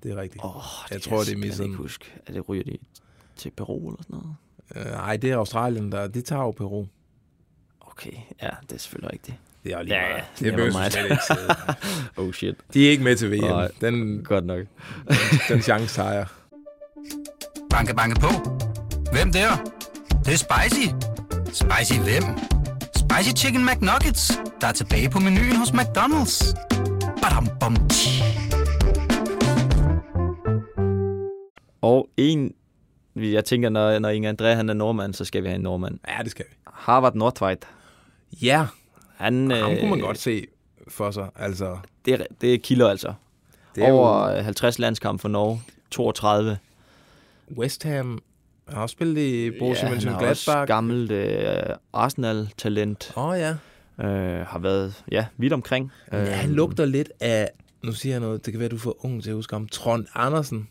det 0.04 0.12
er 0.12 0.16
rigtigt. 0.16 0.44
Oh, 0.44 0.62
Jeg 0.92 1.02
tror, 1.02 1.20
det 1.24 1.34
er 1.34 1.38
misset. 1.38 1.60
Jeg 1.60 1.66
ikke 1.68 1.78
huske. 1.78 2.06
Er 2.28 2.34
det 2.34 2.50
ryger 2.50 2.64
de 2.64 2.78
til 3.36 3.52
Peru 3.58 3.90
eller 3.90 4.04
sådan 4.04 4.20
noget? 4.20 4.36
Øh, 4.76 4.92
Nej, 4.92 5.18
det 5.18 5.32
er 5.32 5.38
Australien, 5.38 5.92
der 5.92 6.08
de 6.08 6.22
tager 6.22 6.42
jo 6.44 6.52
Peru. 6.52 6.86
Okay, 7.82 8.12
ja, 8.42 8.50
det 8.62 8.72
er 8.76 8.78
selvfølgelig 8.80 9.12
rigtigt. 9.14 9.38
Det 9.64 9.74
er 9.74 9.78
jo 9.78 9.84
lige 9.84 9.96
Ja, 9.96 10.10
meget. 10.10 10.24
Det 10.40 10.42
never 10.42 10.56
behøver 10.56 10.90
slet 10.90 11.04
ikke 11.04 11.24
sidde. 11.32 11.56
Oh 12.18 12.34
shit. 12.34 12.56
De 12.74 12.88
er 12.88 12.92
ikke 12.92 13.04
med 13.04 13.16
til 13.16 13.32
VM. 13.32 13.44
Nej. 13.44 13.68
Den, 13.82 14.24
Godt 14.24 14.46
nok. 14.46 14.60
den 15.50 15.62
chance 15.62 15.96
tager 15.96 16.12
jeg. 16.12 16.26
Banke, 17.70 17.96
banke 17.96 18.20
på. 18.20 18.28
Hvem 19.12 19.32
der? 19.32 19.50
Det, 20.10 20.26
det 20.26 20.34
er 20.34 20.38
spicy. 20.38 20.88
Spicy 21.46 22.00
hvem? 22.00 22.24
Spicy 22.96 23.44
Chicken 23.44 23.66
McNuggets, 23.66 24.32
der 24.62 24.68
er 24.68 24.72
tilbage 24.72 25.10
på 25.10 25.20
menuen 25.20 25.56
hos 25.56 25.70
McDonald's. 25.70 26.54
Badum, 27.22 27.48
bom. 27.60 27.76
Og 31.82 32.10
en, 32.18 32.52
jeg 33.16 33.46
tænker, 33.46 33.70
når, 33.70 34.00
når 34.00 34.10
Inge 34.10 34.30
André 34.30 34.44
han 34.46 34.70
er 34.70 34.74
nordmand, 34.74 35.14
så 35.14 35.26
skal 35.26 35.44
vi 35.44 35.48
have 35.48 35.56
en 35.56 35.62
nordmand. 35.62 36.00
Ja, 36.08 36.24
det 36.24 36.32
skal 36.32 36.46
vi. 36.50 36.56
Harvard 36.74 37.16
Northweit. 37.16 37.66
Ja, 38.42 38.66
Han, 39.20 39.52
ham 39.52 39.72
øh, 39.72 39.80
kunne 39.80 39.90
man 39.90 40.00
godt 40.00 40.18
se 40.18 40.48
for 40.88 41.12
sig. 41.12 41.30
Altså, 41.36 41.78
Det 42.06 42.14
er, 42.14 42.26
det 42.42 42.54
er 42.54 42.58
kilder 42.64 42.90
altså. 42.90 43.14
det 43.76 43.84
er 43.84 43.92
Over 43.92 44.30
jo 44.32 44.38
øh, 44.38 44.44
50 44.46 44.80
landskampe 44.80 45.22
for 45.22 45.30
Norge. 45.30 45.62
32. 45.92 46.58
West 47.58 47.84
Ham 47.84 48.20
Han 48.68 48.76
har 48.76 48.82
også 48.82 48.94
spillet 48.94 49.22
i 49.22 49.52
Borussia 49.60 49.90
ja, 49.90 49.96
han 49.96 50.08
er 50.08 50.30
også 50.30 50.52
Mönchengladbach. 50.52 50.66
gammelt 50.68 51.12
øh, 51.12 51.60
Arsenal-talent. 51.94 53.14
Åh 53.18 53.24
oh, 53.26 53.40
ja. 53.40 53.56
Øh, 54.06 54.46
har 54.48 54.60
været 54.60 55.04
ja, 55.12 55.26
vidt 55.38 55.54
omkring. 55.54 55.92
ja. 56.12 56.18
Han 56.26 56.50
lugter 56.50 56.86
lidt 56.86 57.10
af, 57.20 57.50
nu 57.84 57.92
siger 57.92 58.14
jeg 58.14 58.20
noget, 58.20 58.46
det 58.46 58.54
kan 58.54 58.60
være, 58.60 58.70
du 58.70 58.76
er 58.76 58.80
for 58.80 59.06
ung 59.06 59.24
til 59.24 59.30
at 59.30 59.36
huske 59.36 59.56
ham, 59.56 59.68
Trond 59.68 60.06
Andersen. 60.16 60.68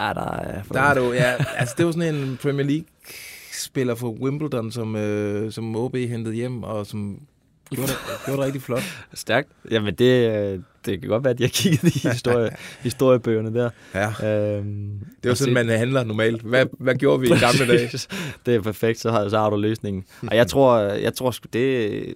Ja, 0.00 0.12
der 0.14 0.30
er, 0.32 0.62
Der 0.62 0.80
er 0.80 0.94
du, 0.94 1.12
ja. 1.12 1.34
Altså, 1.58 1.74
det 1.78 1.86
var 1.86 1.92
sådan 1.92 2.14
en 2.14 2.38
Premier 2.42 2.66
League-spiller 2.66 3.94
for 3.94 4.10
Wimbledon, 4.10 4.72
som, 4.72 4.96
øh, 4.96 5.52
som 5.52 5.76
OB 5.76 5.96
hentede 5.96 6.34
hjem, 6.34 6.62
og 6.62 6.86
som 6.86 7.20
det, 7.70 7.78
gjorde 8.24 8.38
det 8.38 8.46
rigtig 8.46 8.62
flot. 8.62 8.82
Stærkt. 9.14 9.48
Jamen, 9.70 9.94
det, 9.94 10.30
øh, 10.30 10.60
det 10.86 11.00
kan 11.00 11.08
godt 11.08 11.24
være, 11.24 11.30
at 11.30 11.38
de 11.38 11.42
har 11.42 11.48
kigget 11.54 11.96
i 11.96 12.08
historie, 12.08 12.50
historiebøgerne 12.82 13.54
der. 13.54 13.70
Ja. 13.94 14.56
Øhm, 14.56 14.90
Det 15.22 15.28
var 15.28 15.34
sådan, 15.34 15.50
se- 15.56 15.64
man 15.64 15.78
handler 15.78 16.04
normalt. 16.04 16.42
Hvad, 16.42 16.66
hvad 16.78 16.94
gjorde 16.94 17.20
vi 17.20 17.26
i 17.26 17.30
gamle 17.30 17.66
dage? 17.66 17.90
Det 18.46 18.54
er 18.54 18.60
perfekt, 18.60 19.00
så 19.00 19.10
har, 19.10 19.28
så 19.28 19.38
har 19.38 19.50
du 19.50 19.56
løsningen. 19.56 20.04
Og 20.26 20.36
jeg 20.36 20.46
tror, 20.46 20.78
jeg 20.78 21.14
tror 21.14 21.30
sgu, 21.30 21.46
det, 21.52 22.14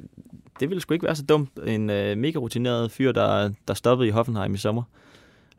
det 0.60 0.68
ville 0.68 0.80
sgu 0.80 0.94
ikke 0.94 1.06
være 1.06 1.16
så 1.16 1.22
dumt. 1.22 1.50
En 1.66 1.90
øh, 1.90 2.18
mega 2.18 2.38
rutineret 2.38 2.90
fyr, 2.92 3.12
der, 3.12 3.50
der 3.68 3.74
stoppede 3.74 4.08
i 4.08 4.10
Hoffenheim 4.10 4.54
i 4.54 4.58
sommer. 4.58 4.82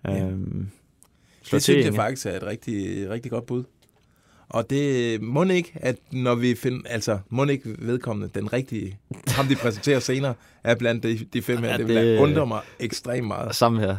Ja. 0.08 0.22
Øhm, 0.26 0.70
Det 1.52 1.64
synes 1.64 1.86
jeg 1.86 1.96
faktisk 1.96 2.26
er 2.28 2.32
et 2.32 2.44
rigtig, 2.44 3.10
rigtig 3.10 3.32
godt 3.32 3.46
bud. 3.46 3.64
Og 4.50 4.70
det 4.70 5.22
må 5.22 5.44
ikke, 5.44 5.72
at 5.76 5.96
når 6.12 6.36
vi 6.36 6.56
finder, 6.56 6.90
altså 6.90 7.20
må 7.30 7.46
ikke 7.46 7.76
vedkommende, 7.80 8.40
den 8.40 8.54
rigtige, 8.54 8.98
ham 9.28 9.46
de 9.48 9.56
præsenterer 9.56 10.00
senere, 10.00 10.34
er 10.64 10.76
blandt 10.76 11.04
de, 11.04 11.20
de 11.34 11.42
fem 11.42 11.58
her. 11.58 11.70
Ja, 11.72 11.78
det 11.78 11.88
vil 11.88 11.96
det- 11.96 12.20
undre 12.20 12.48
mig 12.48 12.62
ekstremt 12.80 13.28
meget. 13.28 13.56
Samme 13.56 13.80
her. 13.82 13.98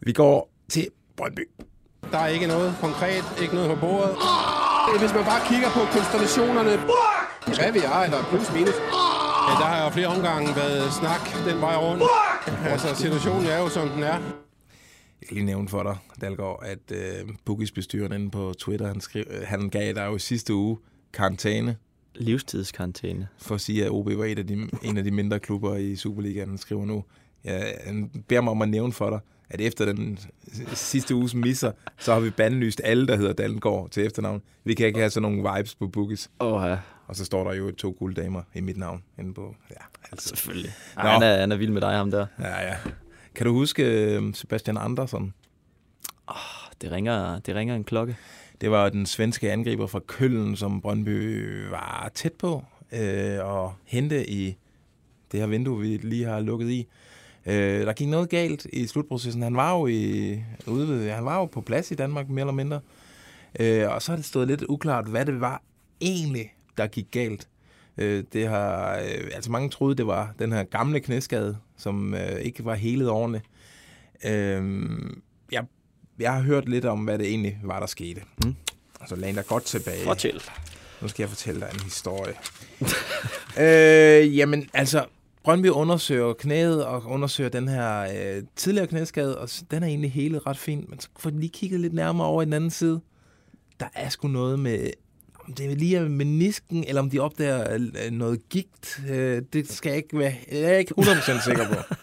Vi 0.00 0.12
går 0.12 0.50
til 0.68 0.88
Brøndby. 1.16 1.48
Der 2.12 2.18
er 2.18 2.26
ikke 2.26 2.46
noget 2.46 2.74
konkret, 2.80 3.24
ikke 3.42 3.54
noget 3.54 3.70
på 3.70 3.76
bordet. 3.86 4.16
Hvis 5.00 5.14
man 5.14 5.24
bare 5.24 5.40
kigger 5.48 5.68
på 5.70 5.80
konstellationerne, 5.92 6.70
hvad 7.60 7.72
vi 7.72 7.78
er, 7.78 7.98
eller 8.04 8.24
plus 8.30 8.52
minus. 8.54 8.74
Ja, 9.48 9.52
der 9.60 9.64
har 9.72 9.84
jo 9.84 9.90
flere 9.90 10.06
omgange 10.06 10.56
været 10.56 10.92
snak 10.92 11.20
den 11.46 11.60
vej 11.60 11.76
rundt. 11.76 12.02
Altså, 12.66 12.94
situationen 12.94 13.46
er 13.46 13.58
jo, 13.58 13.68
som 13.68 13.88
den 13.88 14.02
er. 14.02 14.18
Jeg 15.20 15.28
kan 15.28 15.34
lige 15.34 15.46
nævne 15.46 15.68
for 15.68 15.82
dig, 15.82 15.96
Dalgaard, 16.20 16.62
at 16.62 16.96
øh, 16.96 17.28
Bookies 17.44 17.72
bestyreren 17.72 18.12
inde 18.12 18.30
på 18.30 18.54
Twitter, 18.58 18.86
han, 18.86 19.00
skrev, 19.00 19.24
øh, 19.30 19.42
han 19.44 19.68
gav 19.70 19.94
dig 19.94 20.06
jo 20.06 20.16
i 20.16 20.18
sidste 20.18 20.54
uge 20.54 20.78
karantæne 21.12 21.76
Livstidskarantæne. 22.14 23.28
for 23.38 23.54
at 23.54 23.60
sige, 23.60 23.84
at 23.84 23.90
OB 23.90 24.06
var 24.06 24.24
et 24.24 24.38
af 24.38 24.46
de, 24.46 24.68
en 24.82 24.96
af 24.96 25.04
de 25.04 25.10
mindre 25.10 25.40
klubber 25.40 25.76
i 25.76 25.96
Superligaen, 25.96 26.48
han 26.48 26.58
skriver 26.58 26.84
nu. 26.84 27.04
Ja, 27.44 27.62
han 27.84 28.10
beder 28.28 28.40
mig 28.40 28.50
om 28.50 28.62
at 28.62 28.68
nævne 28.68 28.92
for 28.92 29.10
dig, 29.10 29.20
at 29.50 29.60
efter 29.60 29.84
den 29.84 30.18
sidste 30.74 31.14
uges 31.14 31.34
misser, 31.34 31.72
så 31.98 32.12
har 32.12 32.20
vi 32.20 32.30
bandlyst 32.30 32.80
alle, 32.84 33.06
der 33.06 33.16
hedder 33.16 33.32
Dalgaard 33.32 33.90
til 33.90 34.06
efternavn. 34.06 34.42
Vi 34.64 34.74
kan 34.74 34.86
ikke 34.86 34.98
have 34.98 35.10
sådan 35.10 35.32
nogle 35.32 35.50
vibes 35.56 35.74
på 35.74 35.86
Bookies. 35.86 36.30
Åh 36.40 36.62
ja, 36.68 36.78
Og 37.06 37.16
så 37.16 37.24
står 37.24 37.44
der 37.44 37.56
jo 37.56 37.70
to 37.70 37.96
gulddamer 37.98 38.42
i 38.54 38.60
mit 38.60 38.76
navn 38.76 39.02
inde 39.18 39.34
på... 39.34 39.54
Ja, 39.70 39.84
altså. 40.12 40.28
selvfølgelig. 40.28 40.72
Ej, 40.96 41.12
han, 41.12 41.22
er, 41.22 41.40
han 41.40 41.52
er 41.52 41.56
vild 41.56 41.70
med 41.70 41.80
dig, 41.80 41.90
ham 41.96 42.10
der. 42.10 42.26
Ja, 42.40 42.62
ja. 42.62 42.76
Kan 43.38 43.46
du 43.46 43.52
huske 43.52 43.82
øh, 43.82 44.34
Sebastian 44.34 44.76
Andersson? 44.76 45.34
Det 46.82 46.90
ringer, 46.90 47.38
det 47.38 47.54
ringer 47.54 47.74
en 47.74 47.84
klokke. 47.84 48.16
Det 48.60 48.70
var 48.70 48.88
den 48.88 49.06
svenske 49.06 49.52
angriber 49.52 49.86
fra 49.86 50.00
Køln, 50.06 50.56
som 50.56 50.80
Brøndby 50.80 51.68
var 51.70 52.10
tæt 52.14 52.32
på 52.32 52.64
øh, 52.92 53.64
at 53.64 53.70
hente 53.84 54.30
i 54.30 54.56
det 55.32 55.40
her 55.40 55.46
vindue, 55.46 55.80
vi 55.80 55.96
lige 55.96 56.24
har 56.24 56.40
lukket 56.40 56.70
i. 56.70 56.86
Øh, 57.46 57.86
der 57.86 57.92
gik 57.92 58.08
noget 58.08 58.28
galt 58.28 58.66
i 58.72 58.86
slutprocessen. 58.86 59.42
Han 59.42 59.56
var 59.56 59.78
jo, 59.78 59.86
i, 59.86 60.42
ude 60.66 61.10
han 61.10 61.24
var 61.24 61.38
jo 61.38 61.46
på 61.46 61.60
plads 61.60 61.90
i 61.90 61.94
Danmark, 61.94 62.28
mere 62.28 62.42
eller 62.42 62.52
mindre. 62.52 62.80
Øh, 63.60 63.90
og 63.90 64.02
så 64.02 64.12
har 64.12 64.16
det 64.16 64.24
stået 64.24 64.48
lidt 64.48 64.64
uklart, 64.68 65.08
hvad 65.08 65.26
det 65.26 65.40
var 65.40 65.62
egentlig, 66.00 66.54
der 66.76 66.86
gik 66.86 67.06
galt. 67.10 67.48
Øh, 67.98 68.24
det 68.32 68.48
har, 68.48 68.96
øh, 68.96 69.30
altså 69.34 69.50
mange 69.50 69.70
troede, 69.70 69.94
det 69.94 70.06
var 70.06 70.34
den 70.38 70.52
her 70.52 70.62
gamle 70.62 71.00
knæskade, 71.00 71.56
som 71.76 72.14
øh, 72.14 72.40
ikke 72.40 72.64
var 72.64 72.74
helet 72.74 73.08
ordentligt. 73.08 73.44
Øh, 74.24 74.88
jeg, 75.52 75.64
jeg 76.18 76.32
har 76.32 76.40
hørt 76.40 76.68
lidt 76.68 76.84
om, 76.84 77.04
hvad 77.04 77.18
det 77.18 77.28
egentlig 77.28 77.58
var, 77.62 77.80
der 77.80 77.86
skete. 77.86 78.20
Mm. 78.44 78.54
Altså 79.00 79.16
læn 79.16 79.34
dig 79.34 79.46
godt 79.46 79.64
tilbage. 79.64 80.04
Fortæl. 80.04 80.42
Nu 81.02 81.08
skal 81.08 81.22
jeg 81.22 81.28
fortælle 81.28 81.60
dig 81.60 81.68
en 81.74 81.80
historie. 81.80 82.34
øh, 83.64 84.36
jamen, 84.36 84.68
altså, 84.74 85.04
Brøndby 85.44 85.66
undersøger 85.66 86.32
knæet 86.32 86.86
og 86.86 87.02
undersøger 87.06 87.50
den 87.50 87.68
her 87.68 88.00
øh, 88.00 88.42
tidligere 88.56 88.86
knæskade, 88.86 89.38
og 89.38 89.48
den 89.70 89.82
er 89.82 89.86
egentlig 89.86 90.12
hele 90.12 90.38
ret 90.38 90.58
fin, 90.58 90.84
men 90.88 91.00
så 91.00 91.08
får 91.18 91.30
de 91.30 91.40
lige 91.40 91.50
kigget 91.50 91.80
lidt 91.80 91.92
nærmere 91.92 92.26
over 92.26 92.42
i 92.42 92.44
den 92.44 92.52
anden 92.52 92.70
side. 92.70 93.00
Der 93.80 93.88
er 93.94 94.08
sgu 94.08 94.28
noget 94.28 94.58
med, 94.58 94.90
om 95.48 95.54
det 95.54 95.66
er 95.72 95.74
lige 95.76 95.96
er 95.96 96.08
menisken, 96.08 96.84
eller 96.84 97.02
om 97.02 97.10
de 97.10 97.18
opdager 97.18 97.74
øh, 98.04 98.10
noget 98.10 98.48
gigt. 98.48 99.00
Øh, 99.10 99.42
det 99.52 99.72
skal 99.72 99.90
jeg 99.90 99.96
ikke 99.96 100.18
være, 100.18 100.34
jeg 100.52 100.60
er 100.60 100.76
ikke 100.78 100.94
100% 100.98 101.44
sikker 101.44 101.68
på. 101.68 101.74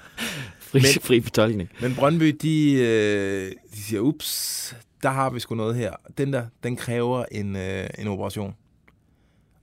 Fri, 0.59 0.79
Men- 0.79 1.01
fri 1.03 1.21
fortolkning. 1.21 1.69
Men 1.81 1.95
Brøndby, 1.95 2.37
de, 2.41 2.73
øh, 2.73 3.51
de 3.73 3.77
siger, 3.83 3.99
ups, 4.01 4.75
der 5.03 5.09
har 5.09 5.29
vi 5.29 5.39
sgu 5.39 5.55
noget 5.55 5.75
her. 5.75 5.93
Den 6.17 6.33
der, 6.33 6.45
den 6.63 6.75
kræver 6.75 7.25
en, 7.31 7.55
øh, 7.55 7.89
en 7.99 8.07
operation. 8.07 8.55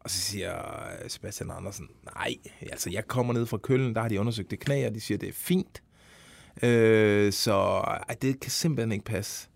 Og 0.00 0.10
så 0.10 0.20
siger 0.20 0.52
Sebastian 1.08 1.50
Andersen, 1.50 1.88
nej, 2.16 2.34
altså 2.72 2.90
jeg 2.90 3.06
kommer 3.06 3.32
ned 3.34 3.46
fra 3.46 3.58
Køln, 3.58 3.94
der 3.94 4.00
har 4.00 4.08
de 4.08 4.20
undersøgt 4.20 4.50
det 4.50 4.58
knæ, 4.60 4.86
og 4.86 4.94
de 4.94 5.00
siger, 5.00 5.18
det 5.18 5.28
er 5.28 5.32
fint. 5.32 5.82
Øh, 6.62 7.32
så 7.32 7.52
ej, 8.08 8.14
det 8.22 8.40
kan 8.40 8.50
simpelthen 8.50 8.92
ikke 8.92 9.04
passe. 9.04 9.48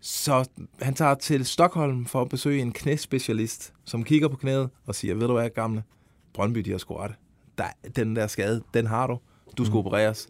Så 0.00 0.48
han 0.82 0.94
tager 0.94 1.14
til 1.14 1.46
Stockholm 1.46 2.06
for 2.06 2.22
at 2.22 2.28
besøge 2.28 2.62
en 2.62 2.72
knæspecialist, 2.72 3.72
som 3.84 4.04
kigger 4.04 4.28
på 4.28 4.36
knæet 4.36 4.70
og 4.86 4.94
siger, 4.94 5.14
ved 5.14 5.26
du 5.26 5.32
hvad, 5.32 5.50
gamle, 5.50 5.82
Brøndby, 6.34 6.60
de 6.60 6.70
har 6.70 6.78
sgu 6.78 6.94
ret. 6.94 7.14
Der, 7.58 7.64
den 7.96 8.16
der 8.16 8.26
skade, 8.26 8.62
den 8.74 8.86
har 8.86 9.06
du. 9.06 9.18
Du 9.58 9.64
skal 9.64 9.72
mm. 9.72 9.78
opereres. 9.78 10.28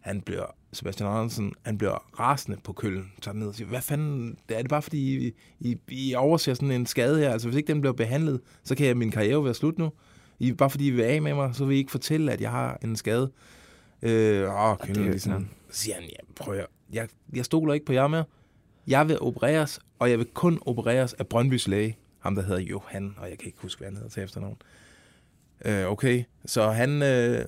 Han 0.00 0.20
bliver, 0.20 0.44
Sebastian 0.72 1.08
Andersen, 1.08 1.52
han 1.62 1.78
bliver 1.78 2.20
rasende 2.20 2.58
på 2.64 2.72
køllen. 2.72 3.12
Tager 3.22 3.34
ned 3.34 3.46
og 3.46 3.54
siger, 3.54 3.68
hvad 3.68 3.82
fanden, 3.82 4.38
er 4.48 4.62
det 4.62 4.70
bare 4.70 4.82
fordi, 4.82 5.26
I, 5.26 5.32
I, 5.60 5.78
I 5.88 6.14
overser 6.14 6.54
sådan 6.54 6.70
en 6.70 6.86
skade 6.86 7.18
her? 7.18 7.32
Altså 7.32 7.48
hvis 7.48 7.56
ikke 7.56 7.72
den 7.72 7.80
bliver 7.80 7.94
behandlet, 7.94 8.40
så 8.64 8.74
kan 8.74 8.86
jeg, 8.86 8.96
min 8.96 9.10
karriere 9.10 9.44
være 9.44 9.54
slut 9.54 9.78
nu. 9.78 9.92
I, 10.38 10.52
bare 10.52 10.70
fordi 10.70 10.86
I 10.86 10.90
vil 10.90 11.02
af 11.02 11.22
med 11.22 11.34
mig, 11.34 11.54
så 11.54 11.64
vil 11.64 11.74
I 11.74 11.78
ikke 11.78 11.90
fortælle, 11.90 12.32
at 12.32 12.40
jeg 12.40 12.50
har 12.50 12.78
en 12.84 12.96
skade. 12.96 13.32
Øh, 14.02 14.10
åh, 14.10 14.42
det 14.42 14.50
er 14.50 14.76
køllen, 14.76 15.04
jo 15.04 15.10
ligesom. 15.10 15.40
ikke 15.40 15.54
Så 15.70 15.80
siger 15.80 15.94
han, 15.94 16.04
ja, 16.04 16.16
prøv 16.36 16.54
at 16.54 16.66
jeg, 16.92 17.08
jeg 17.34 17.44
stoler 17.44 17.74
ikke 17.74 17.86
på 17.86 17.92
jer 17.92 18.08
mere. 18.08 18.24
Jeg 18.86 19.08
vil 19.08 19.18
opereres, 19.20 19.80
og 19.98 20.10
jeg 20.10 20.18
vil 20.18 20.26
kun 20.34 20.58
opereres 20.66 21.12
af 21.12 21.26
Brøndbys 21.26 21.68
læge. 21.68 21.96
Ham, 22.18 22.34
der 22.34 22.42
hedder 22.42 22.60
Johan, 22.60 23.14
og 23.18 23.30
jeg 23.30 23.38
kan 23.38 23.46
ikke 23.46 23.58
huske, 23.60 23.78
hvad 23.78 23.88
han 23.88 23.96
hedder 23.96 24.10
til 24.10 24.22
efternavn. 24.22 24.56
Øh, 25.64 25.86
okay, 25.86 26.24
så 26.46 26.70
han, 26.70 27.02
øh, 27.02 27.44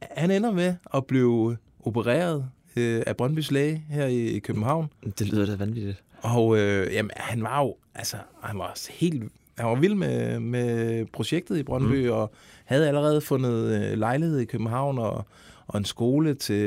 han 0.00 0.30
ender 0.30 0.52
med 0.52 0.74
at 0.94 1.06
blive 1.06 1.56
opereret 1.84 2.46
øh, 2.76 3.02
af 3.06 3.16
Brøndbys 3.16 3.50
læge 3.50 3.84
her 3.88 4.06
i, 4.06 4.26
i 4.26 4.38
København. 4.38 4.90
Det 5.18 5.26
lyder 5.32 5.46
da 5.46 5.54
vanvittigt. 5.54 6.02
Og 6.22 6.58
øh, 6.58 6.94
jamen, 6.94 7.10
han 7.16 7.42
var 7.42 7.60
jo, 7.60 7.76
altså, 7.94 8.16
han 8.42 8.58
var 8.58 8.78
helt, 8.90 9.32
han 9.58 9.66
var 9.66 9.74
vild 9.74 9.94
med, 9.94 10.40
med 10.40 11.06
projektet 11.06 11.58
i 11.58 11.62
Brøndby, 11.62 12.06
mm. 12.06 12.12
og 12.12 12.32
havde 12.64 12.88
allerede 12.88 13.20
fundet 13.20 13.82
øh, 13.82 13.98
lejlighed 13.98 14.38
i 14.38 14.44
København, 14.44 14.98
og, 14.98 15.26
og 15.66 15.78
en 15.78 15.84
skole 15.84 16.34
til, 16.34 16.66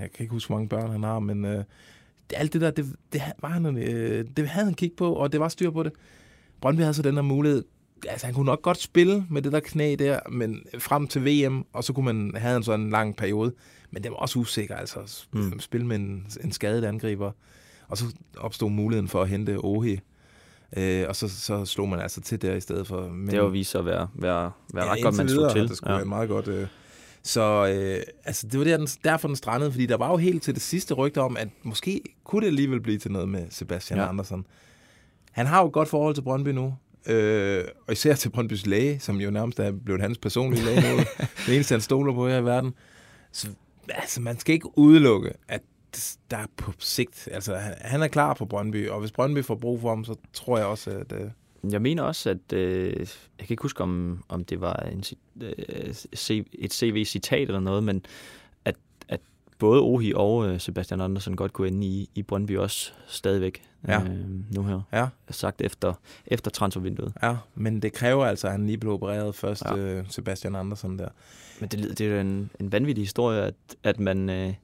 jeg 0.00 0.10
kan 0.14 0.20
ikke 0.20 0.32
huske, 0.32 0.48
hvor 0.48 0.56
mange 0.56 0.68
børn 0.68 0.90
han 0.90 1.02
har, 1.02 1.18
men 1.18 1.44
øh, 1.44 1.64
alt 2.34 2.52
det 2.52 2.60
der, 2.60 2.70
det, 2.70 2.94
det, 3.12 3.22
var 3.42 3.48
han, 3.48 3.76
øh, 3.78 4.24
det 4.36 4.48
havde 4.48 4.64
han 4.64 4.74
kigget 4.74 4.96
på, 4.96 5.12
og 5.12 5.32
det 5.32 5.40
var 5.40 5.48
styr 5.48 5.70
på 5.70 5.82
det. 5.82 5.92
Brøndby 6.60 6.80
havde 6.80 6.94
så 6.94 7.02
den 7.02 7.14
her 7.14 7.22
mulighed, 7.22 7.64
altså 8.08 8.26
han 8.26 8.34
kunne 8.34 8.46
nok 8.46 8.62
godt 8.62 8.80
spille 8.80 9.26
med 9.30 9.42
det 9.42 9.52
der 9.52 9.60
knæ 9.60 9.96
der, 9.98 10.20
men 10.30 10.62
frem 10.78 11.06
til 11.06 11.24
VM, 11.24 11.64
og 11.72 11.84
så 11.84 11.92
kunne 11.92 12.04
man 12.04 12.32
have 12.36 12.56
en 12.56 12.62
sådan 12.62 12.80
en 12.80 12.90
lang 12.90 13.16
periode, 13.16 13.52
men 13.90 14.02
det 14.02 14.10
var 14.10 14.16
også 14.16 14.38
usikker, 14.38 14.76
altså 14.76 14.98
at 15.00 15.26
Mm. 15.32 15.60
spille 15.60 15.86
med 15.86 15.96
en, 15.96 16.26
en 16.44 16.52
skadet 16.52 16.84
angriber. 16.84 17.30
Og 17.88 17.98
så 17.98 18.04
opstod 18.36 18.70
muligheden 18.70 19.08
for 19.08 19.22
at 19.22 19.28
hente 19.28 19.56
Ohi. 19.58 20.00
Øh, 20.76 21.04
og 21.08 21.16
så, 21.16 21.28
så 21.28 21.64
slog 21.64 21.88
man 21.88 22.00
altså 22.00 22.20
til 22.20 22.42
der 22.42 22.54
i 22.54 22.60
stedet 22.60 22.86
for. 22.86 23.08
Men, 23.08 23.26
Det 23.26 23.34
har 23.34 23.42
jo 23.42 23.48
vist 23.48 23.70
sig 23.70 23.78
at 23.78 23.84
være, 23.86 24.08
være, 24.14 24.50
være 24.74 24.84
ret 24.84 24.88
indtil 24.96 25.02
godt, 25.04 25.16
man 25.16 25.28
slog 25.28 25.38
videre 25.40 25.54
til. 25.54 25.68
Det 25.68 25.76
skulle 25.76 25.92
ja. 25.92 25.98
være 25.98 26.06
meget 26.06 26.28
godt. 26.28 26.48
Øh. 26.48 26.66
Så 27.26 27.66
øh, 27.74 28.02
altså, 28.24 28.46
det 28.46 28.58
var 28.58 28.64
der, 28.64 28.76
den, 28.76 28.86
derfor 29.04 29.28
den 29.28 29.36
strandede, 29.36 29.70
fordi 29.72 29.86
der 29.86 29.96
var 29.96 30.10
jo 30.10 30.16
helt 30.16 30.42
til 30.42 30.54
det 30.54 30.62
sidste 30.62 30.94
rygte 30.94 31.20
om, 31.20 31.36
at 31.36 31.48
måske 31.62 32.00
kunne 32.24 32.40
det 32.40 32.46
alligevel 32.46 32.80
blive 32.80 32.98
til 32.98 33.10
noget 33.12 33.28
med 33.28 33.46
Sebastian 33.50 33.98
Ja. 33.98 34.08
Andersen. 34.08 34.46
Han 35.32 35.46
har 35.46 35.60
jo 35.60 35.66
et 35.66 35.72
godt 35.72 35.88
forhold 35.88 36.14
til 36.14 36.22
Brøndby 36.22 36.48
nu. 36.48 36.74
Øh, 37.06 37.64
og 37.86 37.92
især 37.92 38.14
til 38.14 38.28
Brøndbys 38.30 38.66
læge, 38.66 39.00
som 39.00 39.16
jo 39.20 39.30
nærmest 39.30 39.58
er 39.60 39.72
blevet 39.84 40.00
hans 40.02 40.18
personlige 40.18 40.64
læge 40.64 40.80
nu. 40.96 40.98
det 41.46 41.54
eneste, 41.54 41.72
han 41.72 41.80
stoler 41.80 42.12
på 42.14 42.28
her 42.28 42.38
i 42.38 42.44
verden. 42.44 42.74
Så 43.32 43.48
altså, 43.88 44.20
man 44.20 44.38
skal 44.38 44.52
ikke 44.54 44.78
udelukke, 44.78 45.32
at 45.48 45.60
der 46.30 46.36
er 46.36 46.46
på 46.56 46.72
sigt, 46.78 47.28
altså 47.32 47.54
han- 47.56 47.74
han 47.80 48.02
er 48.02 48.08
klar 48.08 48.34
på 48.34 48.44
Brøndby, 48.44 48.88
og 48.88 49.00
hvis 49.00 49.12
Brøndby 49.12 49.44
får 49.44 49.54
brug 49.54 49.80
for 49.80 49.88
ham, 49.88 50.04
så 50.04 50.14
tror 50.32 50.58
jeg 50.58 50.66
også, 50.66 50.90
at 50.90 51.12
øh, 51.12 51.30
Jeg 51.70 51.82
mener 51.82 52.02
også, 52.02 52.30
at... 52.30 52.52
Øh, 52.52 52.92
jeg 53.38 53.46
kan 53.46 53.50
ikke 53.50 53.62
huske, 53.62 53.82
om, 53.82 54.24
om 54.28 54.44
det 54.44 54.60
var 54.60 54.74
en, 54.76 55.04
øh, 55.40 55.52
et 56.52 56.72
CV-citat 56.74 57.48
eller 57.48 57.60
noget, 57.60 57.84
men 57.84 58.02
at, 58.64 58.76
at 59.08 59.20
både 59.58 59.80
Ohi 59.82 60.12
og 60.16 60.48
øh, 60.48 60.60
Sebastian 60.60 61.00
Andersen 61.00 61.36
godt 61.36 61.52
kunne 61.52 61.68
ende 61.68 61.86
i, 61.86 62.10
i 62.14 62.22
Brøndby 62.22 62.56
også 62.56 62.92
stadigvæk 63.06 63.62
Ja. 63.88 64.02
øh, 64.02 64.54
nu 64.54 64.62
her. 64.62 64.80
Ja, 64.92 65.06
Sagt 65.30 65.60
efter, 65.60 65.92
efter 66.26 66.50
transfervinduet. 66.50 67.12
ja, 67.22 67.36
men 67.54 67.82
det 67.82 67.92
kræver 67.92 68.26
altså, 68.26 68.46
at 68.46 68.52
han 68.52 68.66
lige 68.66 68.78
blev 68.78 68.92
opereret 68.92 69.34
først, 69.34 69.62
Ja. 69.64 69.76
ja. 69.76 70.02
Sebastian 70.08 70.54
Andersen 70.56 70.98
der. 70.98 71.08
Men 71.60 71.68
det, 71.68 71.98
det 71.98 72.06
er 72.06 72.14
jo 72.14 72.20
en, 72.20 72.50
en 72.60 72.72
vanvittig 72.72 73.02
historie, 73.04 73.42
at, 73.42 73.54
at 73.82 74.00
man 74.00 74.30
øh, 74.30 74.54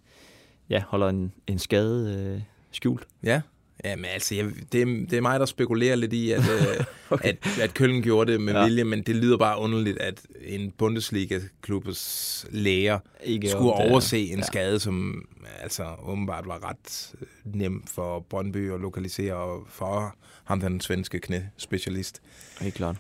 ja, 0.71 0.83
holder 0.89 1.09
en, 1.09 1.33
en 1.47 1.59
skade 1.59 2.19
øh, 2.37 2.43
skjult. 2.71 3.07
Ja, 3.23 3.41
ja 3.85 3.97
men 3.97 4.05
altså, 4.05 4.35
jeg, 4.35 4.47
det, 4.73 4.83
er, 4.83 4.87
det 4.87 5.13
er 5.13 5.21
mig, 5.21 5.41
der 5.41 5.47
spekulerer 5.47 5.95
lidt 5.97 6.13
i, 6.13 6.31
at, 6.33 6.41
øh, 6.53 6.85
okay. 7.11 7.29
at, 7.29 7.59
at 7.63 7.75
Køln 7.75 8.03
gjorde 8.03 8.33
det 8.33 8.41
med 8.41 8.53
Ja. 8.55 8.65
vilje, 8.65 8.85
men 8.85 9.03
det 9.03 9.17
lyder 9.17 9.37
bare 9.37 9.59
underligt, 9.59 9.99
at 9.99 10.21
en 10.45 10.71
Bundesliga-klubbes 10.79 12.47
læger 12.51 12.99
Ikke 13.25 13.49
skulle 13.49 13.65
det 13.79 13.87
er- 13.87 13.91
overse 13.91 14.19
en 14.19 14.39
ja. 14.39 14.45
skade, 14.45 14.81
som 14.81 15.25
altså 15.63 15.85
åbenbart 16.03 16.47
var 16.47 16.69
ret 16.69 17.15
øh, 17.21 17.55
nem 17.55 17.83
for 17.87 18.27
Brøndby 18.31 18.73
at 18.73 18.81
lokalisere, 18.81 19.35
og 19.35 19.67
for 19.69 20.17
ham, 20.45 20.61
den 20.61 20.81
svenske 20.81 21.19
knæspecialist. 21.19 22.23
Helt 22.61 22.75
klart. 22.75 22.97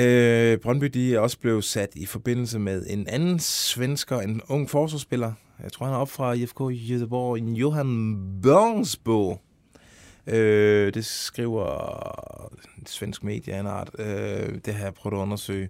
Øh, 0.00 0.58
Brøndby 0.58 0.84
de 0.86 1.14
er 1.14 1.18
også 1.20 1.38
blevet 1.38 1.64
sat 1.64 1.88
i 1.96 2.06
forbindelse 2.06 2.58
med 2.58 2.86
en 2.88 3.06
anden 3.06 3.38
svensker, 3.38 4.20
en 4.20 4.40
ung 4.48 4.70
forsvarsspiller. 4.70 5.32
Jeg 5.62 5.72
tror, 5.72 5.86
han 5.86 5.94
er 5.94 5.98
op 5.98 6.10
fra 6.10 6.32
IFK 6.32 6.60
Göteborg, 6.60 7.38
en 7.38 7.56
Johan 7.56 8.16
Børnsbo. 8.42 9.38
Øh, 10.28 10.94
det 10.94 11.04
skriver 11.04 12.50
svensk 12.86 13.24
medie 13.24 13.54
af 13.54 13.60
en 13.60 13.66
art. 13.66 13.90
Øh, 13.98 14.58
det 14.64 14.74
har 14.74 14.84
jeg 14.84 14.94
prøvet 14.94 15.16
at 15.16 15.20
undersøge. 15.20 15.68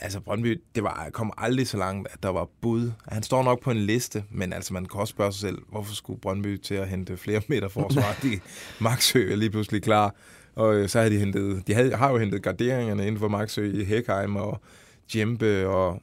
Altså 0.00 0.20
Brøndby, 0.20 0.62
det 0.74 0.82
var, 0.82 1.08
kom 1.12 1.32
aldrig 1.38 1.68
så 1.68 1.76
langt, 1.76 2.08
at 2.12 2.22
der 2.22 2.28
var 2.28 2.48
bud. 2.60 2.92
Han 3.08 3.22
står 3.22 3.42
nok 3.42 3.62
på 3.62 3.70
en 3.70 3.76
liste, 3.76 4.24
men 4.30 4.52
altså 4.52 4.74
man 4.74 4.86
kan 4.86 5.00
også 5.00 5.10
spørge 5.10 5.32
sig 5.32 5.40
selv, 5.40 5.58
hvorfor 5.70 5.94
skulle 5.94 6.20
Brøndby 6.20 6.56
til 6.56 6.74
at 6.74 6.88
hente 6.88 7.16
flere 7.16 7.40
meter 7.48 7.68
forsvar? 7.68 8.18
de, 8.22 8.40
Maxø 8.80 9.32
er 9.32 9.36
lige 9.36 9.50
pludselig 9.50 9.82
klar. 9.82 10.14
Og 10.54 10.74
øh, 10.74 10.88
så 10.88 11.00
har 11.00 11.08
de 11.08 11.18
hentet, 11.18 11.66
de 11.66 11.74
havde, 11.74 11.96
har 11.96 12.10
jo 12.10 12.18
hentet 12.18 12.42
garderingerne 12.42 13.06
inden 13.06 13.18
for 13.18 13.28
Maxø 13.28 13.72
i 13.72 13.84
Hækheim 13.84 14.36
og 14.36 14.60
Djempe 15.12 15.68
og 15.68 16.00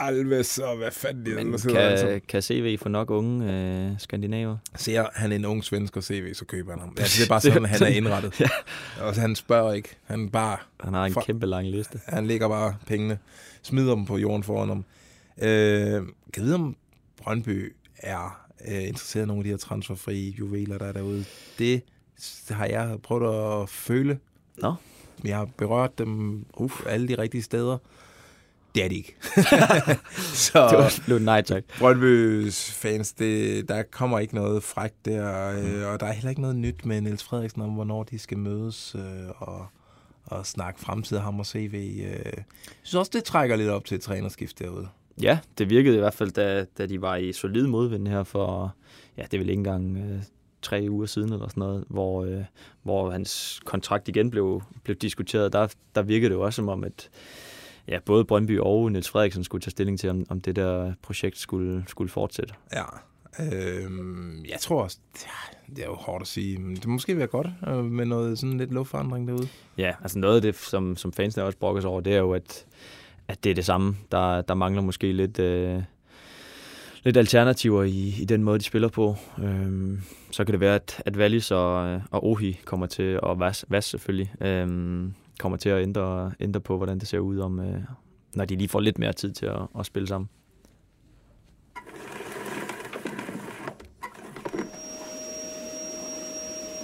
Alves 0.00 0.58
og 0.58 0.76
hvad 0.76 0.90
fanden 0.90 1.26
de 1.26 1.34
Men 1.44 1.58
kan, 1.58 1.76
altså. 1.76 2.20
kan 2.28 2.42
CV 2.42 2.78
få 2.78 2.88
nok 2.88 3.10
unge 3.10 3.52
øh, 3.52 3.90
skandinaver? 3.98 4.56
Ser 4.76 5.06
han 5.14 5.32
en 5.32 5.44
ung 5.44 5.64
svensker 5.64 6.00
CV, 6.00 6.34
så 6.34 6.44
køber 6.44 6.70
han 6.72 6.80
ham. 6.80 6.94
Altså, 6.98 7.18
det 7.18 7.24
er 7.24 7.28
bare 7.34 7.40
sådan, 7.40 7.64
han 7.64 7.82
er 7.82 7.86
indrettet. 7.86 8.40
Ja. 8.40 8.48
Og 9.00 9.14
så 9.14 9.20
han 9.20 9.36
spørger 9.36 9.72
ikke. 9.72 9.88
Han 10.04 10.28
bare, 10.30 10.56
Han 10.80 10.94
har 10.94 11.04
en 11.06 11.12
For- 11.12 11.20
kæmpe 11.20 11.46
lang 11.46 11.68
liste. 11.70 12.00
han 12.06 12.26
lægger 12.26 12.48
bare 12.48 12.76
pengene, 12.86 13.18
smider 13.62 13.94
dem 13.94 14.04
på 14.06 14.18
jorden 14.18 14.42
foran 14.42 14.68
ham. 14.68 14.84
Øh, 15.42 16.02
kan 16.32 16.42
vide, 16.42 16.54
om 16.54 16.76
Brøndby 17.22 17.72
er 17.96 18.46
øh, 18.68 18.88
interesseret 18.88 19.24
i 19.24 19.26
nogle 19.26 19.40
af 19.40 19.44
de 19.44 19.50
her 19.50 19.56
transferfrie 19.56 20.30
juveler, 20.30 20.78
der 20.78 20.86
er 20.86 20.92
derude. 20.92 21.24
Det 21.58 21.82
har 22.50 22.66
jeg 22.66 22.96
prøvet 23.02 23.62
at 23.62 23.68
føle. 23.68 24.18
Nå. 24.56 24.74
Jeg 25.24 25.36
har 25.36 25.48
berørt 25.56 25.98
dem 25.98 26.44
Uf. 26.56 26.86
alle 26.86 27.08
de 27.08 27.14
rigtige 27.18 27.42
steder. 27.42 27.78
Det 28.78 28.84
er 28.84 28.88
de 28.88 28.96
ikke. 28.96 29.16
så 30.46 30.68
Det 30.70 30.78
var 30.78 31.00
blevet 31.04 31.22
nej 31.22 31.42
tak. 31.42 31.64
Brøndby's 31.70 32.72
fans, 32.72 33.12
det, 33.12 33.68
der 33.68 33.82
kommer 33.82 34.18
ikke 34.18 34.34
noget 34.34 34.62
frækt 34.62 35.04
der, 35.04 35.50
øh, 35.50 35.92
og 35.92 36.00
der 36.00 36.06
er 36.06 36.12
heller 36.12 36.30
ikke 36.30 36.40
noget 36.40 36.56
nyt 36.56 36.84
med 36.84 37.00
Niels 37.00 37.24
Frederiksen 37.24 37.62
om, 37.62 37.70
hvornår 37.70 38.02
de 38.02 38.18
skal 38.18 38.38
mødes 38.38 38.94
øh, 38.94 39.02
og, 39.36 39.66
og 40.24 40.46
snakke 40.46 40.80
fremtid 40.80 41.18
ham 41.18 41.40
og 41.40 41.46
CV. 41.46 42.02
Øh. 42.04 42.32
Jeg 42.36 42.44
synes 42.82 42.94
også, 42.94 43.10
det 43.14 43.24
trækker 43.24 43.56
lidt 43.56 43.70
op 43.70 43.84
til 43.84 43.94
et 43.94 44.02
trænerskift 44.02 44.58
derude. 44.58 44.88
Ja, 45.22 45.38
det 45.58 45.70
virkede 45.70 45.96
i 45.96 46.00
hvert 46.00 46.14
fald, 46.14 46.30
da, 46.30 46.64
da 46.78 46.86
de 46.86 47.02
var 47.02 47.16
i 47.16 47.32
solid 47.32 47.66
modvind 47.66 48.08
her 48.08 48.24
for, 48.24 48.74
ja, 49.16 49.22
det 49.22 49.34
er 49.34 49.38
vel 49.38 49.48
ikke 49.48 49.60
engang 49.60 49.96
øh, 49.96 50.22
tre 50.62 50.86
uger 50.90 51.06
siden 51.06 51.32
eller 51.32 51.48
sådan 51.48 51.60
noget, 51.60 51.84
hvor, 51.88 52.24
øh, 52.24 52.44
hvor 52.82 53.10
hans 53.10 53.60
kontrakt 53.64 54.08
igen 54.08 54.30
blev, 54.30 54.62
blev 54.84 54.96
diskuteret. 54.96 55.52
Der, 55.52 55.68
der 55.94 56.02
virkede 56.02 56.28
det 56.28 56.34
jo 56.34 56.42
også 56.42 56.56
som 56.56 56.68
om, 56.68 56.84
at 56.84 57.10
ja, 57.88 57.98
både 58.04 58.24
Brøndby 58.24 58.58
og 58.58 58.92
Niels 58.92 59.08
Frederiksen 59.08 59.44
skulle 59.44 59.62
tage 59.62 59.70
stilling 59.70 59.98
til, 59.98 60.10
om, 60.10 60.26
om 60.28 60.40
det 60.40 60.56
der 60.56 60.92
projekt 61.02 61.38
skulle, 61.38 61.84
skulle 61.86 62.10
fortsætte. 62.10 62.54
Ja. 62.72 62.84
Øh, 63.40 63.90
jeg 64.48 64.58
tror 64.60 64.82
også, 64.82 64.98
det 65.76 65.78
er 65.78 65.86
jo 65.86 65.94
hårdt 65.94 66.22
at 66.22 66.28
sige, 66.28 66.58
men 66.58 66.76
det 66.76 66.86
måske 66.86 67.16
være 67.16 67.26
godt 67.26 67.46
øh, 67.68 67.84
med 67.84 68.06
noget 68.06 68.38
sådan 68.38 68.58
lidt 68.58 68.72
luftforandring 68.72 69.28
derude. 69.28 69.48
Ja, 69.78 69.92
altså 70.02 70.18
noget 70.18 70.36
af 70.36 70.42
det, 70.42 70.56
som, 70.56 70.96
som 70.96 71.12
fansene 71.12 71.44
også 71.44 71.58
brokker 71.58 71.80
sig 71.80 71.90
over, 71.90 72.00
det 72.00 72.14
er 72.14 72.18
jo, 72.18 72.32
at, 72.32 72.66
at 73.28 73.44
det 73.44 73.50
er 73.50 73.54
det 73.54 73.64
samme. 73.64 73.96
Der, 74.12 74.42
der 74.42 74.54
mangler 74.54 74.82
måske 74.82 75.12
lidt, 75.12 75.38
øh, 75.38 75.82
lidt 77.04 77.16
alternativer 77.16 77.82
i, 77.82 78.14
i 78.20 78.24
den 78.24 78.44
måde, 78.44 78.58
de 78.58 78.64
spiller 78.64 78.88
på. 78.88 79.16
Øhm, 79.38 80.00
så 80.30 80.44
kan 80.44 80.52
det 80.52 80.60
være, 80.60 80.74
at, 80.74 81.02
at 81.06 81.16
Wallis 81.16 81.50
og, 81.50 82.00
og 82.10 82.26
Ohi 82.26 82.60
kommer 82.64 82.86
til, 82.86 83.20
og 83.20 83.40
Vas, 83.40 83.64
Vas 83.68 83.84
selvfølgelig, 83.84 84.32
øhm, 84.40 85.14
kommer 85.38 85.58
til 85.58 85.68
at 85.68 85.82
ændre, 85.82 86.32
ændre 86.40 86.60
på, 86.60 86.76
hvordan 86.76 86.98
det 86.98 87.08
ser 87.08 87.18
ud, 87.18 87.38
om, 87.38 87.60
øh, 87.60 87.80
når 88.34 88.44
de 88.44 88.56
lige 88.56 88.68
får 88.68 88.80
lidt 88.80 88.98
mere 88.98 89.12
tid 89.12 89.32
til 89.32 89.46
at, 89.46 89.60
at 89.78 89.86
spille 89.86 90.08
sammen. 90.08 90.28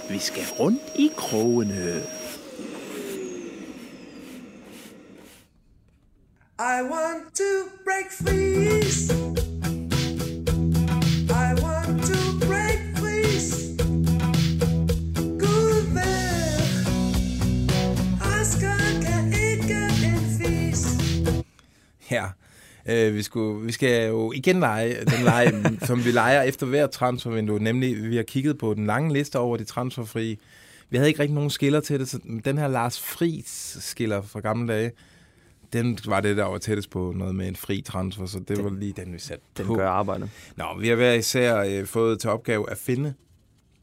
Vi 0.09 0.17
skal 0.17 0.43
rundt 0.59 0.81
i 0.95 1.11
krogene. 1.17 2.01
I 6.59 6.81
want 6.91 7.35
to 7.35 7.69
break 7.85 8.11
free. 8.11 9.54
Ja, 22.11 22.25
øh, 22.85 23.15
vi, 23.15 23.23
skulle, 23.23 23.65
vi 23.65 23.71
skal 23.71 24.07
jo 24.07 24.31
igen 24.31 24.59
lege 24.59 24.99
den 24.99 25.23
lege, 25.23 25.63
som 25.87 26.05
vi 26.05 26.11
leger 26.11 26.41
efter 26.41 26.65
hver 26.65 26.87
transfervindue, 26.87 27.59
nemlig 27.59 28.09
vi 28.09 28.15
har 28.15 28.23
kigget 28.23 28.57
på 28.57 28.73
den 28.73 28.85
lange 28.85 29.13
liste 29.13 29.39
over 29.39 29.57
de 29.57 29.63
transferfrie. 29.63 30.37
Vi 30.89 30.97
havde 30.97 31.09
ikke 31.09 31.19
rigtig 31.19 31.35
nogen 31.35 31.49
skiller 31.49 31.79
til 31.79 31.99
det, 31.99 32.09
så 32.09 32.19
den 32.45 32.57
her 32.57 32.67
Lars 32.67 32.99
Friis 33.01 33.77
skiller 33.79 34.21
fra 34.21 34.39
gamle 34.39 34.73
dage, 34.73 34.91
den 35.73 35.99
var 36.05 36.21
det, 36.21 36.37
der 36.37 36.43
var 36.45 36.57
tættest 36.57 36.89
på 36.89 37.13
noget 37.15 37.35
med 37.35 37.47
en 37.47 37.55
fri 37.55 37.81
transfer, 37.81 38.25
så 38.25 38.39
det 38.39 38.63
var 38.63 38.69
lige 38.69 38.93
den, 38.97 39.13
vi 39.13 39.19
satte 39.19 39.45
Den 39.57 39.65
på. 39.65 39.75
gør 39.75 39.89
arbejdet. 39.89 40.29
Nå, 40.55 40.65
vi 40.79 40.87
har 40.87 40.95
hver 40.95 41.13
især 41.13 41.59
øh, 41.59 41.85
fået 41.85 42.19
til 42.19 42.29
opgave 42.29 42.69
at 42.71 42.77
finde 42.77 43.13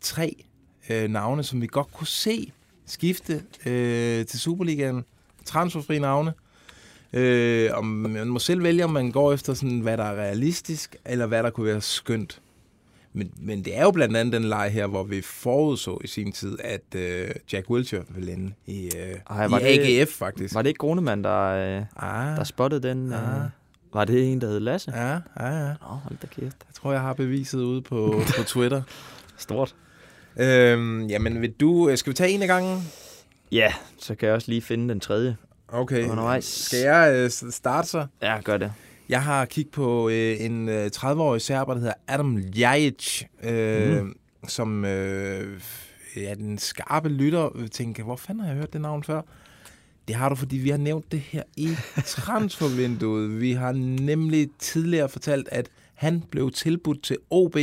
tre 0.00 0.44
øh, 0.90 1.10
navne, 1.10 1.42
som 1.42 1.60
vi 1.60 1.66
godt 1.66 1.92
kunne 1.92 2.06
se 2.06 2.52
skifte 2.86 3.42
øh, 3.66 4.26
til 4.26 4.40
Superligaen. 4.40 5.04
Transferfri 5.44 5.98
navne. 5.98 6.32
Øh, 7.12 7.70
om 7.74 7.84
man 7.84 8.28
må 8.28 8.38
selv 8.38 8.62
vælge, 8.62 8.84
om 8.84 8.90
man 8.90 9.10
går 9.10 9.32
efter, 9.32 9.54
sådan, 9.54 9.80
hvad 9.80 9.96
der 9.96 10.04
er 10.04 10.14
realistisk, 10.20 10.96
eller 11.06 11.26
hvad 11.26 11.42
der 11.42 11.50
kunne 11.50 11.66
være 11.66 11.80
skønt. 11.80 12.40
Men, 13.14 13.30
men 13.36 13.64
det 13.64 13.76
er 13.78 13.82
jo 13.82 13.90
blandt 13.90 14.16
andet 14.16 14.32
den 14.34 14.44
leg 14.44 14.70
her, 14.72 14.86
hvor 14.86 15.02
vi 15.02 15.20
forudså 15.20 16.00
i 16.04 16.06
sin 16.06 16.32
tid, 16.32 16.58
at 16.64 16.94
øh, 17.00 17.30
Jack 17.52 17.70
Wilshere 17.70 18.02
ville 18.08 18.32
ende 18.32 18.52
i, 18.66 18.84
øh, 18.84 19.14
Ej, 19.30 19.46
i 19.46 19.50
var 19.50 19.58
det- 19.58 19.78
AGF, 20.00 20.10
faktisk. 20.10 20.54
Var 20.54 20.62
det 20.62 20.68
ikke 20.68 20.78
Grunemann, 20.78 21.24
der, 21.24 21.38
øh, 21.78 21.82
ah, 21.96 22.36
der 22.36 22.44
spottede 22.44 22.88
den? 22.88 23.12
Øh, 23.12 23.44
Ah. 23.44 23.48
var 23.92 24.04
det 24.04 24.32
en, 24.32 24.40
der 24.40 24.46
hed 24.48 24.60
Lasse? 24.60 24.92
ja, 24.96 25.10
ja, 25.12 25.20
ja. 25.66 25.68
Nå, 25.68 25.74
hold 25.88 26.16
da 26.22 26.26
kæft. 26.26 26.56
Jeg 26.68 26.74
tror, 26.74 26.92
jeg 26.92 27.00
har 27.00 27.12
beviset 27.12 27.60
ude 27.62 27.82
på, 27.82 28.22
på 28.36 28.42
Twitter. 28.52 28.82
Stort. 29.36 29.74
Øhm, 30.36 31.06
jamen, 31.06 31.40
vil 31.40 31.52
du, 31.52 31.88
øh, 31.88 31.96
skal 31.98 32.10
vi 32.10 32.14
tage 32.14 32.30
en 32.30 32.42
af 32.42 32.48
gangen? 32.48 32.88
Ja, 33.52 33.72
så 33.98 34.14
kan 34.14 34.26
jeg 34.26 34.34
også 34.34 34.48
lige 34.50 34.62
finde 34.62 34.88
den 34.88 35.00
tredje. 35.00 35.36
Okay. 35.72 36.08
Undervejs. 36.08 36.44
Skal 36.44 36.78
jeg 36.78 37.12
øh, 37.14 37.30
starte 37.50 37.88
så? 37.88 38.06
Ja, 38.22 38.40
gør 38.44 38.56
det. 38.56 38.72
Jeg 39.08 39.22
har 39.22 39.44
kigget 39.44 39.72
på 39.72 40.08
øh, 40.08 40.36
en 40.40 40.68
øh, 40.68 40.90
30-årig 40.96 41.40
serber, 41.40 41.74
der 41.74 41.80
hedder 41.80 41.94
Adam 42.06 42.36
Ljajic, 42.36 43.22
øh, 43.42 44.02
mm. 44.02 44.16
som 44.48 44.84
øh, 44.84 45.60
ja, 46.16 46.34
den 46.34 46.58
skarpe 46.58 47.08
lytter 47.08 47.50
vil 47.54 47.70
tænke, 47.70 48.02
hvor 48.02 48.16
fanden 48.16 48.44
har 48.44 48.50
jeg 48.50 48.56
hørt 48.56 48.72
det 48.72 48.80
navn 48.80 49.04
før? 49.04 49.22
Det 50.08 50.16
har 50.16 50.28
du, 50.28 50.34
fordi 50.34 50.56
vi 50.56 50.70
har 50.70 50.76
nævnt 50.76 51.12
det 51.12 51.20
her 51.20 51.42
i 51.56 51.68
transfervinduet. 52.06 53.40
Vi 53.40 53.52
har 53.52 53.72
nemlig 53.72 54.50
tidligere 54.58 55.08
fortalt, 55.08 55.48
at 55.52 55.68
han 55.94 56.22
blev 56.30 56.50
tilbudt 56.50 57.02
til 57.02 57.16
OB 57.30 57.56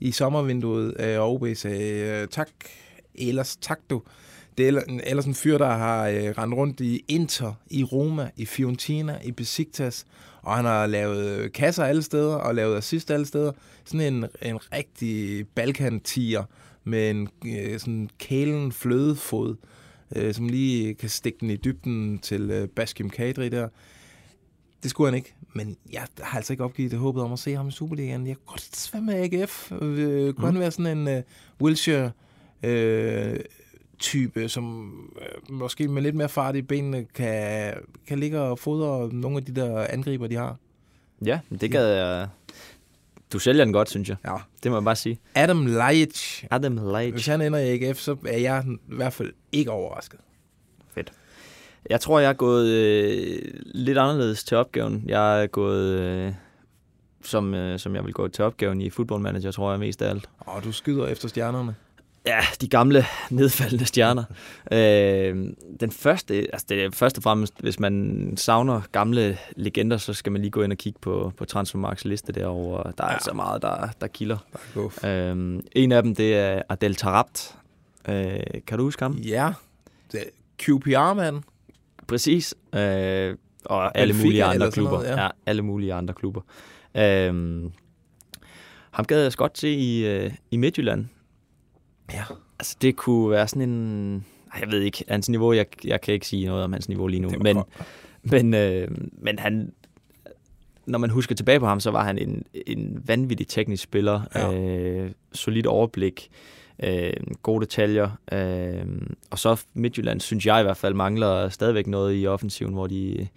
i 0.00 0.12
sommervinduet, 0.12 1.00
øh, 1.00 1.20
og 1.20 1.34
OB 1.34 1.46
sagde, 1.54 2.20
øh, 2.22 2.28
tak, 2.28 2.48
ellers 3.14 3.56
tak 3.56 3.78
du. 3.90 4.02
Det 4.58 4.68
er 4.68 4.82
ellers- 5.04 5.26
en 5.26 5.34
fyr, 5.34 5.58
der 5.58 5.70
har 5.70 6.08
øh, 6.08 6.24
rendt 6.38 6.54
rundt 6.54 6.80
i 6.80 7.04
Inter, 7.08 7.52
i 7.70 7.84
Roma, 7.84 8.30
i 8.36 8.44
Fiorentina, 8.44 9.18
i 9.24 9.32
Besiktas, 9.32 10.06
og 10.42 10.56
han 10.56 10.64
har 10.64 10.86
lavet 10.86 11.24
øh, 11.24 11.52
kasser 11.52 11.84
alle 11.84 12.02
steder, 12.02 12.34
og 12.34 12.54
lavet 12.54 12.76
assist 12.76 13.10
alle 13.10 13.26
steder. 13.26 13.52
Sådan 13.84 14.14
en, 14.14 14.24
en 14.42 14.58
rigtig 14.72 15.46
balkan 15.48 16.00
med 16.84 17.10
en 17.10 17.28
øh, 17.46 17.80
sådan 17.80 18.10
kælen 18.18 18.72
flødefod, 18.72 19.56
øh, 20.16 20.34
som 20.34 20.48
lige 20.48 20.94
kan 20.94 21.08
stikke 21.08 21.38
den 21.40 21.50
i 21.50 21.56
dybden 21.56 22.18
til 22.18 22.50
øh, 22.50 22.68
Baskim 22.68 23.10
Kadri 23.10 23.48
der. 23.48 23.68
det 24.82 24.90
skulle 24.90 25.10
han 25.10 25.16
ikke. 25.16 25.34
Men 25.54 25.76
jeg 25.92 26.06
har 26.20 26.36
altså 26.36 26.52
ikke 26.52 26.64
opgivet 26.64 26.90
det 26.90 26.98
håbet 26.98 27.22
om 27.22 27.32
at 27.32 27.38
se 27.38 27.54
ham 27.54 27.68
i 27.68 27.70
Superligaen. 27.70 28.26
Jeg 28.26 28.36
kunne 28.36 28.46
godt 28.46 28.76
svømme 28.76 29.12
med 29.12 29.32
AGF. 29.32 29.72
Øh, 29.72 30.34
kunne 30.34 30.50
mm. 30.50 30.58
være 30.58 30.70
sådan 30.70 30.98
en 30.98 31.16
uh, 31.16 31.22
Wilshire 31.60 32.10
øh, 32.62 33.36
type, 34.00 34.48
som 34.48 34.92
øh, 35.20 35.54
måske 35.54 35.88
med 35.88 36.02
lidt 36.02 36.14
mere 36.14 36.28
fart 36.28 36.56
i 36.56 36.62
benene 36.62 37.04
kan, 37.14 37.74
kan 38.06 38.18
ligge 38.18 38.40
og 38.40 38.58
fodre 38.58 39.08
nogle 39.12 39.36
af 39.36 39.44
de 39.44 39.54
der 39.54 39.86
angriber, 39.90 40.26
de 40.26 40.36
har. 40.36 40.56
Ja, 41.24 41.40
det 41.60 41.70
gad 41.70 41.86
jeg... 41.86 42.28
Du 43.32 43.38
sælger 43.38 43.64
den 43.64 43.72
godt, 43.72 43.90
synes 43.90 44.08
jeg. 44.08 44.16
Ja. 44.24 44.36
Det 44.62 44.70
må 44.70 44.76
jeg 44.76 44.84
bare 44.84 44.96
sige. 44.96 45.18
Adam 45.34 45.66
Leitch. 45.66 46.44
Adam 46.50 46.76
Leitch. 46.76 47.12
Hvis 47.12 47.26
han 47.26 47.40
ender 47.40 47.58
i 47.58 47.84
AGF, 47.84 47.98
så 47.98 48.16
er 48.26 48.38
jeg 48.38 48.64
i 48.68 48.94
hvert 48.94 49.12
fald 49.12 49.32
ikke 49.52 49.70
overrasket. 49.70 50.20
Fedt. 50.94 51.12
Jeg 51.90 52.00
tror, 52.00 52.20
jeg 52.20 52.28
er 52.28 52.32
gået 52.32 52.68
øh, 52.68 53.42
lidt 53.64 53.98
anderledes 53.98 54.44
til 54.44 54.56
opgaven. 54.56 55.04
Jeg 55.06 55.42
er 55.42 55.46
gået, 55.46 56.00
øh, 56.00 56.32
som, 57.22 57.54
øh, 57.54 57.78
som 57.78 57.94
jeg 57.94 58.04
vil 58.04 58.12
gå 58.12 58.28
til 58.28 58.44
opgaven 58.44 58.80
i 58.80 58.90
Football 58.90 59.22
Manager, 59.22 59.50
tror 59.50 59.70
jeg 59.70 59.80
mest 59.80 60.02
af 60.02 60.10
alt. 60.10 60.28
Og 60.38 60.64
du 60.64 60.72
skyder 60.72 61.06
efter 61.06 61.28
stjernerne. 61.28 61.74
Ja, 62.26 62.40
de 62.60 62.68
gamle 62.68 63.04
nedfaldende 63.30 63.84
stjerner. 63.84 64.24
øh, 64.72 65.52
den 65.80 65.90
første, 65.90 66.34
altså 66.34 66.66
det 66.68 66.84
er 66.84 66.90
først 66.90 67.16
og 67.16 67.22
fremmest, 67.22 67.54
hvis 67.60 67.80
man 67.80 68.34
savner 68.36 68.80
gamle 68.92 69.38
legender, 69.56 69.96
så 69.96 70.12
skal 70.12 70.32
man 70.32 70.40
lige 70.40 70.50
gå 70.50 70.62
ind 70.62 70.72
og 70.72 70.78
kigge 70.78 70.98
på, 71.02 71.32
på 71.36 71.44
Transfermarks 71.44 72.04
liste 72.04 72.32
derovre. 72.32 72.92
Der 72.98 73.04
er 73.04 73.08
ja. 73.08 73.12
altså 73.12 73.32
meget, 73.32 73.62
der, 73.62 73.88
der 74.00 74.06
kilder. 74.06 74.38
Der 74.74 74.88
er 75.02 75.34
øh, 75.34 75.62
en 75.72 75.92
af 75.92 76.02
dem, 76.02 76.14
det 76.14 76.36
er 76.36 76.62
Adel 76.68 76.94
Tarabt. 76.94 77.56
Øh, 78.08 78.40
kan 78.66 78.78
du 78.78 78.84
huske 78.84 79.02
ham? 79.02 79.12
Ja, 79.12 79.52
det 80.12 80.24
QPR-mand. 80.58 81.42
Præcis. 82.06 82.54
Øh, 82.74 83.36
og 83.64 83.98
alle 83.98 84.12
Benfica 84.12 84.26
mulige 84.26 84.44
andre 84.44 84.70
klubber. 84.70 84.92
noget, 84.92 85.08
ja. 85.08 85.22
ja. 85.22 85.28
alle 85.46 85.62
mulige 85.62 85.94
andre 85.94 86.14
klubber. 86.14 86.40
Øh, 86.94 87.34
ham 88.90 89.04
gad 89.04 89.22
jeg 89.22 89.32
godt 89.32 89.58
se 89.58 89.68
i, 89.68 90.06
øh, 90.06 90.32
i 90.50 90.56
Midtjylland. 90.56 91.06
Ja. 92.12 92.22
Altså, 92.58 92.76
det 92.82 92.96
kunne 92.96 93.30
være 93.30 93.48
sådan 93.48 93.70
en... 93.70 94.24
Jeg 94.60 94.70
ved 94.70 94.80
ikke, 94.80 95.04
hans 95.08 95.28
niveau, 95.28 95.52
jeg, 95.52 95.66
jeg 95.84 96.00
kan 96.00 96.14
ikke 96.14 96.26
sige 96.26 96.46
noget 96.46 96.64
om 96.64 96.72
hans 96.72 96.88
niveau 96.88 97.06
lige 97.06 97.20
nu, 97.20 97.30
men, 97.40 97.58
men, 98.22 98.54
øh, 98.54 98.88
men 99.18 99.38
han, 99.38 99.72
når 100.86 100.98
man 100.98 101.10
husker 101.10 101.34
tilbage 101.34 101.60
på 101.60 101.66
ham, 101.66 101.80
så 101.80 101.90
var 101.90 102.04
han 102.04 102.18
en, 102.18 102.44
en 102.66 103.02
vanvittig 103.06 103.48
teknisk 103.48 103.82
spiller, 103.82 104.20
Ja. 104.34 104.54
øh, 104.54 105.10
solid 105.32 105.66
overblik, 105.66 106.30
øh, 106.82 107.12
gode 107.42 107.60
detaljer, 107.60 108.10
øh, 108.32 108.86
og 109.30 109.38
så 109.38 109.64
Midtjylland, 109.74 110.20
synes 110.20 110.46
jeg 110.46 110.60
i 110.60 110.62
hvert 110.62 110.76
fald, 110.76 110.94
mangler 110.94 111.48
stadigvæk 111.48 111.86
noget 111.86 112.22
i 112.22 112.26
offensiven, 112.26 112.72
hvor 112.72 112.86
de, 112.86 113.28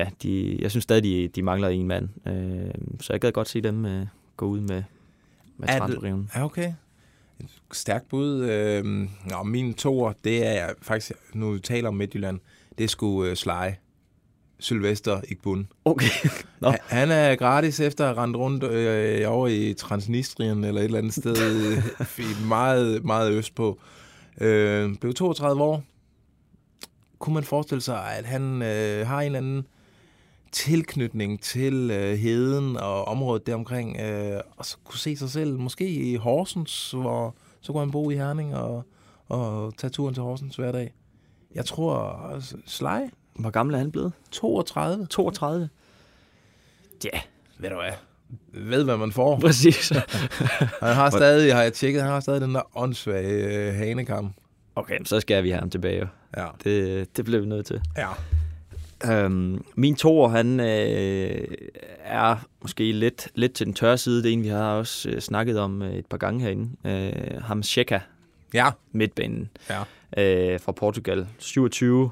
ja, 0.00 0.06
de, 0.22 0.58
jeg 0.60 0.70
synes 0.70 0.82
stadig, 0.84 1.02
de, 1.02 1.28
de 1.28 1.42
mangler 1.42 1.68
en 1.68 1.88
mand, 1.88 2.08
øh, 2.26 2.70
så 3.00 3.12
jeg 3.12 3.20
gad 3.20 3.32
godt 3.32 3.48
se 3.48 3.60
dem 3.60 3.84
øh, 3.86 4.06
gå 4.36 4.46
ud 4.46 4.60
med, 4.60 4.82
med 5.56 5.68
Er 5.68 5.78
transferriven. 5.78 6.30
Ja, 6.34 6.44
okay. 6.44 6.72
Et 7.40 7.50
stærkt 7.72 8.08
bud. 8.08 8.40
Øh, 8.40 8.84
nå, 9.30 9.42
min 9.44 9.74
toer, 9.74 10.12
det 10.24 10.46
er 10.46 10.68
faktisk, 10.82 11.12
nu 11.32 11.52
vi 11.52 11.60
taler 11.60 11.88
om 11.88 11.94
Midtjylland, 11.94 12.40
det 12.78 12.90
sgu 12.90 13.24
øh, 13.24 13.36
Sly. 13.36 13.70
Sylvester 14.58 15.20
Igbun. 15.28 15.68
Okay. 15.84 16.28
Nå. 16.60 16.72
Han, 16.86 17.10
er 17.10 17.36
gratis 17.36 17.80
efter 17.80 18.10
at 18.10 18.16
rendt 18.16 18.36
rundt 18.36 18.64
øh, 18.64 19.32
over 19.32 19.48
i 19.48 19.74
Transnistrien 19.74 20.64
eller 20.64 20.80
et 20.80 20.84
eller 20.84 20.98
andet 20.98 21.14
sted 21.14 21.36
i 22.18 22.22
meget, 22.48 23.04
meget 23.04 23.32
øst 23.32 23.54
på. 23.54 23.80
Øh, 24.40 24.96
blev 25.00 25.14
32 25.14 25.62
år. 25.62 25.82
Kunne 27.18 27.34
man 27.34 27.44
forestille 27.44 27.80
sig, 27.80 28.16
at 28.16 28.24
han 28.24 28.62
øh, 28.62 29.06
har 29.06 29.20
en 29.20 29.26
eller 29.26 29.38
anden 29.38 29.66
tilknytning 30.56 31.42
til 31.42 31.90
øh, 31.90 32.18
heden 32.18 32.76
og 32.76 33.08
området 33.08 33.46
deromkring, 33.46 34.00
øh, 34.00 34.40
og 34.56 34.64
så 34.66 34.76
kunne 34.84 34.98
se 34.98 35.16
sig 35.16 35.30
selv 35.30 35.58
måske 35.58 35.88
i 35.88 36.16
Horsens, 36.16 36.90
hvor 36.90 37.34
så 37.60 37.72
kunne 37.72 37.80
han 37.82 37.90
bo 37.90 38.10
i 38.10 38.14
Herning 38.14 38.56
og, 38.56 38.84
og 39.28 39.72
tage 39.76 39.90
turen 39.90 40.14
til 40.14 40.22
Horsens 40.22 40.56
hver 40.56 40.72
dag. 40.72 40.94
Jeg 41.54 41.64
tror, 41.64 41.98
altså, 42.34 42.56
Sly, 42.66 42.86
Hvor 43.34 43.50
gammel 43.50 43.74
er 43.74 43.78
han 43.78 43.90
blevet? 43.92 44.12
32. 44.30 45.06
32. 45.06 45.68
Ja, 47.04 47.20
Ved 47.58 47.70
du 47.70 47.76
hvad? 47.76 47.92
Ved, 48.52 48.84
hvad 48.84 48.96
man 48.96 49.12
får. 49.12 49.38
præcis. 49.40 49.88
Han 50.82 50.94
har 50.94 51.10
stadig, 51.10 51.54
har 51.54 51.62
jeg 51.62 51.72
tjekket, 51.72 52.02
han 52.02 52.10
har 52.10 52.20
stadig 52.20 52.40
den 52.40 52.54
der 52.54 52.76
åndssvage 52.78 53.68
øh, 53.68 53.74
hanekam. 53.74 54.32
okay, 54.76 54.98
så 55.04 55.20
skal 55.20 55.44
vi 55.44 55.50
have 55.50 55.60
ham 55.60 55.70
tilbage. 55.70 56.08
Ja. 56.36 56.46
Det, 56.64 57.16
det 57.16 57.24
bliver 57.24 57.40
vi 57.40 57.46
nødt 57.46 57.66
til. 57.66 57.80
Ja. 57.96 58.08
Øhm, 59.04 59.64
min 59.74 59.94
toer, 59.96 60.28
han 60.28 60.60
øh, 60.60 61.48
er 62.04 62.36
måske 62.62 62.92
lidt, 62.92 63.28
lidt 63.34 63.52
til 63.52 63.66
den 63.66 63.74
tørre 63.74 63.98
side. 63.98 64.22
Det 64.22 64.28
er 64.28 64.32
en, 64.32 64.42
vi 64.42 64.48
har 64.48 64.72
også 64.74 65.08
øh, 65.10 65.20
snakket 65.20 65.58
om 65.58 65.82
øh, 65.82 65.94
et 65.94 66.06
par 66.06 66.16
gange 66.16 66.40
herinde. 66.40 66.70
Øh, 66.84 67.42
ham 67.42 67.62
Sheka, 67.62 67.98
Ja. 68.54 68.70
midtbanen 68.92 69.50
Ja. 69.70 69.80
øh, 70.52 70.60
fra 70.60 70.72
Portugal. 70.72 71.26
27, 71.38 72.10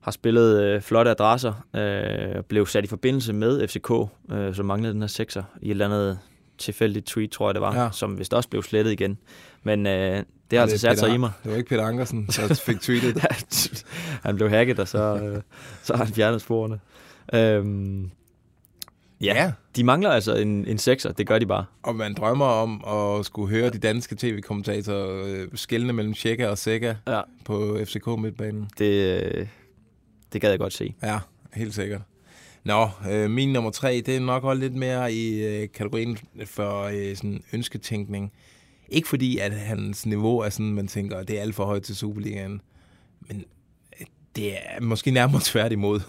har 0.00 0.10
spillet 0.10 0.62
øh, 0.62 0.80
flotte 0.82 1.10
adresser, 1.10 1.66
øh, 1.76 2.42
blev 2.42 2.66
sat 2.66 2.84
i 2.84 2.88
forbindelse 2.88 3.32
med 3.32 3.68
FCK, 3.68 3.90
øh, 4.32 4.54
som 4.54 4.66
manglede 4.66 4.92
den 4.94 5.02
her 5.02 5.06
sekser, 5.08 5.42
i 5.60 5.66
et 5.66 5.70
eller 5.70 5.84
andet 5.84 6.18
tilfældigt 6.58 7.06
tweet, 7.06 7.30
tror 7.30 7.48
jeg 7.48 7.54
det 7.54 7.62
var, 7.62 7.82
Ja. 7.82 7.88
som 7.92 8.18
vist 8.18 8.34
også 8.34 8.48
blev 8.48 8.62
slettet 8.62 8.92
igen. 8.92 9.18
Men 9.62 9.86
øh, 9.86 10.22
det 10.52 10.58
har 10.58 10.62
altså 10.66 10.78
sat 10.78 10.98
sig 10.98 11.14
i 11.14 11.16
mig. 11.16 11.30
Det 11.42 11.50
var 11.50 11.56
ikke 11.56 11.68
Peter 11.68 11.86
Ankersen, 11.86 12.26
der 12.26 12.54
fik 12.66 12.80
tweetet 12.80 13.14
det. 13.14 13.84
han 14.22 14.36
blev 14.36 14.50
hacket, 14.50 14.78
og 14.78 14.88
så, 14.88 14.98
øh, 15.16 15.42
så 15.82 15.96
har 15.96 16.04
han 16.04 16.14
fjernet 16.14 16.40
sporene. 16.40 16.80
Øhm, 17.34 18.10
ja, 19.20 19.34
Ja. 19.34 19.52
de 19.76 19.84
mangler 19.84 20.10
altså 20.10 20.34
en, 20.36 20.66
en 20.66 20.78
sekser, 20.78 21.12
det 21.12 21.26
gør 21.26 21.38
de 21.38 21.46
bare. 21.46 21.64
Og 21.82 21.96
man 21.96 22.14
drømmer 22.14 22.46
om 22.46 22.84
at 23.18 23.26
skulle 23.26 23.50
høre 23.56 23.70
de 23.70 23.78
danske 23.78 24.16
tv-kommentatorer 24.18 25.22
øh, 25.26 25.48
skældne 25.54 25.92
mellem 25.92 26.14
Tjekker 26.14 26.48
og 26.48 26.58
Sækker 26.58 26.94
Ja. 27.06 27.20
på 27.44 27.78
FCK 27.84 28.06
midtbanen. 28.18 28.68
Det, 28.78 29.22
øh, 29.24 29.46
det 30.32 30.40
gad 30.40 30.50
jeg 30.50 30.58
godt 30.58 30.72
se. 30.72 30.94
Ja, 31.02 31.18
helt 31.54 31.74
sikkert. 31.74 32.00
Nå, 32.64 32.88
øh, 33.10 33.30
min 33.30 33.52
nummer 33.52 33.70
tre, 33.70 34.02
det 34.06 34.16
er 34.16 34.20
nok 34.20 34.44
også 34.44 34.60
lidt 34.60 34.74
mere 34.74 35.12
i 35.12 35.44
øh, 35.46 35.68
kategorien 35.74 36.18
for 36.46 36.82
øh, 36.82 37.16
sådan 37.16 37.42
ønsketænkning. 37.52 38.32
Ikke 38.92 39.08
fordi, 39.08 39.38
at 39.38 39.52
hans 39.52 40.06
niveau 40.06 40.38
er 40.38 40.48
sådan, 40.48 40.72
man 40.72 40.86
tænker, 40.86 41.22
det 41.22 41.38
er 41.38 41.42
alt 41.42 41.54
for 41.54 41.64
højt 41.64 41.82
til 41.82 41.96
Superligaen. 41.96 42.60
Men 43.20 43.44
øh, 44.00 44.06
det 44.36 44.52
er 44.52 44.80
måske 44.80 45.10
nærmere 45.10 45.40
tværtimod. 45.52 46.00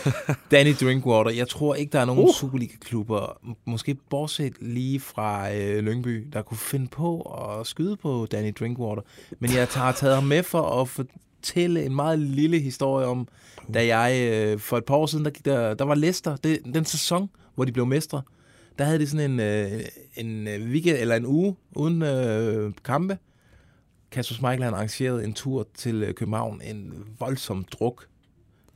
Danny 0.50 0.74
Drinkwater, 0.80 1.30
jeg 1.30 1.48
tror 1.48 1.74
ikke, 1.74 1.92
der 1.92 2.00
er 2.00 2.04
nogen 2.04 2.28
uh. 2.28 2.34
Superliga-klubber, 2.34 3.40
måske 3.64 3.94
bortset 3.94 4.52
lige 4.60 5.00
fra 5.00 5.54
øh, 5.54 5.84
Lyngby, 5.84 6.26
der 6.32 6.42
kunne 6.42 6.58
finde 6.58 6.88
på 6.88 7.20
at 7.20 7.66
skyde 7.66 7.96
på 7.96 8.26
Danny 8.30 8.52
Drinkwater. 8.60 9.02
Men 9.38 9.52
jeg 9.52 9.68
har 9.74 9.92
taget 9.92 10.14
ham 10.14 10.24
med 10.24 10.42
for 10.42 10.80
at 10.80 10.88
fortælle 10.88 11.84
en 11.84 11.94
meget 11.94 12.18
lille 12.18 12.60
historie 12.60 13.06
om, 13.06 13.28
da 13.74 13.96
jeg 13.96 14.30
øh, 14.32 14.58
for 14.58 14.76
et 14.76 14.84
par 14.84 14.94
år 14.94 15.06
siden, 15.06 15.24
der, 15.24 15.30
gik 15.30 15.44
der, 15.44 15.74
der 15.74 15.84
var 15.84 15.94
Leicester, 15.94 16.36
det, 16.36 16.58
den 16.74 16.84
sæson, 16.84 17.30
hvor 17.54 17.64
de 17.64 17.72
blev 17.72 17.86
mestre, 17.86 18.22
der 18.78 18.84
havde 18.84 18.98
de 18.98 19.06
sådan 19.06 19.30
en, 19.30 19.40
øh, 19.40 19.80
en 20.16 20.48
øh, 20.48 20.70
weekend, 20.70 20.98
eller 20.98 21.16
en 21.16 21.26
uge 21.26 21.56
uden 21.76 22.02
øh, 22.02 22.72
kampe. 22.84 23.18
Kasper 24.10 24.34
Schmeichel 24.34 24.64
han 24.64 24.74
arrangerede 24.74 25.24
en 25.24 25.32
tur 25.32 25.68
til 25.74 26.02
øh, 26.02 26.14
København, 26.14 26.60
en 26.64 26.94
voldsom 27.18 27.64
druk, 27.64 28.06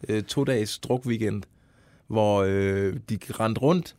øh, 0.08 0.22
to 0.22 0.44
dages 0.44 0.80
druk-weekend, 0.86 1.42
hvor 2.06 2.42
øh, 2.42 2.96
de 3.08 3.18
rendte 3.30 3.60
rundt 3.60 3.96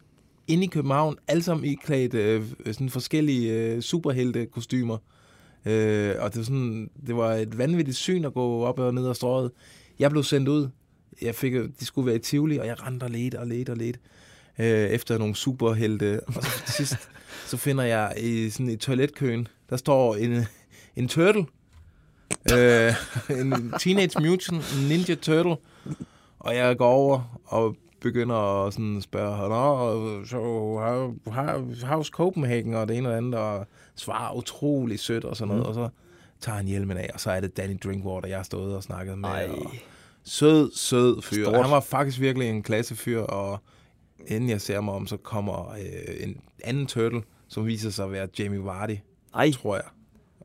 inde 0.47 0.63
i 0.63 0.67
København, 0.67 1.17
alle 1.27 1.43
sammen 1.43 1.65
iklædt 1.65 2.13
øh, 2.13 2.43
sådan 2.65 2.89
forskellige 2.89 3.53
øh, 3.53 3.81
superhelte-kostymer. 3.81 4.97
Øh, 5.65 6.15
og 6.19 6.33
det 6.33 6.37
var, 6.37 6.43
sådan, 6.43 6.89
det 7.07 7.15
var 7.15 7.33
et 7.33 7.57
vanvittigt 7.57 7.97
syn 7.97 8.25
at 8.25 8.33
gå 8.33 8.63
op 8.63 8.79
og 8.79 8.93
ned 8.93 9.07
ad 9.07 9.13
strøget. 9.13 9.51
Jeg 9.99 10.11
blev 10.11 10.23
sendt 10.23 10.47
ud. 10.47 10.69
Jeg 11.21 11.35
fik, 11.35 11.53
øh, 11.53 11.69
de 11.79 11.85
skulle 11.85 12.05
være 12.05 12.15
i 12.15 12.19
Tivoli, 12.19 12.57
og 12.57 12.67
jeg 12.67 12.87
rendte 12.87 13.03
og 13.03 13.09
ledte 13.09 13.39
og 13.39 13.47
ledte 13.47 13.69
og 13.69 13.77
ledte 13.77 13.99
øh, 14.59 14.89
efter 14.89 15.17
nogle 15.17 15.35
superhelte. 15.35 16.21
Og 16.27 16.33
så 16.33 16.41
til 16.65 16.73
sidst, 16.73 17.09
så 17.49 17.57
finder 17.57 17.83
jeg 17.83 18.13
i, 18.17 18.49
sådan 18.49 18.69
i 18.69 18.75
toiletkøen, 18.75 19.47
der 19.69 19.77
står 19.77 20.15
en, 20.15 20.45
en 20.95 21.07
turtle. 21.07 21.45
Øh, 22.53 22.93
en 23.29 23.73
Teenage 23.79 24.21
Mutant 24.21 24.89
Ninja 24.89 25.15
Turtle. 25.15 25.55
Og 26.39 26.55
jeg 26.55 26.77
går 26.77 26.89
over 26.89 27.39
og 27.45 27.75
begynder 28.01 28.65
at 28.65 28.73
sådan 28.73 29.01
spørge, 29.01 29.49
Nå, 29.49 30.25
så 30.25 30.35
how, 30.35 31.15
how, 31.25 31.71
how's 31.71 32.09
Copenhagen 32.09 32.73
og 32.73 32.87
det 32.87 32.97
ene 32.97 33.09
og 33.09 33.11
det 33.11 33.17
andet, 33.17 33.39
og 33.39 33.67
svarer 33.95 34.35
utrolig 34.35 34.99
sødt 34.99 35.25
og 35.25 35.37
sådan 35.37 35.47
noget, 35.47 35.63
mm. 35.63 35.67
og 35.67 35.73
så 35.73 35.89
tager 36.41 36.55
han 36.55 36.65
hjelmen 36.65 36.97
af, 36.97 37.09
og 37.13 37.19
så 37.19 37.31
er 37.31 37.39
det 37.39 37.57
Danny 37.57 37.77
Drinkwater, 37.83 38.27
jeg 38.27 38.37
har 38.37 38.43
stået 38.43 38.75
og 38.75 38.83
snakket 38.83 39.17
med. 39.17 39.29
Ej. 39.29 39.49
Og 39.49 39.71
sød, 40.23 40.71
sød 40.75 41.21
fyr. 41.21 41.43
Stort. 41.43 41.61
Han 41.61 41.71
var 41.71 41.79
faktisk 41.79 42.19
virkelig 42.19 42.49
en 42.49 42.63
klassefyr, 42.63 43.21
og 43.21 43.59
inden 44.27 44.49
jeg 44.49 44.61
ser 44.61 44.81
mig 44.81 44.93
om, 44.93 45.07
så 45.07 45.17
kommer 45.17 45.69
øh, 45.71 46.27
en 46.27 46.37
anden 46.63 46.85
turtle, 46.87 47.23
som 47.47 47.65
viser 47.65 47.89
sig 47.89 48.05
at 48.05 48.11
være 48.11 48.27
Jamie 48.39 48.65
Vardy, 48.65 48.97
Ej, 49.35 49.51
tror 49.51 49.75
jeg. 49.75 49.85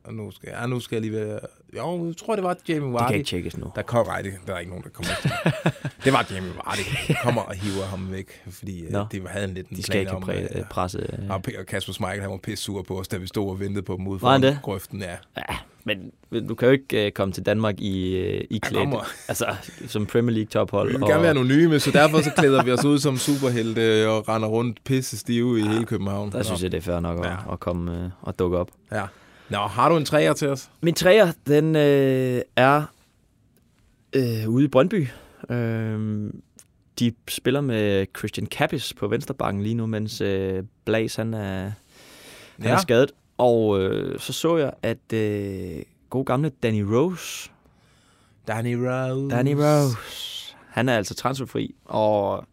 Og 0.04 0.14
nu 0.14 0.30
skal, 0.30 0.48
ja, 0.60 0.66
nu 0.66 0.80
skal 0.80 0.96
jeg 0.96 1.00
lige 1.02 1.12
være... 1.26 1.40
Jo, 1.76 2.06
jeg 2.06 2.16
tror, 2.16 2.34
det 2.34 2.44
var 2.44 2.56
Jamie 2.68 2.92
Vardy. 2.92 3.02
Det 3.02 3.06
kan 3.08 3.16
ikke 3.16 3.28
tjekkes 3.28 3.56
nu. 3.56 3.72
Der 3.74 3.82
kom, 3.82 4.06
nej, 4.06 4.22
det, 4.22 4.34
der 4.46 4.54
er 4.54 4.58
ikke 4.58 4.70
nogen, 4.70 4.84
der 4.84 4.90
kommer 4.90 5.12
det 6.04 6.12
var 6.12 6.26
Jamie 6.34 6.50
Vardy, 6.56 6.78
der 7.08 7.14
kommer 7.22 7.42
og 7.42 7.54
hiver 7.54 7.84
ham 7.84 8.12
væk, 8.12 8.42
fordi 8.50 8.84
Nå. 8.90 8.98
no. 8.98 9.04
det 9.12 9.28
havde 9.28 9.44
en 9.44 9.54
lidt 9.54 9.68
en 9.68 9.76
De 9.76 9.82
skal 9.82 9.92
plan 9.92 10.00
ikke 10.00 10.12
om, 10.12 10.22
præ- 10.30 10.58
øh, 10.58 10.64
presse... 10.70 10.98
øh. 10.98 11.30
og 11.30 11.42
Kasper 11.68 11.92
Schmeichel, 11.92 12.20
han 12.22 12.30
var 12.30 12.36
pisse 12.36 12.64
sur 12.64 12.82
på 12.82 12.98
os, 13.00 13.08
da 13.08 13.16
vi 13.16 13.26
stod 13.26 13.50
og 13.50 13.60
ventede 13.60 13.82
på 13.82 13.96
dem 13.96 14.06
ude 14.06 14.20
det? 14.42 14.58
grøften. 14.62 15.00
Ja. 15.00 15.16
Ja, 15.36 15.56
men 15.86 16.12
du 16.48 16.54
kan 16.54 16.66
jo 16.68 16.72
ikke 16.72 17.06
uh, 17.06 17.12
komme 17.12 17.32
til 17.34 17.46
Danmark 17.46 17.80
i, 17.80 18.20
uh, 18.20 18.40
i 18.50 18.58
klædt, 18.62 18.88
altså 19.28 19.46
som 19.86 20.06
Premier 20.06 20.34
League 20.34 20.48
tophold. 20.50 20.88
Vi 20.90 20.96
vil 20.96 21.06
gerne 21.06 21.22
være 21.22 21.30
anonyme, 21.30 21.80
så 21.80 21.90
derfor 21.90 22.20
så 22.22 22.30
klæder 22.38 22.62
vi 22.64 22.70
os 22.72 22.84
ud 22.84 22.98
som 22.98 23.16
superhelte 23.16 24.08
og 24.08 24.28
render 24.28 24.48
rundt 24.48 24.84
pisse 24.84 25.18
stive 25.18 25.58
i 25.58 25.62
hele 25.62 25.84
København. 25.84 26.32
Der 26.32 26.42
synes 26.42 26.62
jeg, 26.62 26.72
det 26.72 26.78
er 26.78 26.82
fair 26.82 27.00
nok 27.00 27.18
at, 27.18 27.30
Ja. 27.30 27.52
at 27.52 27.60
komme 27.60 28.04
uh, 28.04 28.10
og 28.28 28.38
dukke 28.38 28.58
op. 28.58 28.70
Ja. 28.92 29.02
Nå, 29.50 29.58
har 29.58 29.88
du 29.88 29.96
en 29.96 30.04
træer 30.04 30.32
til 30.32 30.48
os? 30.48 30.70
Min 30.82 30.94
træer, 30.94 31.32
den 31.46 31.76
øh, 31.76 32.42
er 32.56 32.82
øh, 34.12 34.48
ude 34.48 34.64
i 34.64 34.68
Brøndby. 34.68 35.08
Øh, 35.50 36.30
de 36.98 37.12
spiller 37.28 37.60
med 37.60 38.06
Christian 38.18 38.46
Kappis 38.46 38.94
på 38.94 39.08
venstrebakken 39.08 39.62
lige 39.62 39.74
nu, 39.74 39.86
mens 39.86 40.20
øh, 40.20 40.62
Blas 40.84 41.16
han 41.16 41.34
er, 41.34 41.62
han 41.62 41.72
Ja. 42.62 42.70
er 42.70 42.78
skadet. 42.78 43.12
Og 43.38 43.80
øh, 43.80 44.18
så 44.18 44.32
så 44.32 44.56
jeg, 44.56 44.72
at 44.82 45.12
øh, 45.12 45.82
god 46.10 46.24
gamle 46.24 46.48
Danny 46.62 46.82
Rose, 46.82 47.50
Danny 48.48 48.74
Rose. 48.74 49.36
Danny 49.36 49.54
Rose, 49.54 49.96
han 50.68 50.88
er 50.88 50.96
altså 50.96 51.14
transferfri. 51.14 51.74
Og 51.84 52.44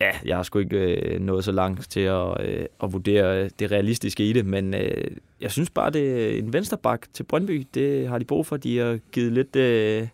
ja, 0.00 0.10
jeg 0.24 0.36
har 0.36 0.42
sgu 0.42 0.58
ikke 0.58 0.76
øh, 0.76 1.20
nået 1.20 1.44
så 1.44 1.52
langt 1.52 1.90
til 1.90 2.00
at, 2.00 2.40
øh, 2.40 2.66
at 2.82 2.92
vurdere 2.92 3.48
det 3.48 3.70
realistiske 3.70 4.28
i 4.28 4.32
det, 4.32 4.46
men 4.46 4.74
øh, 4.74 5.10
jeg 5.40 5.50
synes 5.50 5.70
bare, 5.70 5.90
det 5.90 6.34
er 6.34 6.38
en 6.38 6.52
vensterbak 6.52 7.06
til 7.12 7.22
Brøndby. 7.22 7.66
Det 7.74 8.08
har 8.08 8.18
de 8.18 8.24
brug 8.24 8.46
for. 8.46 8.56
De 8.56 8.78
har 8.78 8.98
givet 9.12 9.32
lidt... 9.32 9.56
Øh, 9.56 10.08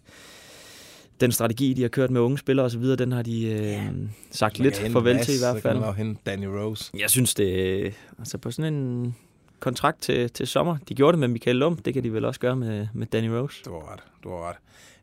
den 1.22 1.32
strategi, 1.32 1.72
de 1.74 1.82
har 1.82 1.88
kørt 1.88 2.10
med 2.10 2.20
unge 2.20 2.38
spillere 2.38 2.66
osv., 2.66 2.82
den 2.84 3.12
har 3.12 3.22
de 3.22 3.46
øh, 3.52 3.86
sagt 4.30 4.58
Man 4.58 4.64
lidt 4.64 4.74
kan 4.74 4.92
farvel 4.92 5.14
Mads, 5.16 5.26
til 5.26 5.34
i 5.34 5.38
Så 5.38 5.44
hvert 5.44 5.54
kan 5.54 5.62
fald. 5.62 5.78
man 5.78 5.88
jo 5.88 5.92
hente 5.92 6.20
Danny 6.26 6.44
Rose. 6.46 6.90
Jeg 6.98 7.10
synes, 7.10 7.34
det 7.34 7.94
altså 8.18 8.38
på 8.38 8.50
sådan 8.50 8.74
en 8.74 9.16
kontrakt 9.60 10.00
til, 10.02 10.30
til 10.30 10.46
sommer. 10.46 10.76
De 10.88 10.94
gjorde 10.94 11.12
det 11.12 11.18
med 11.18 11.28
Michael 11.28 11.56
Lum. 11.56 11.76
Det 11.76 11.94
kan 11.94 12.02
de 12.04 12.12
vel 12.12 12.24
også 12.24 12.40
gøre 12.40 12.56
med, 12.56 12.88
med 12.94 13.06
Danny 13.06 13.28
Rose. 13.28 13.62
Du 13.64 13.70
har 13.70 13.92
ret, 13.92 14.00
du 14.24 14.28
har 14.28 14.48
ret. 14.48 14.56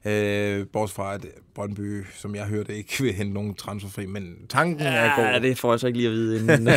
Øh, 0.06 0.68
bortset 0.74 0.96
fra, 0.96 1.14
at 1.14 1.26
Brøndby, 1.56 2.06
som 2.18 2.36
jeg 2.36 2.46
hørte, 2.46 2.78
ikke 2.78 3.04
vil 3.04 3.14
hente 3.14 3.34
nogen 3.34 3.56
transferfri, 3.56 4.06
men 4.06 4.36
tanken 4.50 4.88
er 4.88 5.16
god. 5.16 5.26
Ja, 5.26 5.40
det 5.40 5.58
får 5.60 5.74
jeg 5.74 5.80
så 5.80 5.88
ikke 5.88 5.98
lige 6.00 6.10
at 6.10 6.14
vide 6.14 6.40
inden. 6.40 6.64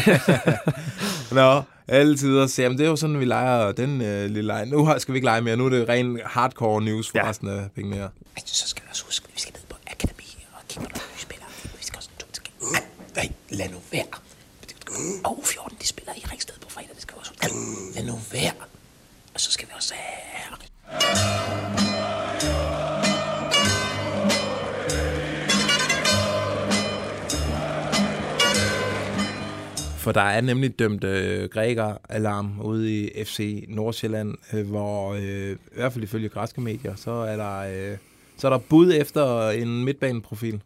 Nå, 1.33 1.63
altid 1.89 2.39
at 2.39 2.51
se. 2.51 2.63
Jamen, 2.63 2.79
det 2.79 2.85
er 2.85 2.91
jo 2.91 2.97
sådan, 2.97 3.21
vi 3.21 3.25
leger 3.25 3.73
den 3.73 4.03
øh, 4.03 4.25
lille 4.25 4.43
leg. 4.43 4.67
Nu 4.67 4.95
skal 4.99 5.13
vi 5.15 5.17
ikke 5.17 5.25
lege 5.27 5.41
mere. 5.43 5.57
Nu 5.57 5.65
er 5.67 5.71
det 5.71 5.89
ren 5.89 6.21
hardcore 6.25 6.83
news 6.83 7.11
for 7.11 7.19
ja. 7.19 7.25
Ja. 7.25 7.31
resten 7.31 7.49
af 7.49 7.71
pengene 7.75 7.97
her. 7.97 8.09
Altså, 8.37 8.55
så 8.55 8.69
skal 8.69 8.83
vi 8.85 8.89
også 8.91 9.05
huske, 9.05 9.25
at 9.29 9.35
vi 9.35 9.41
skal 9.41 9.53
ned 9.53 9.63
på 9.69 9.77
akademi 9.91 10.47
og 10.53 10.69
kigge 10.69 10.89
på 10.89 10.91
nogle 10.95 11.09
nye 11.15 11.21
spillere. 11.21 11.49
Vi 11.79 11.85
skal 11.85 11.97
også 11.97 12.11
skal... 12.33 12.53
Ej, 12.75 12.83
nej, 13.17 13.29
lad 13.51 13.69
nu 13.69 13.79
være. 13.93 14.05
Og 15.25 15.39
U14, 15.43 15.75
de 15.81 15.87
spiller 15.87 16.13
i 16.17 16.25
Ringsted 16.31 16.55
på 16.63 16.71
fredag. 16.71 16.91
Det 16.95 17.03
skal 17.03 17.15
vi 17.15 17.19
også 17.21 17.33
huske. 17.33 17.57
Lad 17.95 18.05
nu 18.07 18.19
være. 18.33 18.53
Og 19.35 19.41
så 19.41 19.53
skal 19.53 19.69
vi 19.69 19.73
også 19.77 19.95
have... 19.97 21.82
For 30.03 30.13
der 30.13 30.21
er 30.21 30.41
nemlig 30.41 30.79
dømt 30.79 31.05
øh, 31.05 31.49
græker-alarm 31.49 32.61
ude 32.61 33.01
i 33.01 33.25
FC 33.25 33.65
Nordsjælland, 33.69 34.35
øh, 34.53 34.69
hvor 34.69 35.13
øh, 35.13 35.51
i 35.53 35.57
hvert 35.75 35.93
fald 35.93 36.05
ifølge 36.05 36.29
græske 36.29 36.61
medier, 36.61 36.95
så 36.95 37.11
er 37.11 37.37
der, 37.37 37.59
øh, 37.59 37.97
så 38.37 38.47
er 38.47 38.51
der 38.51 38.59
bud 38.59 38.93
efter 38.95 39.51
en 39.51 39.85
midtbaneprofil. 39.85 40.63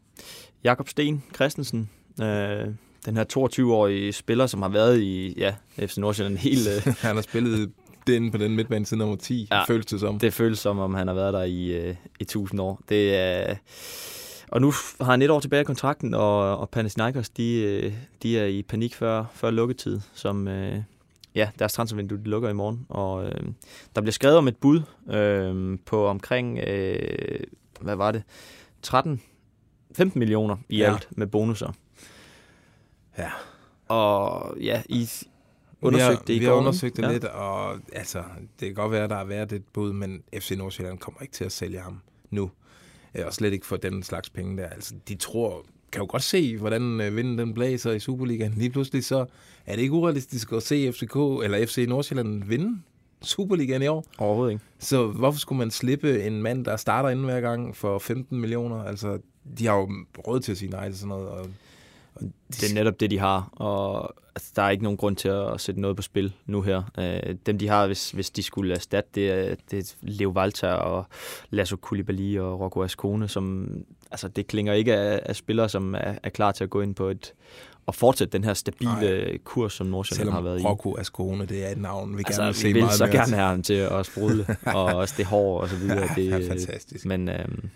Jakob 0.64 0.88
Sten 0.88 1.22
Christensen, 1.34 1.90
øh, 2.20 2.66
den 3.06 3.16
her 3.16 3.24
22-årige 3.38 4.12
spiller, 4.12 4.46
som 4.46 4.62
har 4.62 4.68
været 4.68 5.00
i 5.00 5.34
ja, 5.38 5.54
FC 5.86 5.96
Nordsjælland 5.96 6.36
helt... 6.36 6.68
Øh, 6.68 6.94
Han 7.06 7.14
har 7.14 7.22
spillet 7.22 7.72
den 8.06 8.30
på 8.30 8.38
den 8.38 8.56
midtbane 8.56 8.86
siden 8.86 8.98
nummer 8.98 9.16
10, 9.16 9.48
ja. 9.50 9.64
Føles 9.64 9.86
det 9.86 10.00
som. 10.00 10.18
det 10.18 10.34
føles 10.34 10.58
som, 10.58 10.78
om 10.78 10.94
han 10.94 11.06
har 11.06 11.14
været 11.14 11.34
der 11.34 11.42
i, 11.42 11.66
øh, 11.66 11.94
i 12.20 12.22
1000 12.22 12.60
år. 12.60 12.80
Det 12.88 13.16
er... 13.16 13.54
Og 14.48 14.60
nu 14.60 14.72
har 15.00 15.10
han 15.10 15.22
et 15.22 15.30
år 15.30 15.40
tilbage 15.40 15.60
i 15.60 15.64
kontrakten, 15.64 16.14
og, 16.14 16.58
og 16.58 16.70
Panathinaikos, 16.70 17.28
de, 17.28 17.62
øh, 17.62 17.92
de 18.22 18.38
er 18.38 18.46
i 18.46 18.62
panik 18.62 18.94
før, 18.94 19.24
før 19.34 19.50
lukketid, 19.50 20.00
som, 20.14 20.48
øh, 20.48 20.82
ja, 21.34 21.50
deres 21.58 21.72
transfervindue 21.72 22.18
de 22.18 22.24
lukker 22.24 22.48
i 22.48 22.52
morgen. 22.52 22.86
Og 22.88 23.24
øh, 23.24 23.40
der 23.94 24.00
bliver 24.00 24.12
skrevet 24.12 24.36
om 24.36 24.48
et 24.48 24.56
bud 24.56 24.82
øh, 25.10 25.78
på 25.86 26.06
omkring, 26.06 26.58
øh, 26.58 27.40
hvad 27.80 27.96
var 27.96 28.12
det, 28.12 28.22
13, 28.82 29.22
15 29.96 30.18
millioner 30.18 30.56
i 30.68 30.76
Ja. 30.78 30.92
alt 30.92 31.08
med 31.10 31.26
bonusser. 31.26 31.72
Ja. 33.18 33.30
Og 33.88 34.54
ja, 34.60 34.82
I 34.88 35.08
vi 35.80 35.86
undersøgte 35.86 36.16
har, 36.16 36.24
det 36.26 36.34
i 36.34 36.38
vi 36.38 36.44
har 36.44 36.52
undersøgt 36.52 36.96
det 36.96 37.02
ja. 37.02 37.12
lidt, 37.12 37.24
og 37.24 37.74
altså, 37.92 38.22
det 38.60 38.68
kan 38.68 38.74
godt 38.74 38.92
være, 38.92 39.04
at 39.04 39.10
der 39.10 39.16
har 39.16 39.24
været 39.24 39.52
et 39.52 39.64
bud, 39.72 39.92
men 39.92 40.22
FC 40.38 40.50
Nordsjælland 40.50 40.98
kommer 40.98 41.20
ikke 41.20 41.32
til 41.32 41.44
at 41.44 41.52
sælge 41.52 41.78
ham 41.80 42.00
nu. 42.30 42.50
Og 43.24 43.34
slet 43.34 43.52
ikke 43.52 43.66
for 43.66 43.76
den 43.76 44.02
slags 44.02 44.30
penge 44.30 44.56
der. 44.56 44.66
Altså, 44.66 44.94
de 45.08 45.14
tror, 45.14 45.64
kan 45.92 46.02
jo 46.02 46.06
godt 46.10 46.22
se, 46.22 46.56
hvordan 46.56 47.00
øh, 47.00 47.16
vinden 47.16 47.38
den 47.38 47.54
blæser 47.54 47.92
i 47.92 48.00
Superligaen. 48.00 48.54
Lige 48.56 48.70
pludselig 48.70 49.04
så 49.04 49.26
er 49.66 49.76
det 49.76 49.82
ikke 49.82 49.94
urealistisk 49.94 50.52
at 50.52 50.62
se 50.62 50.92
FCK, 50.92 51.16
eller 51.16 51.66
FC 51.66 51.84
Nordsjælland 51.88 52.44
vinde 52.44 52.78
Superligaen 53.22 53.82
i 53.82 53.86
år. 53.86 54.04
Overhovedet 54.18 54.52
ikke. 54.52 54.64
Så 54.78 55.06
hvorfor 55.06 55.38
skulle 55.38 55.58
man 55.58 55.70
slippe 55.70 56.22
en 56.22 56.42
mand, 56.42 56.64
der 56.64 56.76
starter 56.76 57.08
inden 57.08 57.24
hver 57.24 57.40
gang 57.40 57.76
for 57.76 57.98
15 57.98 58.40
millioner? 58.40 58.84
Altså, 58.84 59.18
de 59.58 59.66
har 59.66 59.76
jo 59.76 59.88
råd 60.28 60.40
til 60.40 60.52
at 60.52 60.58
sige 60.58 60.70
nej 60.70 60.88
til 60.88 60.98
sådan 60.98 61.08
noget. 61.08 61.28
Og, 61.28 61.46
Det 62.50 62.70
er 62.70 62.74
netop 62.74 63.00
det, 63.00 63.10
de 63.10 63.18
har, 63.18 63.48
og 63.52 64.14
altså, 64.34 64.52
der 64.56 64.62
er 64.62 64.70
ikke 64.70 64.82
nogen 64.82 64.96
grund 64.96 65.16
til 65.16 65.28
at 65.28 65.60
sætte 65.60 65.80
noget 65.80 65.96
på 65.96 66.02
spil 66.02 66.32
nu 66.46 66.62
her. 66.62 66.82
Øh, 66.98 67.36
dem, 67.46 67.58
de 67.58 67.68
har, 67.68 67.86
hvis, 67.86 68.10
hvis 68.10 68.30
de 68.30 68.42
skulle 68.42 68.74
erstatte, 68.74 69.10
det 69.14 69.30
er, 69.30 69.54
det 69.70 69.78
er 69.78 69.94
Leo 70.00 70.30
Walter 70.30 70.72
og 70.72 71.06
Lasso 71.50 71.76
Koulibaly 71.76 72.38
og 72.38 72.60
Rocco 72.60 72.82
Ascone, 72.82 73.28
som, 73.28 73.68
altså, 74.10 74.28
det 74.28 74.46
klinger 74.46 74.72
ikke 74.72 74.96
af, 74.96 75.20
af 75.22 75.36
spillere, 75.36 75.68
som 75.68 75.94
er, 75.94 76.14
er 76.22 76.30
klar 76.30 76.52
til 76.52 76.64
at 76.64 76.70
gå 76.70 76.80
ind 76.80 76.94
på 76.94 77.08
et 77.08 77.32
og 77.86 77.94
fortsætte 77.94 78.32
den 78.32 78.44
her 78.44 78.54
stabile 78.54 79.24
Nej. 79.24 79.38
kurs, 79.44 79.72
som 79.72 79.86
Nordsjælland 79.86 80.30
har 80.30 80.40
været 80.40 80.60
i. 80.60 80.64
Rocco 80.64 80.96
Ascone, 80.98 81.46
det 81.46 81.66
er 81.66 81.70
et 81.70 81.78
navn, 81.78 82.18
vi 82.18 82.22
Altså, 82.26 82.40
gerne 82.40 82.48
vil 82.48 82.60
se 82.60 82.66
vi 82.66 82.72
vil 82.72 82.82
meget 82.82 82.98
så 82.98 83.04
mere 83.04 83.16
gerne 83.16 83.36
have 83.36 83.48
ham 83.48 83.62
til 83.62 83.74
at 83.74 84.06
sprudle, 84.06 84.46
og 84.76 84.84
også 84.84 85.14
det 85.16 85.26
hår 85.26 85.60
og 85.60 85.68
så 85.68 85.76
videre. 85.76 86.08
Det, 86.16 86.30
Ja, 86.30 86.50
fantastisk. 86.50 87.06
Men 87.06 87.28
øhm, 87.28 87.70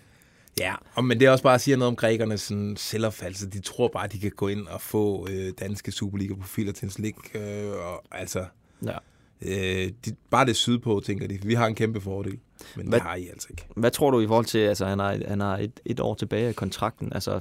Ja, 0.59 0.75
og, 0.95 1.03
men 1.05 1.19
det 1.19 1.25
er 1.25 1.31
også 1.31 1.43
bare 1.43 1.55
at 1.55 1.61
sige 1.61 1.77
noget 1.77 1.87
om 1.87 1.95
grækernes 1.95 2.41
sådan, 2.41 2.75
selvopfattelse. 2.77 3.49
De 3.49 3.59
tror 3.59 3.87
bare, 3.87 4.07
de 4.07 4.19
kan 4.19 4.31
gå 4.35 4.47
ind 4.47 4.67
og 4.67 4.81
få 4.81 5.27
øh, 5.29 5.53
danske 5.59 5.91
Superliga-profiler 5.91 6.71
til 6.71 6.85
en 6.85 6.91
slik. 6.91 7.15
Øh, 7.35 7.69
og, 7.71 8.03
altså, 8.11 8.45
ja. 8.85 8.97
øh, 9.41 9.91
de, 10.05 10.15
bare 10.29 10.45
det 10.45 10.55
sydpå, 10.55 11.01
tænker 11.05 11.27
de. 11.27 11.39
Vi 11.43 11.53
har 11.53 11.67
en 11.67 11.75
kæmpe 11.75 12.01
fordel, 12.01 12.37
men 12.75 12.87
Hvad- 12.87 12.99
det 12.99 13.07
har 13.07 13.15
I 13.15 13.27
altså 13.27 13.47
ikke. 13.51 13.65
Hvad 13.75 13.91
tror 13.91 14.11
du 14.11 14.21
i 14.21 14.27
forhold 14.27 14.45
til, 14.45 14.59
altså 14.59 14.85
han 14.85 14.99
har, 14.99 15.17
han 15.27 15.39
har 15.39 15.57
et, 15.57 15.79
et 15.85 15.99
år 15.99 16.15
tilbage 16.15 16.47
af 16.47 16.55
kontrakten, 16.55 17.13
altså 17.13 17.39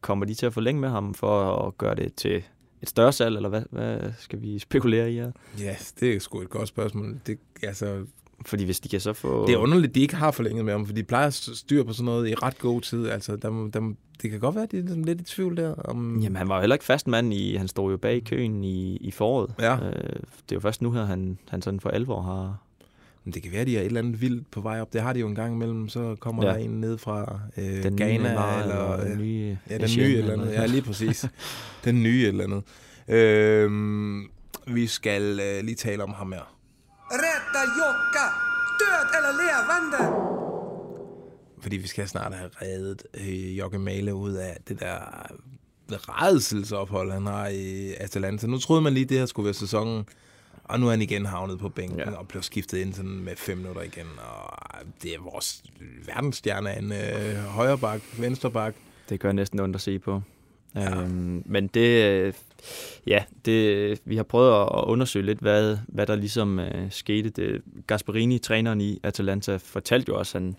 kommer 0.00 0.26
de 0.26 0.34
til 0.34 0.46
at 0.46 0.54
forlænge 0.54 0.80
med 0.80 0.88
ham 0.88 1.14
for 1.14 1.56
at 1.66 1.78
gøre 1.78 1.94
det 1.94 2.14
til 2.14 2.42
et 2.82 2.88
større 2.88 3.12
salg, 3.12 3.36
eller 3.36 3.48
hvad, 3.48 3.62
hvad 3.70 4.12
skal 4.18 4.42
vi 4.42 4.58
spekulere 4.58 5.12
i 5.12 5.14
her? 5.14 5.32
Ja, 5.58 5.76
det 6.00 6.14
er 6.16 6.20
sgu 6.20 6.40
et 6.40 6.50
godt 6.50 6.68
spørgsmål. 6.68 7.20
Det, 7.26 7.38
altså, 7.62 8.04
Fordi 8.46 8.64
hvis 8.64 8.80
de 8.80 8.88
kan 8.88 9.00
så 9.00 9.12
få... 9.12 9.46
det 9.46 9.52
er 9.52 9.58
underligt, 9.58 9.88
at 9.90 9.94
de 9.94 10.00
ikke 10.00 10.16
har 10.16 10.30
forlænget 10.30 10.64
med 10.64 10.72
ham, 10.72 10.86
for 10.86 10.92
de 10.92 11.02
plejer 11.02 11.26
at 11.26 11.34
styre 11.34 11.84
på 11.84 11.92
sådan 11.92 12.04
noget 12.04 12.28
i 12.28 12.34
ret 12.34 12.58
god 12.58 12.80
tid. 12.80 13.08
Altså, 13.08 13.36
der, 13.36 13.50
må- 13.50 13.94
det 14.22 14.30
kan 14.30 14.40
godt 14.40 14.54
være, 14.54 14.64
at 14.64 14.72
de 14.72 14.78
er 14.78 15.04
lidt 15.04 15.20
i 15.20 15.24
tvivl 15.24 15.56
der. 15.56 15.74
Om, 15.74 16.20
Jamen, 16.22 16.36
han 16.36 16.48
var 16.48 16.54
jo 16.54 16.60
heller 16.60 16.74
ikke 16.76 16.84
fast 16.84 17.06
mand 17.08 17.34
i... 17.34 17.54
Han 17.56 17.68
stod 17.68 17.90
jo 17.90 17.96
bag 17.96 18.16
i 18.16 18.20
køen 18.20 18.64
i, 18.64 18.96
i 18.96 19.10
foråret. 19.10 19.54
Ja. 19.60 19.74
Øh, 19.76 19.92
det 19.92 20.50
er 20.50 20.54
jo 20.54 20.60
først 20.60 20.82
nu 20.82 20.90
her, 20.92 21.04
han, 21.04 21.38
han 21.48 21.62
sådan 21.62 21.80
for 21.80 21.90
alvor 21.90 22.22
har... 22.22 22.58
Men 23.24 23.34
det 23.34 23.42
kan 23.42 23.52
være, 23.52 23.60
at 23.60 23.66
de 23.66 23.76
er 23.76 23.80
et 23.80 23.86
eller 23.86 24.00
andet 24.00 24.20
vildt 24.20 24.50
på 24.50 24.60
vej 24.60 24.80
op. 24.80 24.92
Det 24.92 25.00
har 25.00 25.12
de 25.12 25.20
jo 25.20 25.28
en 25.28 25.34
gang 25.34 25.54
imellem. 25.54 25.88
Så 25.88 26.16
kommer 26.20 26.46
ja. 26.46 26.52
Der 26.52 26.56
en 26.58 26.70
ned 26.80 26.98
fra 26.98 27.40
øh, 27.56 27.82
Den 27.82 27.96
Ghana. 27.96 28.12
nye 28.18 28.28
eller, 28.28 28.62
eller 28.62 29.04
den 29.04 29.12
øh, 29.12 29.18
nye... 29.18 29.58
Ja, 29.70 29.78
den 29.78 29.88
nye 29.98 30.16
eller 30.16 30.32
andet. 30.32 30.52
Ja, 30.52 30.66
lige 30.66 30.82
præcis. 30.82 31.26
den 31.84 32.02
nye 32.02 32.26
eller 32.26 32.44
andet. 32.44 32.62
Øhm, 33.08 34.22
vi 34.66 34.86
skal 34.86 35.40
øh, 35.40 35.64
lige 35.64 35.74
tale 35.74 36.02
om 36.02 36.10
ham 36.12 36.32
her. 36.32 36.54
Rädda 37.10 37.62
Jokka! 37.78 38.26
Död 38.80 39.08
eller 39.16 39.32
levande! 39.42 40.28
Fordi 41.62 41.76
vi 41.76 41.86
skal 41.86 42.08
snart 42.08 42.34
have 42.34 42.50
reddet 42.62 43.02
øh, 43.14 43.58
Jokke 43.58 43.78
Male 43.78 44.14
ud 44.14 44.32
af 44.32 44.56
det 44.68 44.80
der 44.80 44.96
redselsophold, 45.92 47.12
han 47.12 47.26
har 47.26 47.46
i 47.48 47.94
Atalanta. 47.94 48.46
Nu 48.46 48.58
troede 48.58 48.82
man 48.82 48.94
lige, 48.94 49.04
det 49.04 49.18
her 49.18 49.26
skulle 49.26 49.44
være 49.44 49.54
sæsonen. 49.54 50.04
Og 50.64 50.80
nu 50.80 50.86
er 50.86 50.90
han 50.90 51.02
igen 51.02 51.26
havnet 51.26 51.58
på 51.58 51.68
bænken 51.68 51.98
ja. 51.98 52.10
Ja. 52.10 52.16
og 52.16 52.28
blev 52.28 52.42
skiftet 52.42 52.78
ind 52.78 52.94
sådan 52.94 53.18
med 53.24 53.36
fem 53.36 53.58
minutter 53.58 53.82
igen. 53.82 54.06
Og 54.18 54.78
det 55.02 55.14
er 55.14 55.18
vores 55.20 55.62
verdensstjerne, 56.06 56.78
en 56.78 56.92
øh, 56.92 57.44
højre 57.44 57.78
bak, 57.78 58.00
venstre 58.18 58.50
bak. 58.50 58.74
Det 59.08 59.20
gør 59.20 59.32
næsten 59.32 59.60
ondt 59.60 59.76
at 59.76 59.82
se 59.82 59.98
på. 59.98 60.22
Ja. 60.74 61.00
Øhm, 61.00 61.42
men 61.46 61.66
det, 61.66 62.04
øh, 62.04 62.32
ja, 63.06 63.24
det, 63.44 63.98
vi 64.04 64.16
har 64.16 64.22
prøvet 64.22 64.62
at 64.62 64.84
undersøge 64.84 65.26
lidt, 65.26 65.38
hvad, 65.38 65.78
hvad 65.88 66.06
der 66.06 66.14
ligesom 66.16 66.58
øh, 66.60 66.90
skete. 66.90 67.30
Det, 67.30 67.62
Gasparini, 67.86 68.38
træneren 68.38 68.80
i 68.80 68.98
Atalanta, 69.02 69.56
fortalte 69.56 70.08
jo 70.12 70.18
også, 70.18 70.38
at 70.38 70.42
han, 70.42 70.56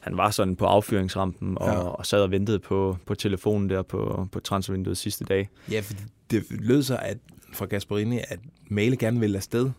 han 0.00 0.16
var 0.16 0.30
sådan 0.30 0.56
på 0.56 0.64
affyringsrampen 0.66 1.58
og, 1.58 1.66
Ja. 1.68 1.78
og 1.78 2.06
sad 2.06 2.20
og 2.22 2.30
ventede 2.30 2.58
på, 2.58 2.96
på 3.06 3.14
telefonen 3.14 3.70
der 3.70 3.82
på, 3.82 4.28
på 4.32 4.40
transfervinduet 4.40 4.96
sidste 4.98 5.24
dag. 5.24 5.48
Ja, 5.70 5.80
for 5.80 5.94
det 6.30 6.44
lød 6.50 6.82
sig 6.82 7.02
at, 7.02 7.18
fra 7.52 7.66
Gasparini, 7.66 8.18
at 8.28 8.38
Male 8.68 8.96
gerne 8.96 9.20
vil 9.20 9.36
afsted. 9.36 9.70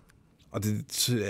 Og 0.51 0.63
det 0.63 0.85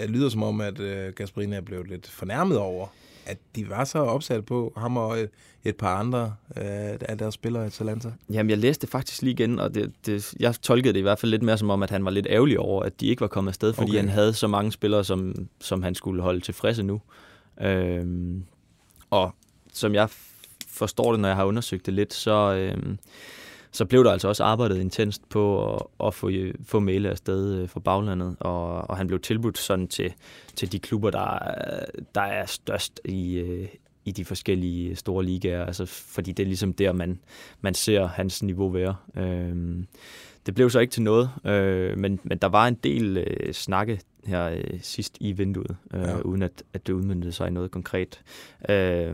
lyder 0.10 0.30
som 0.30 0.44
om, 0.44 0.62
at 0.62 0.80
øh, 0.80 1.14
Gasparini 1.14 1.56
er 1.56 1.62
blevet 1.62 1.88
lidt 1.90 2.08
fornærmet 2.08 2.58
over, 2.58 2.88
at 3.28 3.38
de 3.56 3.70
var 3.70 3.84
så 3.84 4.00
opsat 4.00 4.46
på 4.46 4.74
ham 4.78 4.98
og 4.98 5.20
et, 5.20 5.30
et 5.64 5.76
par 5.76 5.96
andre 5.96 6.34
øh, 6.58 6.64
af 7.02 7.18
deres 7.20 7.34
spillere 7.34 7.64
i 7.64 7.68
Atalanta. 7.68 8.12
Jamen, 8.30 8.50
jeg 8.50 8.58
læste 8.58 8.82
det 8.82 8.90
faktisk 8.90 9.22
lige 9.22 9.34
igen, 9.34 9.60
og 9.60 9.76
det, 9.76 9.92
det, 10.06 10.34
jeg 10.40 10.56
tolkede 10.62 10.94
det 10.94 11.00
i 11.00 11.02
hvert 11.02 11.20
fald 11.20 11.30
lidt 11.30 11.44
mere 11.44 11.58
som 11.58 11.70
om, 11.70 11.84
at 11.84 11.90
han 11.90 12.06
var 12.06 12.12
lidt 12.12 12.28
ærgerlig 12.30 12.60
over, 12.60 12.84
at 12.84 13.02
de 13.02 13.08
ikke 13.08 13.22
var 13.22 13.28
kommet 13.28 13.52
afsted, 13.52 13.74
fordi 13.74 13.92
Okay. 13.92 14.00
han 14.00 14.10
havde 14.10 14.34
så 14.34 14.48
mange 14.48 14.72
spillere, 14.72 15.04
som, 15.04 15.48
som 15.62 15.84
han 15.84 15.96
skulle 15.96 16.22
holde 16.22 16.40
tilfredse 16.40 16.84
nu. 16.84 17.02
Øhm, 17.62 18.44
og 19.10 19.36
som 19.74 19.94
jeg 19.94 20.10
forstår 20.68 21.12
det, 21.12 21.20
når 21.20 21.30
jeg 21.30 21.36
har 21.36 21.46
undersøgt 21.46 21.86
det 21.86 21.94
lidt, 21.94 22.14
så, 22.14 22.54
øhm, 22.54 22.98
så 23.72 23.86
blev 23.86 24.04
der 24.04 24.12
altså 24.12 24.28
også 24.28 24.44
arbejdet 24.44 24.78
intenst 24.78 25.30
på 25.30 25.74
at, 25.76 25.82
at 26.08 26.14
få, 26.14 26.32
få 26.64 26.80
Mæle 26.80 27.10
afsted 27.10 27.56
øh, 27.62 27.70
fra 27.70 27.80
baglandet, 27.80 28.36
og, 28.40 28.90
og 28.90 28.98
han 28.98 29.08
blev 29.08 29.20
tilbudt 29.20 29.58
sådan 29.58 29.88
til, 29.88 30.14
til 30.56 30.72
de 30.72 30.80
klubber, 30.80 31.10
der, 31.10 31.40
er- 31.40 31.86
der 32.16 32.22
er 32.22 32.46
størst 32.46 33.02
i, 33.06 33.36
øh, 33.38 33.68
i 34.06 34.12
de 34.12 34.26
forskellige 34.26 34.96
store 34.96 35.24
ligaer, 35.26 35.66
altså 35.66 35.86
fordi 35.86 36.32
det 36.32 36.44
er 36.44 36.48
ligesom 36.48 36.74
der, 36.74 36.94
man, 36.94 37.20
man 37.62 37.74
ser 37.74 38.08
hans 38.08 38.44
niveau 38.44 38.70
være. 38.70 38.96
Øhm, 39.18 39.88
det 40.46 40.56
blev 40.56 40.70
så 40.70 40.80
ikke 40.80 40.92
til 40.92 41.04
noget, 41.04 41.30
øh, 41.46 41.98
men, 41.98 42.20
men 42.24 42.38
der 42.38 42.48
var 42.48 42.68
en 42.68 42.76
del 42.76 43.18
øh, 43.18 43.54
snakke 43.54 44.02
her 44.26 44.46
øh, 44.50 44.80
sidst 44.82 45.18
i 45.20 45.32
vinduet, 45.32 45.76
øh, 45.94 46.02
Ja. 46.02 46.20
uden 46.20 46.42
at, 46.44 46.64
at 46.74 46.88
det 46.88 46.94
udmyndtede 46.94 47.32
sig 47.34 47.48
i 47.48 47.52
noget 47.52 47.72
konkret. 47.72 48.22
Øh, 48.70 49.14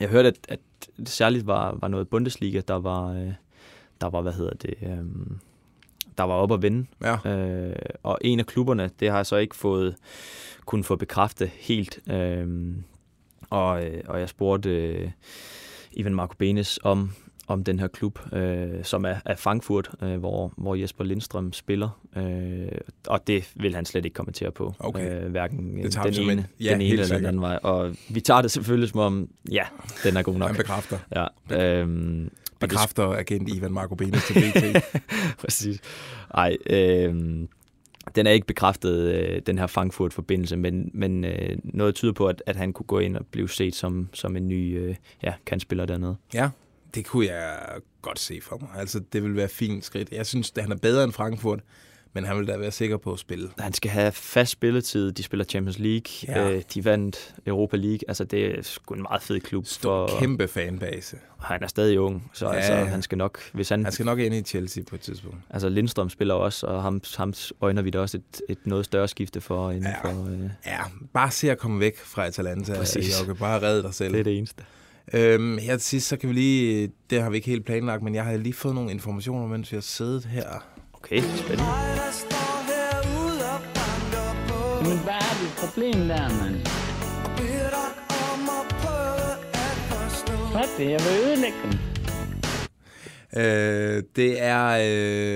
jeg 0.00 0.08
hørte, 0.08 0.28
at, 0.28 0.38
at 0.48 0.60
det 0.96 1.08
særligt 1.08 1.46
var, 1.46 1.76
var 1.80 1.88
noget 1.88 2.08
Bundesliga, 2.08 2.60
der 2.68 2.74
var, 2.74 3.08
øh, 3.08 3.32
der 4.00 4.08
var, 4.08 4.20
hvad 4.20 4.32
hedder 4.32 4.54
det, 4.54 4.74
øh, 4.82 5.04
der 6.18 6.24
var 6.24 6.34
op 6.34 6.52
at 6.52 6.62
vinde. 6.62 6.86
Ja. 7.00 7.36
Øh, 7.36 7.76
og 8.02 8.18
en 8.20 8.40
af 8.40 8.46
klubberne, 8.46 8.90
det 9.00 9.10
har 9.10 9.16
jeg 9.16 9.26
så 9.26 9.36
ikke 9.36 9.56
fået 9.56 9.96
kun 10.66 10.84
få 10.84 10.96
bekræftet 10.96 11.48
helt. 11.48 12.00
Øh, 12.10 12.74
og, 13.50 13.84
øh, 13.84 14.02
og 14.08 14.20
jeg 14.20 14.28
spurgte 14.28 14.70
øh, 14.70 15.10
Ivan 15.92 16.14
Marco 16.14 16.34
Benes 16.38 16.78
om, 16.82 17.12
om 17.46 17.64
den 17.64 17.78
her 17.80 17.86
klub, 17.88 18.18
øh, 18.32 18.68
som 18.84 19.04
er, 19.04 19.14
er 19.26 19.36
Frankfurt, 19.36 19.90
øh, 20.02 20.16
hvor, 20.18 20.52
hvor 20.56 20.74
Jesper 20.74 21.04
Lindstrøm 21.04 21.52
spiller. 21.52 22.00
Øh, 22.16 22.68
og 23.06 23.26
det 23.26 23.52
vil 23.54 23.74
han 23.74 23.84
slet 23.84 24.04
ikke 24.04 24.14
kommentere 24.14 24.50
på. 24.50 24.74
Okay. 24.78 25.24
Øh, 25.24 25.30
hverken 25.30 25.76
Det 25.82 25.98
den 26.04 26.14
som 26.14 26.24
en- 26.24 26.30
ene, 26.30 26.46
ja, 26.60 26.72
den 26.72 26.80
ene 26.80 26.92
eller 27.02 27.16
den 27.16 27.26
anden 27.26 27.42
vej. 27.42 27.58
Og 27.62 27.94
vi 28.08 28.20
tager 28.20 28.42
det 28.42 28.50
selvfølgelig 28.50 28.88
som 28.88 29.00
om, 29.00 29.28
ja, 29.50 29.64
den 30.04 30.16
er 30.16 30.22
god 30.22 30.34
nok. 30.34 30.48
Han 30.48 30.56
bekræfter. 30.56 30.98
Ja, 31.16 31.26
øhm, 31.80 32.24
og 32.24 32.30
det- 32.60 32.68
Bekræfter 32.70 33.08
agent 33.08 33.54
Ivan 33.54 33.72
Marco 33.72 33.94
Benes 33.94 34.24
til 34.26 34.34
BT. 34.34 34.84
Præcis. 35.42 35.80
Ej, 36.34 36.56
øh, 36.70 37.14
den 38.16 38.26
er 38.26 38.30
ikke 38.30 38.46
bekræftet, 38.46 39.12
øh, 39.12 39.42
den 39.46 39.58
her 39.58 39.66
Frankfurt-forbindelse, 39.66 40.56
men, 40.56 40.90
men 40.94 41.24
øh, 41.24 41.56
noget 41.64 41.94
tyder 41.94 42.12
på, 42.12 42.26
at, 42.26 42.42
at 42.46 42.56
han 42.56 42.72
kunne 42.72 42.86
gå 42.86 42.98
ind 42.98 43.16
og 43.16 43.26
blive 43.30 43.48
set 43.48 43.74
som, 43.74 44.08
som 44.12 44.36
en 44.36 44.48
ny 44.48 44.78
øh, 44.78 44.94
ja, 45.22 45.32
kantspiller 45.46 45.84
dernede. 45.86 46.16
ja, 46.34 46.48
det 46.94 47.04
kunne 47.06 47.26
jeg 47.26 47.58
godt 48.02 48.18
se 48.18 48.40
for 48.42 48.58
mig. 48.58 48.68
Altså, 48.76 49.00
det 49.12 49.22
vil 49.22 49.36
være 49.36 49.48
fint 49.48 49.84
skridt. 49.84 50.12
Jeg 50.12 50.26
synes, 50.26 50.52
at 50.56 50.62
han 50.62 50.72
er 50.72 50.76
bedre 50.76 51.04
end 51.04 51.12
Frankfurt, 51.12 51.60
men 52.14 52.24
han 52.24 52.38
vil 52.38 52.46
da 52.46 52.56
være 52.56 52.70
sikker 52.70 52.96
på 52.96 53.12
at 53.12 53.18
spille. 53.18 53.48
Han 53.58 53.72
skal 53.72 53.90
have 53.90 54.12
fast 54.12 54.52
spilletid, 54.52 55.12
de 55.12 55.22
spiller 55.22 55.44
Champions 55.44 55.78
League, 55.78 56.02
Ja. 56.28 56.50
øh, 56.50 56.62
de 56.74 56.84
vandt 56.84 57.34
Europa 57.46 57.76
League, 57.76 57.98
altså 58.08 58.24
det 58.24 58.58
er 58.58 58.62
sgu 58.62 58.94
en 58.94 59.02
meget 59.02 59.22
fed 59.22 59.40
klub. 59.40 59.66
Stor, 59.66 60.08
for, 60.08 60.18
kæmpe 60.20 60.48
fanbase. 60.48 61.16
Han 61.40 61.62
er 61.62 61.66
stadig 61.66 62.00
ung, 62.00 62.30
så 62.32 62.46
Ja, 62.48 62.52
altså, 62.54 62.72
han 62.74 63.02
skal 63.02 63.18
nok, 63.18 63.38
hvis 63.52 63.68
han, 63.68 63.84
Han 63.84 63.92
skal 63.92 64.06
nok 64.06 64.18
ind 64.18 64.34
i 64.34 64.42
Chelsea 64.42 64.82
på 64.88 64.94
et 64.94 65.00
tidspunkt. 65.00 65.36
altså 65.50 65.68
Lindstrøm 65.68 66.10
spiller 66.10 66.34
også, 66.34 66.66
og 66.66 66.82
ham, 66.82 67.00
ham 67.16 67.34
øjner 67.60 67.82
vi 67.82 67.90
da 67.90 67.98
også 68.00 68.16
et, 68.16 68.40
et 68.48 68.58
noget 68.66 68.84
større 68.84 69.08
skifte 69.08 69.40
for 69.40 69.70
inden 69.70 69.84
Ja. 70.04 70.10
for, 70.12 70.24
øh, 70.30 70.50
Ja, 70.66 70.78
bare 71.14 71.30
se 71.30 71.50
at 71.50 71.58
komme 71.58 71.80
væk 71.80 71.98
fra 71.98 72.26
Atalanta, 72.26 72.74
Præcis. 72.76 73.20
Jokke. 73.20 73.34
Bare 73.34 73.62
redde 73.62 73.82
dig 73.82 73.94
selv. 73.94 74.12
det 74.12 74.20
er 74.20 74.24
det 74.24 74.38
eneste. 74.38 74.64
Øhm, 75.14 75.58
her 75.58 75.76
til 75.76 75.80
sidst, 75.86 76.08
så 76.08 76.16
kan 76.16 76.28
vi 76.28 76.34
lige, 76.34 76.90
det 77.10 77.22
har 77.22 77.30
vi 77.30 77.36
ikke 77.36 77.50
helt 77.50 77.66
planlagt, 77.66 78.02
men 78.02 78.14
jeg 78.14 78.24
har 78.24 78.36
lige 78.36 78.52
fået 78.54 78.74
nogle 78.74 78.90
informationer, 78.90 79.46
mens 79.46 79.72
vi 79.72 79.76
har 79.76 79.80
siddet 79.82 80.24
her. 80.24 80.44
Okay, 80.94 81.22
spændende. 81.36 81.64
Men 84.82 84.98
hvad 84.98 85.14
er 85.14 85.34
dit 85.42 85.52
problem 85.58 86.08
der, 86.08 86.28
mand? 86.42 86.56
Hvad 90.52 90.62
det? 90.78 90.90
Jeg 90.90 91.00
vil 91.00 91.28
ødelægge 91.28 91.56
dem. 91.64 91.78
Øh, 93.36 94.02
det 94.16 94.42
er... 94.42 94.66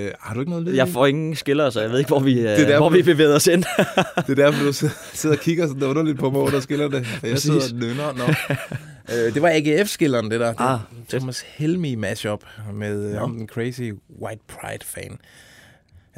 Øh, 0.07 0.11
har 0.21 0.35
du 0.35 0.41
ikke 0.41 0.51
noget 0.51 0.65
lyd? 0.67 0.75
Jeg 0.75 0.89
får 0.89 1.07
ingen 1.07 1.35
skiller, 1.37 1.71
så 1.71 1.81
jeg 1.81 1.91
ved 1.91 1.99
ikke, 1.99 2.09
hvor 2.09 2.21
vi, 2.21 2.35
Det 2.39 2.51
er 2.53 2.57
det 2.57 2.69
derfor- 2.69 2.89
hvor 2.89 2.97
vi 2.97 3.03
bevæger 3.03 3.35
os 3.35 3.47
ind. 3.47 3.65
Det 4.27 4.31
er 4.39 4.45
derfor, 4.45 4.65
du 4.65 4.73
sidder- 4.73 4.95
sidder 5.13 5.37
og 5.37 5.43
kigger 5.43 5.67
sådan 5.67 5.83
underligt 5.83 6.19
på 6.19 6.31
mig, 6.31 6.41
hvor 6.41 6.49
der 6.51 6.61
skiller 6.61 6.89
det. 6.89 7.07
For 7.07 7.27
jeg 7.27 7.35
Præcis. 7.35 7.43
sidder 7.43 7.61
og 7.73 7.75
nynner. 7.75 8.13
Nå. 8.13 8.25
øh, 9.13 9.35
det 9.35 9.43
var 9.43 9.49
AGF-skilleren, 9.53 10.31
det 10.31 10.41
der. 10.41 10.49
Det, 10.53 10.57
Ah, 10.61 10.79
Thomas 11.09 11.41
Helmi 11.41 11.95
mashup 11.95 12.45
med 12.73 13.15
Nå. 13.15 13.27
no. 13.27 13.35
den 13.35 13.49
crazy 13.49 13.91
White 14.23 14.43
Pride-fan. 14.49 15.19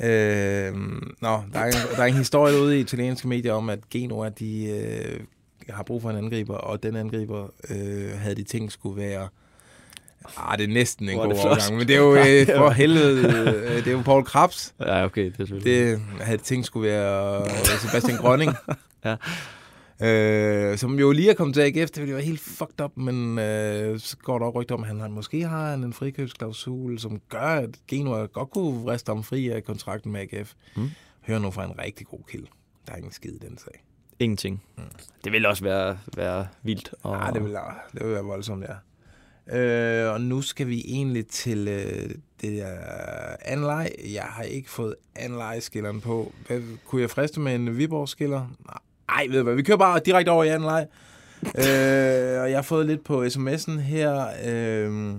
Øh, 0.05 0.75
nå, 1.21 1.43
der 1.53 1.59
er, 1.61 1.67
en, 1.67 1.73
der 1.97 2.03
er 2.03 2.07
en 2.07 2.15
historie 2.15 2.61
ude 2.61 2.77
i 2.77 2.81
italienske 2.81 3.29
medier 3.29 3.53
om, 3.53 3.71
at 3.71 3.79
Genoa, 3.91 4.29
de 4.29 4.67
øh, 4.67 5.21
har 5.71 5.83
brug 5.83 6.03
for 6.03 6.11
en 6.11 6.17
angriber, 6.17 6.57
og 6.57 6.83
den 6.83 6.97
angriber 6.97 7.47
øh, 7.71 8.19
havde 8.19 8.35
de 8.35 8.43
tænkt 8.43 8.73
skulle 8.73 9.03
være... 9.03 9.29
Ah, 10.37 10.59
det 10.59 10.65
er 10.65 10.69
næsten 10.75 11.09
en 11.09 11.15
Hvor 11.15 11.25
god 11.25 11.33
overgang, 11.45 11.77
men 11.77 11.89
det 11.89 11.97
er 11.97 12.01
jo 12.01 12.15
øh, 12.15 12.47
for 12.63 12.71
helvede, 12.71 13.19
øh, 13.29 13.77
det 13.77 13.87
er 13.87 13.93
jo 13.93 14.03
Paul 14.03 14.25
Krabs. 14.25 14.75
ja, 14.81 15.05
okay, 15.05 15.25
det 15.25 15.33
er 15.33 15.37
selvfølgelig. 15.37 15.89
Det 15.89 16.01
havde 16.21 16.39
de 16.39 16.43
tænkt 16.43 16.67
skulle 16.67 16.91
være 16.91 17.43
øh, 17.43 17.51
Sebastian 17.81 18.17
Grønning. 18.17 18.53
Ja. 19.05 19.17
Øh, 20.03 20.79
som 20.79 20.99
jo 20.99 21.13
lige 21.13 21.31
er 21.31 21.35
kommet 21.35 21.55
til 21.55 21.61
AGF, 21.61 21.91
det 21.91 21.97
ville 21.97 22.11
jo 22.11 22.17
være 22.17 22.25
helt 22.25 22.41
fucked 22.41 22.81
up, 22.81 22.97
men 22.97 23.39
øh, 23.39 24.01
så 24.01 24.17
går 24.17 24.39
der 24.39 24.47
også 24.47 24.61
rygter 24.61 24.75
om, 24.75 24.83
at 24.83 24.89
han 24.89 25.13
måske 25.13 25.43
har 25.43 25.75
en 25.75 25.93
frikøbsklausul, 25.93 26.99
som 26.99 27.21
gør, 27.29 27.41
at 27.41 27.71
Genoa 27.89 28.27
godt 28.27 28.51
kunne 28.51 28.83
vriste 28.83 29.11
ham 29.11 29.23
fri 29.23 29.49
af 29.49 29.65
kontrakten 29.65 30.13
med 30.13 30.21
AGF. 30.21 30.53
Mm. 30.77 30.91
Hør 31.27 31.39
nu 31.39 31.51
fra 31.51 31.65
en 31.65 31.79
rigtig 31.79 32.07
god 32.07 32.21
kilde. 32.29 32.47
Der 32.87 32.93
er 32.93 32.97
ingen 32.97 33.13
skid 33.13 33.33
i 33.33 33.39
den 33.39 33.59
sag. 33.59 33.85
Ingenting. 34.19 34.63
Det 35.25 35.33
vil 35.33 35.47
også 35.47 35.65
være, 35.65 35.99
være 36.17 36.47
vildt. 36.63 36.95
Og, 37.03 37.17
Nej, 37.17 37.31
det 37.31 37.45
vil, 37.45 37.57
det 37.93 38.07
vil 38.07 38.13
være 38.13 38.25
voldsomt, 38.25 38.65
ja. 38.65 38.75
Øh, 39.59 40.13
og 40.13 40.21
nu 40.21 40.43
skal 40.43 40.69
vi 40.69 40.83
egentlig 40.87 41.27
til 41.27 41.69
øh, 41.69 42.11
det 42.41 42.59
der 42.59 42.77
anden 43.43 43.67
leg. 43.67 43.91
Jeg 44.15 44.23
har 44.23 44.43
ikke 44.43 44.71
fået 44.71 44.95
anden 45.17 45.39
legeskilleren 45.39 46.01
på. 46.01 46.33
Hvad, 46.47 46.63
kunne 46.87 47.03
jeg 47.03 47.11
friste 47.11 47.41
med 47.41 47.55
en 47.55 47.79
Viborg-skiller? 47.79 48.47
Nej, 48.67 48.79
ved 49.29 49.37
du 49.39 49.43
hvad, 49.43 49.55
vi 49.55 49.63
kører 49.63 49.79
bare 49.79 50.01
direkte 50.05 50.31
over 50.31 50.45
i 50.45 50.49
anden 50.49 50.69
leg. 50.69 50.87
øh, 51.45 52.43
og 52.43 52.51
jeg 52.51 52.57
har 52.57 52.63
fået 52.63 52.87
lidt 52.87 53.05
på 53.05 53.25
sms'en 53.25 53.79
her. 53.79 54.27
Øh, 54.47 55.15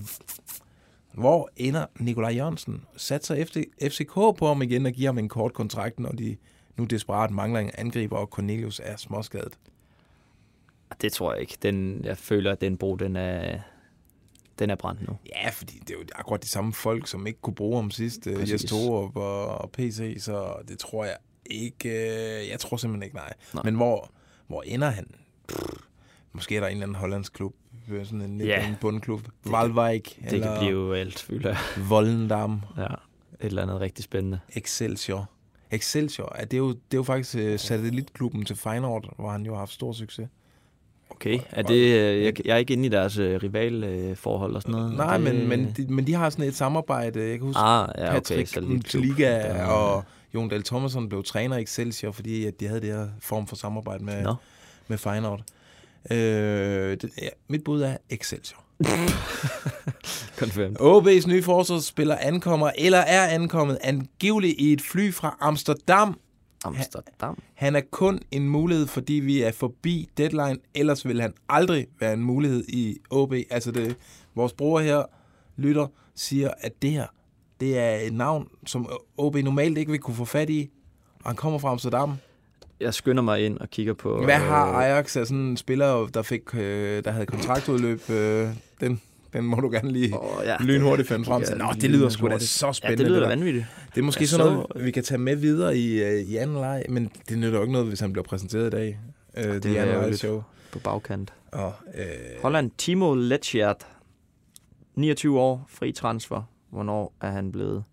hvor 1.13 1.49
ender 1.57 1.85
Nikolaj 1.99 2.31
Jørgensen? 2.35 2.83
Satser 2.97 3.45
FCK 3.83 4.13
på 4.13 4.47
ham 4.47 4.61
igen 4.61 4.85
og 4.85 4.91
giver 4.91 5.07
ham 5.07 5.17
en 5.17 5.29
kort 5.29 5.53
kontrakt, 5.53 5.99
når 5.99 6.11
de 6.11 6.37
nu 6.77 6.83
desperat 6.83 7.31
mangler 7.31 7.59
en 7.59 7.71
angriber, 7.77 8.17
og 8.17 8.27
Cornelius 8.27 8.81
er 8.83 8.97
småskadet. 8.97 9.53
Det 11.01 11.13
tror 11.13 11.33
jeg 11.33 11.41
ikke. 11.41 11.57
Den, 11.61 12.01
jeg 12.03 12.17
føler, 12.17 12.51
at 12.51 12.61
den 12.61 12.77
bro, 12.77 12.95
den 12.95 13.15
er, 13.15 13.59
den 14.59 14.69
er 14.69 14.75
brændt 14.75 15.07
nu. 15.07 15.17
Ja, 15.35 15.49
fordi 15.49 15.79
det 15.79 15.89
er 15.89 15.93
jo 15.99 16.05
akkurat 16.15 16.43
de 16.43 16.49
samme 16.49 16.73
folk, 16.73 17.07
som 17.07 17.27
ikke 17.27 17.41
kunne 17.41 17.55
bruge 17.55 17.75
ham 17.75 17.91
sidst. 17.91 18.27
øh, 18.27 18.35
Præcis. 18.35 18.51
Jes 18.51 18.69
Torup 18.69 19.15
og, 19.15 19.47
og 19.47 19.71
PC, 19.71 20.17
så 20.19 20.53
det 20.67 20.79
tror 20.79 21.05
jeg 21.05 21.15
ikke. 21.49 21.89
øh, 21.89 22.49
Jeg 22.49 22.59
tror 22.59 22.77
simpelthen 22.77 23.03
ikke, 23.03 23.15
nej. 23.15 23.33
Nej. 23.53 23.63
Men 23.65 23.75
hvor, 23.75 24.11
hvor 24.47 24.61
ender 24.61 24.89
han? 24.89 25.07
Pff, 25.47 25.59
måske 26.33 26.55
er 26.55 26.59
der 26.59 26.67
en 26.67 26.71
eller 26.73 26.83
anden 26.85 26.95
hollandsk 26.95 27.33
klub. 27.33 27.53
øh, 27.91 28.05
Sådan 28.05 28.21
en, 28.21 28.41
Ja. 28.41 28.67
en 28.67 28.75
bundklub. 28.81 29.21
Valwijk 29.45 30.19
Det 30.29 30.41
kan 30.41 30.51
blive 30.59 30.97
alt, 30.97 31.19
føler 31.19 31.49
jeg. 31.49 31.57
Vollendam. 31.89 32.61
Ja, 32.77 32.83
et 32.83 32.91
eller 33.41 33.61
andet 33.61 33.81
rigtig 33.81 34.03
spændende. 34.03 34.39
Excelsior. 34.53 35.29
Excelsior, 35.71 36.35
er 36.35 36.45
det, 36.45 36.53
er 36.53 36.57
jo, 36.57 36.69
det 36.69 36.77
er 36.91 36.97
jo 36.97 37.03
faktisk 37.03 37.35
øh, 37.35 37.59
satellitklubben 37.59 38.45
til 38.45 38.55
Feyenoord, 38.55 39.13
hvor 39.19 39.29
han 39.31 39.45
jo 39.45 39.51
har 39.51 39.59
haft 39.59 39.71
stor 39.71 39.93
succes. 39.93 40.29
Okay, 41.09 41.39
er 41.49 41.61
det, 41.61 41.75
øh, 41.99 42.23
jeg, 42.23 42.45
jeg 42.47 42.53
er 42.53 42.57
ikke 42.57 42.73
inde 42.73 42.85
i 42.85 42.89
deres 42.89 43.17
øh, 43.17 43.43
rivalforhold 43.43 44.55
og 44.55 44.61
sådan 44.61 44.75
noget. 44.75 44.93
Nej, 44.93 45.17
det, 45.17 45.23
men, 45.23 45.47
men, 45.49 45.73
de, 45.77 45.93
men 45.93 46.07
de 46.07 46.13
har 46.13 46.29
sådan 46.29 46.45
et 46.45 46.55
samarbejde. 46.55 47.19
Jeg 47.19 47.37
kan 47.37 47.45
huske, 47.47 47.59
Ah, 47.59 47.89
ja, 47.97 48.17
okay. 48.17 48.43
Patrick. 48.45 48.93
Liga 48.93 49.63
og 49.65 50.03
Jon 50.33 50.49
Dahl 50.49 50.63
Thomasson 50.63 51.09
blev 51.09 51.23
træner 51.23 51.57
i 51.57 51.61
Excelsior, 51.61 52.11
fordi 52.11 52.45
at 52.45 52.59
de 52.59 52.67
havde 52.67 52.81
det 52.81 52.89
her 52.89 53.07
form 53.19 53.47
for 53.47 53.55
samarbejde 53.55 54.03
med, 54.03 54.23
Nå. 54.23 54.35
med 54.87 54.97
Feyenoord. 54.97 55.43
Øh, 56.11 56.17
det, 56.17 57.09
ja, 57.21 57.29
mit 57.47 57.63
bud 57.63 57.81
er 57.81 57.97
Excelsior. 58.09 58.63
Confirmed. 60.39 60.81
OB's 60.81 61.27
nye 61.27 61.43
forsvarsspiller 61.43 62.17
ankommer 62.17 62.71
eller 62.77 62.97
er 62.97 63.27
ankommet 63.27 63.77
angiveligt 63.81 64.55
i 64.59 64.73
et 64.73 64.81
fly 64.81 65.13
fra 65.13 65.37
Amsterdam. 65.39 66.19
Amsterdam. 66.65 67.37
Han 67.53 67.75
er 67.75 67.81
kun 67.91 68.19
en 68.31 68.49
mulighed, 68.49 68.87
fordi 68.87 69.13
vi 69.13 69.41
er 69.41 69.51
forbi 69.51 70.09
deadline. 70.17 70.57
Ellers 70.75 71.07
vil 71.07 71.21
han 71.21 71.33
aldrig 71.49 71.87
være 71.99 72.13
en 72.13 72.23
mulighed 72.23 72.63
i 72.67 72.97
OB. 73.09 73.33
Altså 73.49 73.71
det, 73.71 73.95
vores 74.35 74.53
bror 74.53 74.79
her, 74.79 75.03
lytter, 75.57 75.87
siger, 76.15 76.51
at 76.59 76.81
det 76.81 76.91
her, 76.91 77.05
det 77.59 77.77
er 77.77 77.95
et 77.95 78.13
navn, 78.13 78.47
som 78.65 78.89
OB 79.17 79.35
normalt 79.35 79.77
ikke 79.77 79.91
vil 79.91 79.99
kunne 79.99 80.15
få 80.15 80.25
fat 80.25 80.49
i. 80.49 80.69
Og 81.23 81.29
han 81.29 81.35
kommer 81.35 81.59
fra 81.59 81.71
Amsterdam. 81.71 82.13
Jeg 82.79 82.93
skynder 82.93 83.23
mig 83.23 83.45
ind 83.45 83.57
og 83.57 83.69
kigger 83.69 83.93
på... 83.93 84.23
Hvad 84.23 84.35
har 84.35 84.69
øh, 84.69 84.83
Ajax 84.85 85.17
af 85.17 85.27
sådan 85.27 85.37
en 85.43 85.57
spiller, 85.57 86.07
der, 86.07 86.21
fik, 86.21 86.41
øh, 86.55 87.03
der 87.03 87.11
havde 87.11 87.25
kontraktudløb? 87.25 88.09
Øh, 88.09 88.47
den, 88.79 89.01
den 89.33 89.43
må 89.43 89.55
du 89.55 89.69
gerne 89.71 89.91
lige 89.91 90.19
Åh, 90.19 90.41
ja, 90.45 90.55
lynhurtigt 90.59 91.07
finde 91.07 91.25
frem 91.25 91.43
til. 91.43 91.51
Ja, 91.51 91.57
Nå, 91.57 91.71
det 91.81 91.89
lyder 91.89 92.09
sgu 92.09 92.27
da 92.29 92.37
så 92.39 92.65
Ja, 92.67 92.71
spændende. 92.73 93.03
det 93.03 93.11
lyder 93.11 93.19
der. 93.19 93.27
vanvittigt. 93.27 93.65
Det 93.95 94.01
er 94.01 94.05
måske 94.05 94.21
Jeg 94.21 94.29
sådan 94.29 94.45
så- 94.45 94.53
noget, 94.53 94.85
vi 94.85 94.91
kan 94.91 95.03
tage 95.03 95.17
med 95.17 95.35
videre 95.35 95.77
i, 95.77 96.03
øh, 96.03 96.19
i 96.21 96.35
anden 96.37 96.55
leg, 96.55 96.83
men 96.89 97.11
det 97.29 97.37
nytter 97.37 97.55
jo 97.57 97.61
ikke 97.61 97.73
noget, 97.73 97.87
hvis 97.87 97.99
han 97.99 98.13
bliver 98.13 98.23
præsenteret 98.25 98.67
i 98.67 98.69
dag. 98.69 98.99
Øh, 99.37 99.43
det, 99.43 99.55
er 99.55 99.59
det 99.59 99.77
er 99.79 99.85
ærgerligt. 99.85 100.19
show. 100.19 100.43
På 100.71 100.79
bagkant. 100.79 101.33
Og, 101.51 101.73
øh, 101.97 102.05
Holland, 102.41 102.71
Timo 102.77 103.13
Letchert. 103.15 103.87
29 104.95 105.39
år, 105.39 105.65
fri 105.69 105.91
transfer. 105.91 106.41
Hvornår 106.69 107.13
er 107.21 107.29
han 107.31 107.51
blevet? 107.51 107.83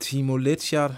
Timo 0.00 0.36
Letschert. 0.36 0.92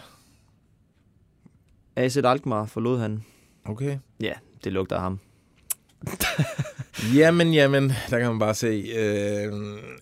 AZ 1.96 2.16
Alkmaar 2.16 2.66
forlod 2.66 2.98
han. 2.98 3.24
Okay. 3.64 3.98
Ja, 4.20 4.32
det 4.64 4.72
lugter 4.72 4.96
af 4.96 5.02
ham. 5.02 5.18
Jamen, 7.16 7.54
jamen, 7.54 7.92
der 8.10 8.18
kan 8.18 8.28
man 8.28 8.38
bare 8.38 8.54
se. 8.54 8.66
Øh, 8.96 9.52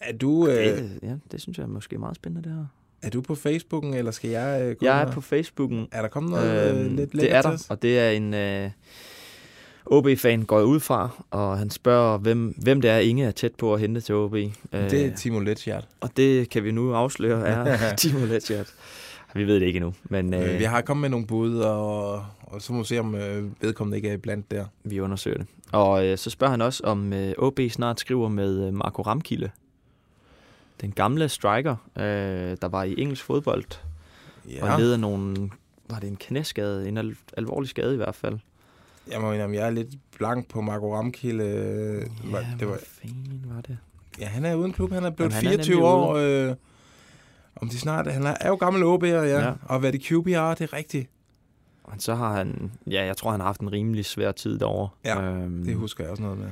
er, 0.01 0.13
du, 0.21 0.47
øh, 0.49 0.55
Det, 0.57 0.99
ja, 1.03 1.15
det 1.33 1.41
synes 1.41 1.59
jeg 1.59 1.65
er 1.65 1.69
måske 1.69 1.99
meget 1.99 2.17
spændende, 2.17 2.49
det 2.49 2.57
her. 2.57 2.65
er 3.03 3.11
du 3.11 3.21
på 3.21 3.35
Facebooken, 3.35 3.95
eller 3.95 4.11
skal 4.11 4.31
jeg 4.31 4.63
øh, 4.63 4.77
gå 4.77 4.87
Jeg 4.87 5.03
er 5.03 5.07
og- 5.07 5.13
på 5.13 5.21
Facebooken. 5.21 5.89
Er 5.93 6.03
der 6.03 6.09
kommet 6.09 6.31
noget 6.31 6.71
øh, 6.75 6.81
Øhm, 6.87 6.97
lidt 6.97 7.13
det 7.13 7.21
lækkert 7.21 7.45
er 7.47 7.57
til 7.57 7.69
der, 7.69 7.75
og 7.75 7.83
det 7.83 7.99
er 7.99 8.11
en 8.11 8.35
øh, 8.35 8.71
OB-fan 9.91 10.43
går 10.43 10.59
jeg 10.59 10.67
ud 10.67 10.81
fra, 10.81 11.09
og 11.31 11.59
han 11.59 11.71
spørger, 11.71 12.19
hvem, 12.19 12.55
hvem 12.63 12.81
det 12.81 12.91
er, 12.91 12.99
Inge 12.99 13.25
er 13.25 13.31
tæt 13.31 13.55
på 13.55 13.75
at 13.75 13.81
hente 13.81 14.01
til 14.01 14.15
OB. 14.15 14.33
Det 14.33 14.53
er 14.73 15.17
Timo 15.17 15.39
Letschert. 15.41 15.89
og 16.01 16.11
det 16.17 16.51
kan 16.51 16.65
vi 16.65 16.71
nu 16.71 16.95
afsløre 16.95 17.47
er 17.49 17.95
Timo 17.97 18.27
Letchert. 18.27 18.75
Vi 19.35 19.45
ved 19.45 19.61
det 19.61 19.67
ikke 19.67 19.77
endnu, 19.77 19.95
men 20.05 20.35
Øh, 20.35 20.53
øh, 20.53 20.59
vi 20.59 20.65
har 20.65 20.81
kommet 20.81 21.01
med 21.01 21.09
nogle 21.11 21.27
bud, 21.27 21.59
og, 21.59 22.13
og 22.43 22.63
så 22.63 22.73
må 22.73 22.79
vi 22.79 22.85
se, 22.85 22.99
om 22.99 23.15
øh, 23.15 23.45
vedkommende 23.61 23.97
ikke 23.97 24.09
er 24.09 24.17
blandt 24.17 24.51
der. 24.51 24.65
vi 24.85 25.01
undersøger 25.01 25.37
det. 25.39 25.47
Og 25.73 26.07
øh, 26.07 26.19
så 26.19 26.31
spørger 26.31 26.51
han 26.51 26.61
også, 26.63 26.83
om 26.85 27.13
øh, 27.13 27.33
OB 27.39 27.61
snart 27.71 28.01
skriver 28.01 28.29
med 28.29 28.67
øh, 28.67 28.75
Marco 28.75 29.03
Ramkilde. 29.03 29.51
Den 30.81 30.93
gamle 30.93 31.29
striker, 31.29 31.77
øh, 31.97 32.03
der 32.63 32.69
var 32.69 32.83
i 32.85 32.95
engelsk 32.99 33.25
fodbold, 33.25 33.65
ja. 34.49 34.67
Ja, 34.67 34.73
og 34.75 34.81
led 34.81 34.93
af 34.93 35.01
nogle, 35.01 35.51
var 35.91 35.99
det 35.99 36.09
en 36.09 36.17
knæskade, 36.17 36.89
en 36.89 36.99
al- 36.99 37.17
alvorlig 37.37 37.69
skade 37.71 37.95
i 37.95 37.97
hvert 37.97 38.15
fald. 38.15 38.39
Jeg 39.13 39.21
må 39.21 39.33
indrømme, 39.33 39.57
jeg 39.57 39.67
er 39.67 39.71
lidt 39.71 39.89
blank 40.19 40.49
på 40.49 40.61
Marco 40.61 40.95
Ramkilde. 40.95 41.45
Ja, 42.33 42.47
det 42.61 42.69
var, 42.69 42.79
fanden 43.03 43.45
var 43.55 43.61
det? 43.61 43.79
ja, 44.21 44.27
han 44.27 44.45
er 44.45 44.55
uden 44.55 44.73
klub, 44.73 44.93
han 44.93 45.05
er 45.05 45.11
blevet 45.11 45.31
Jamen, 45.31 45.49
han 45.51 45.59
er 45.61 45.65
24 45.65 45.75
nemlig 45.75 45.89
år. 45.93 46.15
Øh, 46.49 46.55
om 47.57 47.69
de 47.69 47.79
snart, 47.79 48.13
han 48.13 48.27
er, 48.27 48.35
er 48.41 48.49
jo 48.49 48.55
gammel 48.55 48.83
OB'er, 48.83 49.07
ja, 49.07 49.39
Ja. 49.47 49.53
og 49.65 49.83
været 49.83 49.95
i 49.95 49.99
QPR, 49.99 50.55
det 50.55 50.61
er 50.61 50.73
rigtigt. 50.73 51.11
Og 51.85 51.95
så 51.99 52.15
har 52.15 52.37
han, 52.37 52.73
ja, 52.87 53.05
jeg 53.05 53.17
tror, 53.17 53.31
han 53.31 53.41
har 53.41 53.47
haft 53.47 53.61
en 53.61 53.73
rimelig 53.73 54.05
svær 54.05 54.33
tid 54.33 54.59
derovre. 54.59 54.89
Ja, 55.05 55.23
øhm, 55.23 55.65
Det 55.65 55.77
husker 55.77 56.05
jeg 56.05 56.11
også 56.11 56.23
noget 56.23 56.39
med. 56.39 56.49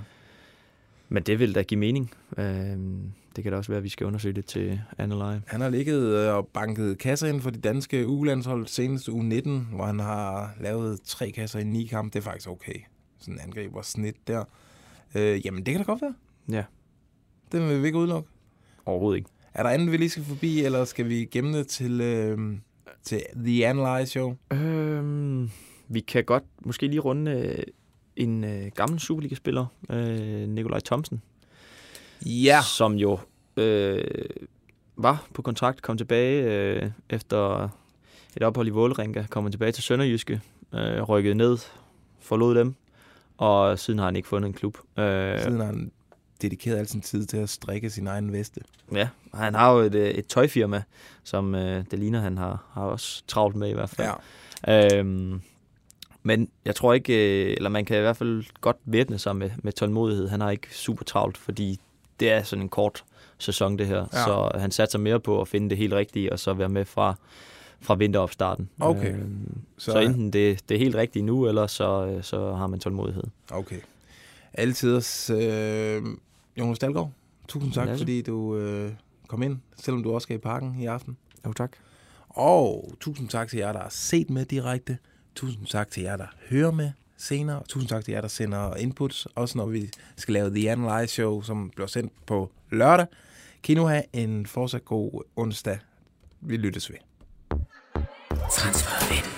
Men 1.09 1.23
det 1.23 1.39
vil 1.39 1.55
da 1.55 1.63
give 1.63 1.81
mening. 1.81 2.11
Øhm, 2.37 3.13
det 3.39 3.43
kan 3.43 3.53
da 3.53 3.59
også 3.59 3.71
være, 3.71 3.79
at 3.79 3.85
vi 3.85 3.89
skal 3.89 4.07
undersøge 4.07 4.35
det 4.35 4.45
til 4.45 4.81
Analyze. 4.99 5.43
Han 5.47 5.61
har 5.61 5.69
ligget 5.69 6.03
øh, 6.03 6.35
og 6.35 6.47
banket 6.47 6.99
kasser 6.99 7.27
ind 7.29 7.41
for 7.41 7.51
de 7.51 7.59
danske 7.59 8.07
ugelandshold 8.07 8.67
senest 8.67 9.09
uge 9.09 9.25
19, 9.25 9.69
hvor 9.75 9.85
han 9.85 10.01
har 10.01 10.55
lavet 10.61 11.01
tre 11.01 11.31
kasser 11.31 11.59
i 11.59 11.65
ni 11.65 11.87
kampe. 11.87 12.13
Det 12.13 12.19
er 12.19 12.31
faktisk 12.31 12.49
okay. 12.49 12.75
Sådan 13.19 13.35
en 13.35 13.41
angriber 13.41 13.83
snit 13.83 14.29
der. 14.29 14.45
Øh, 15.15 15.47
jamen, 15.47 15.67
det 15.67 15.75
kan 15.75 15.79
da 15.81 15.85
godt 15.85 16.03
være. 16.03 16.15
Ja. 16.51 16.65
Det 17.53 17.69
vil 17.69 17.83
vi 17.83 17.87
ikke 17.87 17.99
udelukke. 17.99 18.29
Overhovedet 18.87 19.19
ikke. 19.19 19.31
Er 19.55 19.63
der 19.63 19.71
andet, 19.71 19.93
vi 19.93 19.97
lige 19.97 20.11
skal 20.11 20.25
forbi, 20.25 20.65
eller 20.65 20.85
skal 20.85 21.09
vi 21.09 21.29
gemme 21.31 21.59
det 21.59 21.67
til, 21.67 22.01
øh, 22.01 22.59
til 23.03 23.23
The 23.37 23.67
Analyze 23.67 24.11
Show? 24.11 24.37
Øhm, 24.53 25.51
vi 25.89 26.01
kan 26.01 26.25
godt 26.25 26.45
måske 26.65 26.87
lige 26.87 27.01
runde 27.01 27.31
øh, 27.31 27.65
en 28.17 28.45
øh, 28.45 28.71
gammel 28.75 29.01
Superliga-spiller, 29.01 29.67
øh, 29.91 30.49
Nikolaj 30.49 30.81
Thomsen, 30.81 31.23
Ja. 32.27 32.61
som 32.63 32.95
jo 32.95 33.19
øh, 33.57 34.05
var 34.97 35.27
på 35.35 35.43
kontrakt, 35.43 35.83
kom 35.83 35.97
tilbage 35.97 36.43
øh, 36.43 36.91
efter 37.11 37.69
et 38.37 38.43
ophold 38.43 38.67
i 38.67 38.71
Vålerenga, 38.71 39.25
kommer 39.31 39.51
tilbage 39.51 39.73
til 39.73 39.83
Sønderjyske, 39.83 40.41
øh, 40.75 41.03
rykkede 41.03 41.35
ned, 41.35 41.59
forlod 42.21 42.55
dem, 42.55 42.75
og 43.39 43.79
siden 43.79 43.99
har 43.99 44.07
han 44.07 44.17
ikke 44.17 44.29
fundet 44.29 44.49
en 44.49 44.55
klub. 44.55 44.79
Øh, 44.99 45.41
Siden 45.41 45.59
har 45.59 45.67
han 45.67 45.93
dedikeret 46.43 46.79
al 46.79 46.89
sin 46.89 47.01
tid 47.01 47.27
til 47.27 47.37
at 47.37 47.49
strikke 47.49 47.91
sin 47.91 48.07
egen 48.07 48.33
veste. 48.33 48.61
Ja, 48.95 49.09
han 49.35 49.55
har 49.55 49.73
jo 49.73 49.79
et, 49.79 49.95
øh, 49.95 50.09
et 50.11 50.27
tøjfirma, 50.27 50.83
som 51.25 51.55
øh, 51.55 51.85
det 51.91 51.99
ligner, 51.99 52.21
han 52.21 52.39
har, 52.39 52.65
har 52.73 52.83
også 52.83 53.23
travlt 53.27 53.57
med 53.57 53.69
i 53.71 53.75
hvert 53.75 53.91
fald. 53.91 54.09
Ja. 54.67 54.99
Øhm, 54.99 55.41
men 56.23 56.49
jeg 56.65 56.75
tror 56.75 56.93
ikke, 56.95 57.45
øh, 57.51 57.55
eller 57.57 57.69
man 57.69 57.85
kan 57.85 57.97
i 57.97 58.01
hvert 58.01 58.17
fald 58.17 58.45
godt 58.61 58.77
væbne 58.85 59.19
sig 59.19 59.37
med, 59.37 59.51
med 59.63 59.73
tålmodighed. 59.73 60.29
Han 60.29 60.41
har 60.41 60.51
ikke 60.51 60.77
super 60.77 61.05
travlt, 61.05 61.37
fordi 61.37 61.81
det 62.21 62.31
er 62.31 62.43
sådan 62.43 62.63
en 62.63 62.69
kort 62.69 63.05
sæson 63.39 63.79
det 63.79 63.87
her. 63.87 64.07
Ja. 64.13 64.25
Så 64.25 64.51
han 64.61 64.71
satser 64.71 64.99
mere 64.99 65.21
på 65.21 65.41
at 65.41 65.49
finde 65.49 65.71
det 65.71 65.79
helt 65.79 65.93
rigtige, 65.93 66.33
og 66.33 66.39
så 66.39 66.53
være 66.55 66.69
med 66.69 66.85
fra, 66.85 67.15
fra 67.81 67.95
vinteropstarten. 67.95 68.69
Okay. 68.81 69.13
Øhm, 69.15 69.59
så, 69.79 69.93
Så- 69.93 69.99
enten 69.99 70.33
det, 70.33 70.69
det 70.69 70.75
er 70.75 70.79
helt 70.79 70.95
rigtigt 70.95 71.25
nu, 71.25 71.47
eller 71.49 71.67
så, 71.67 72.07
øh, 72.07 72.23
så 72.23 72.55
har 72.55 72.67
man 72.67 72.81
tålmodighed. 72.81 73.25
Okay. 73.51 73.81
Altid 74.55 75.01
øh, 75.31 76.03
Jonas 76.59 76.79
Dahlgaard, 76.79 77.11
tusind 77.49 77.73
tak, 77.73 77.87
Lasse. 77.87 78.05
fordi 78.05 78.23
du 78.23 78.57
øh, 78.57 78.93
kom 79.29 79.43
ind, 79.43 79.59
selvom 79.77 80.03
du 80.03 80.15
også 80.15 80.25
skal 80.25 80.37
i 80.37 80.39
parken 80.39 80.81
i 80.81 80.87
aften. 80.87 81.17
Jo, 81.47 81.53
tak. 81.53 81.73
Og 82.29 82.93
tusind 83.01 83.29
tak 83.29 83.49
til 83.49 83.59
jer, 83.59 83.73
der 83.73 83.81
har 83.81 83.89
set 83.91 84.31
med 84.31 84.45
direkte. 84.45 84.99
Tusind 85.35 85.67
tak 85.67 85.91
til 85.91 86.03
jer, 86.03 86.17
der 86.17 86.27
hører 86.51 86.71
med 86.71 86.91
senere. 87.19 87.63
Tusind 87.69 87.89
tak 87.89 88.05
til 88.05 88.13
jer, 88.13 88.21
der 88.21 88.29
sender 88.29 88.75
inputs, 88.75 89.27
også 89.35 89.59
når 89.59 89.67
vi 89.67 89.91
skal 90.17 90.35
lave 90.35 90.51
The 90.51 90.71
Analyze 90.71 91.15
Show, 91.15 91.43
som 91.43 91.71
bliver 91.71 91.87
sendt 91.87 92.13
på 92.27 92.51
lørdag. 92.71 93.07
Kan 93.63 93.73
I 93.73 93.77
nu 93.77 93.87
have 93.87 94.03
en 94.13 94.47
fortsat 94.47 94.85
god 94.85 95.23
onsdag. 95.37 95.79
Vi 96.41 96.57
lyttes 96.57 96.91
ved. 96.91 96.99
Transfervindue. 98.51 99.38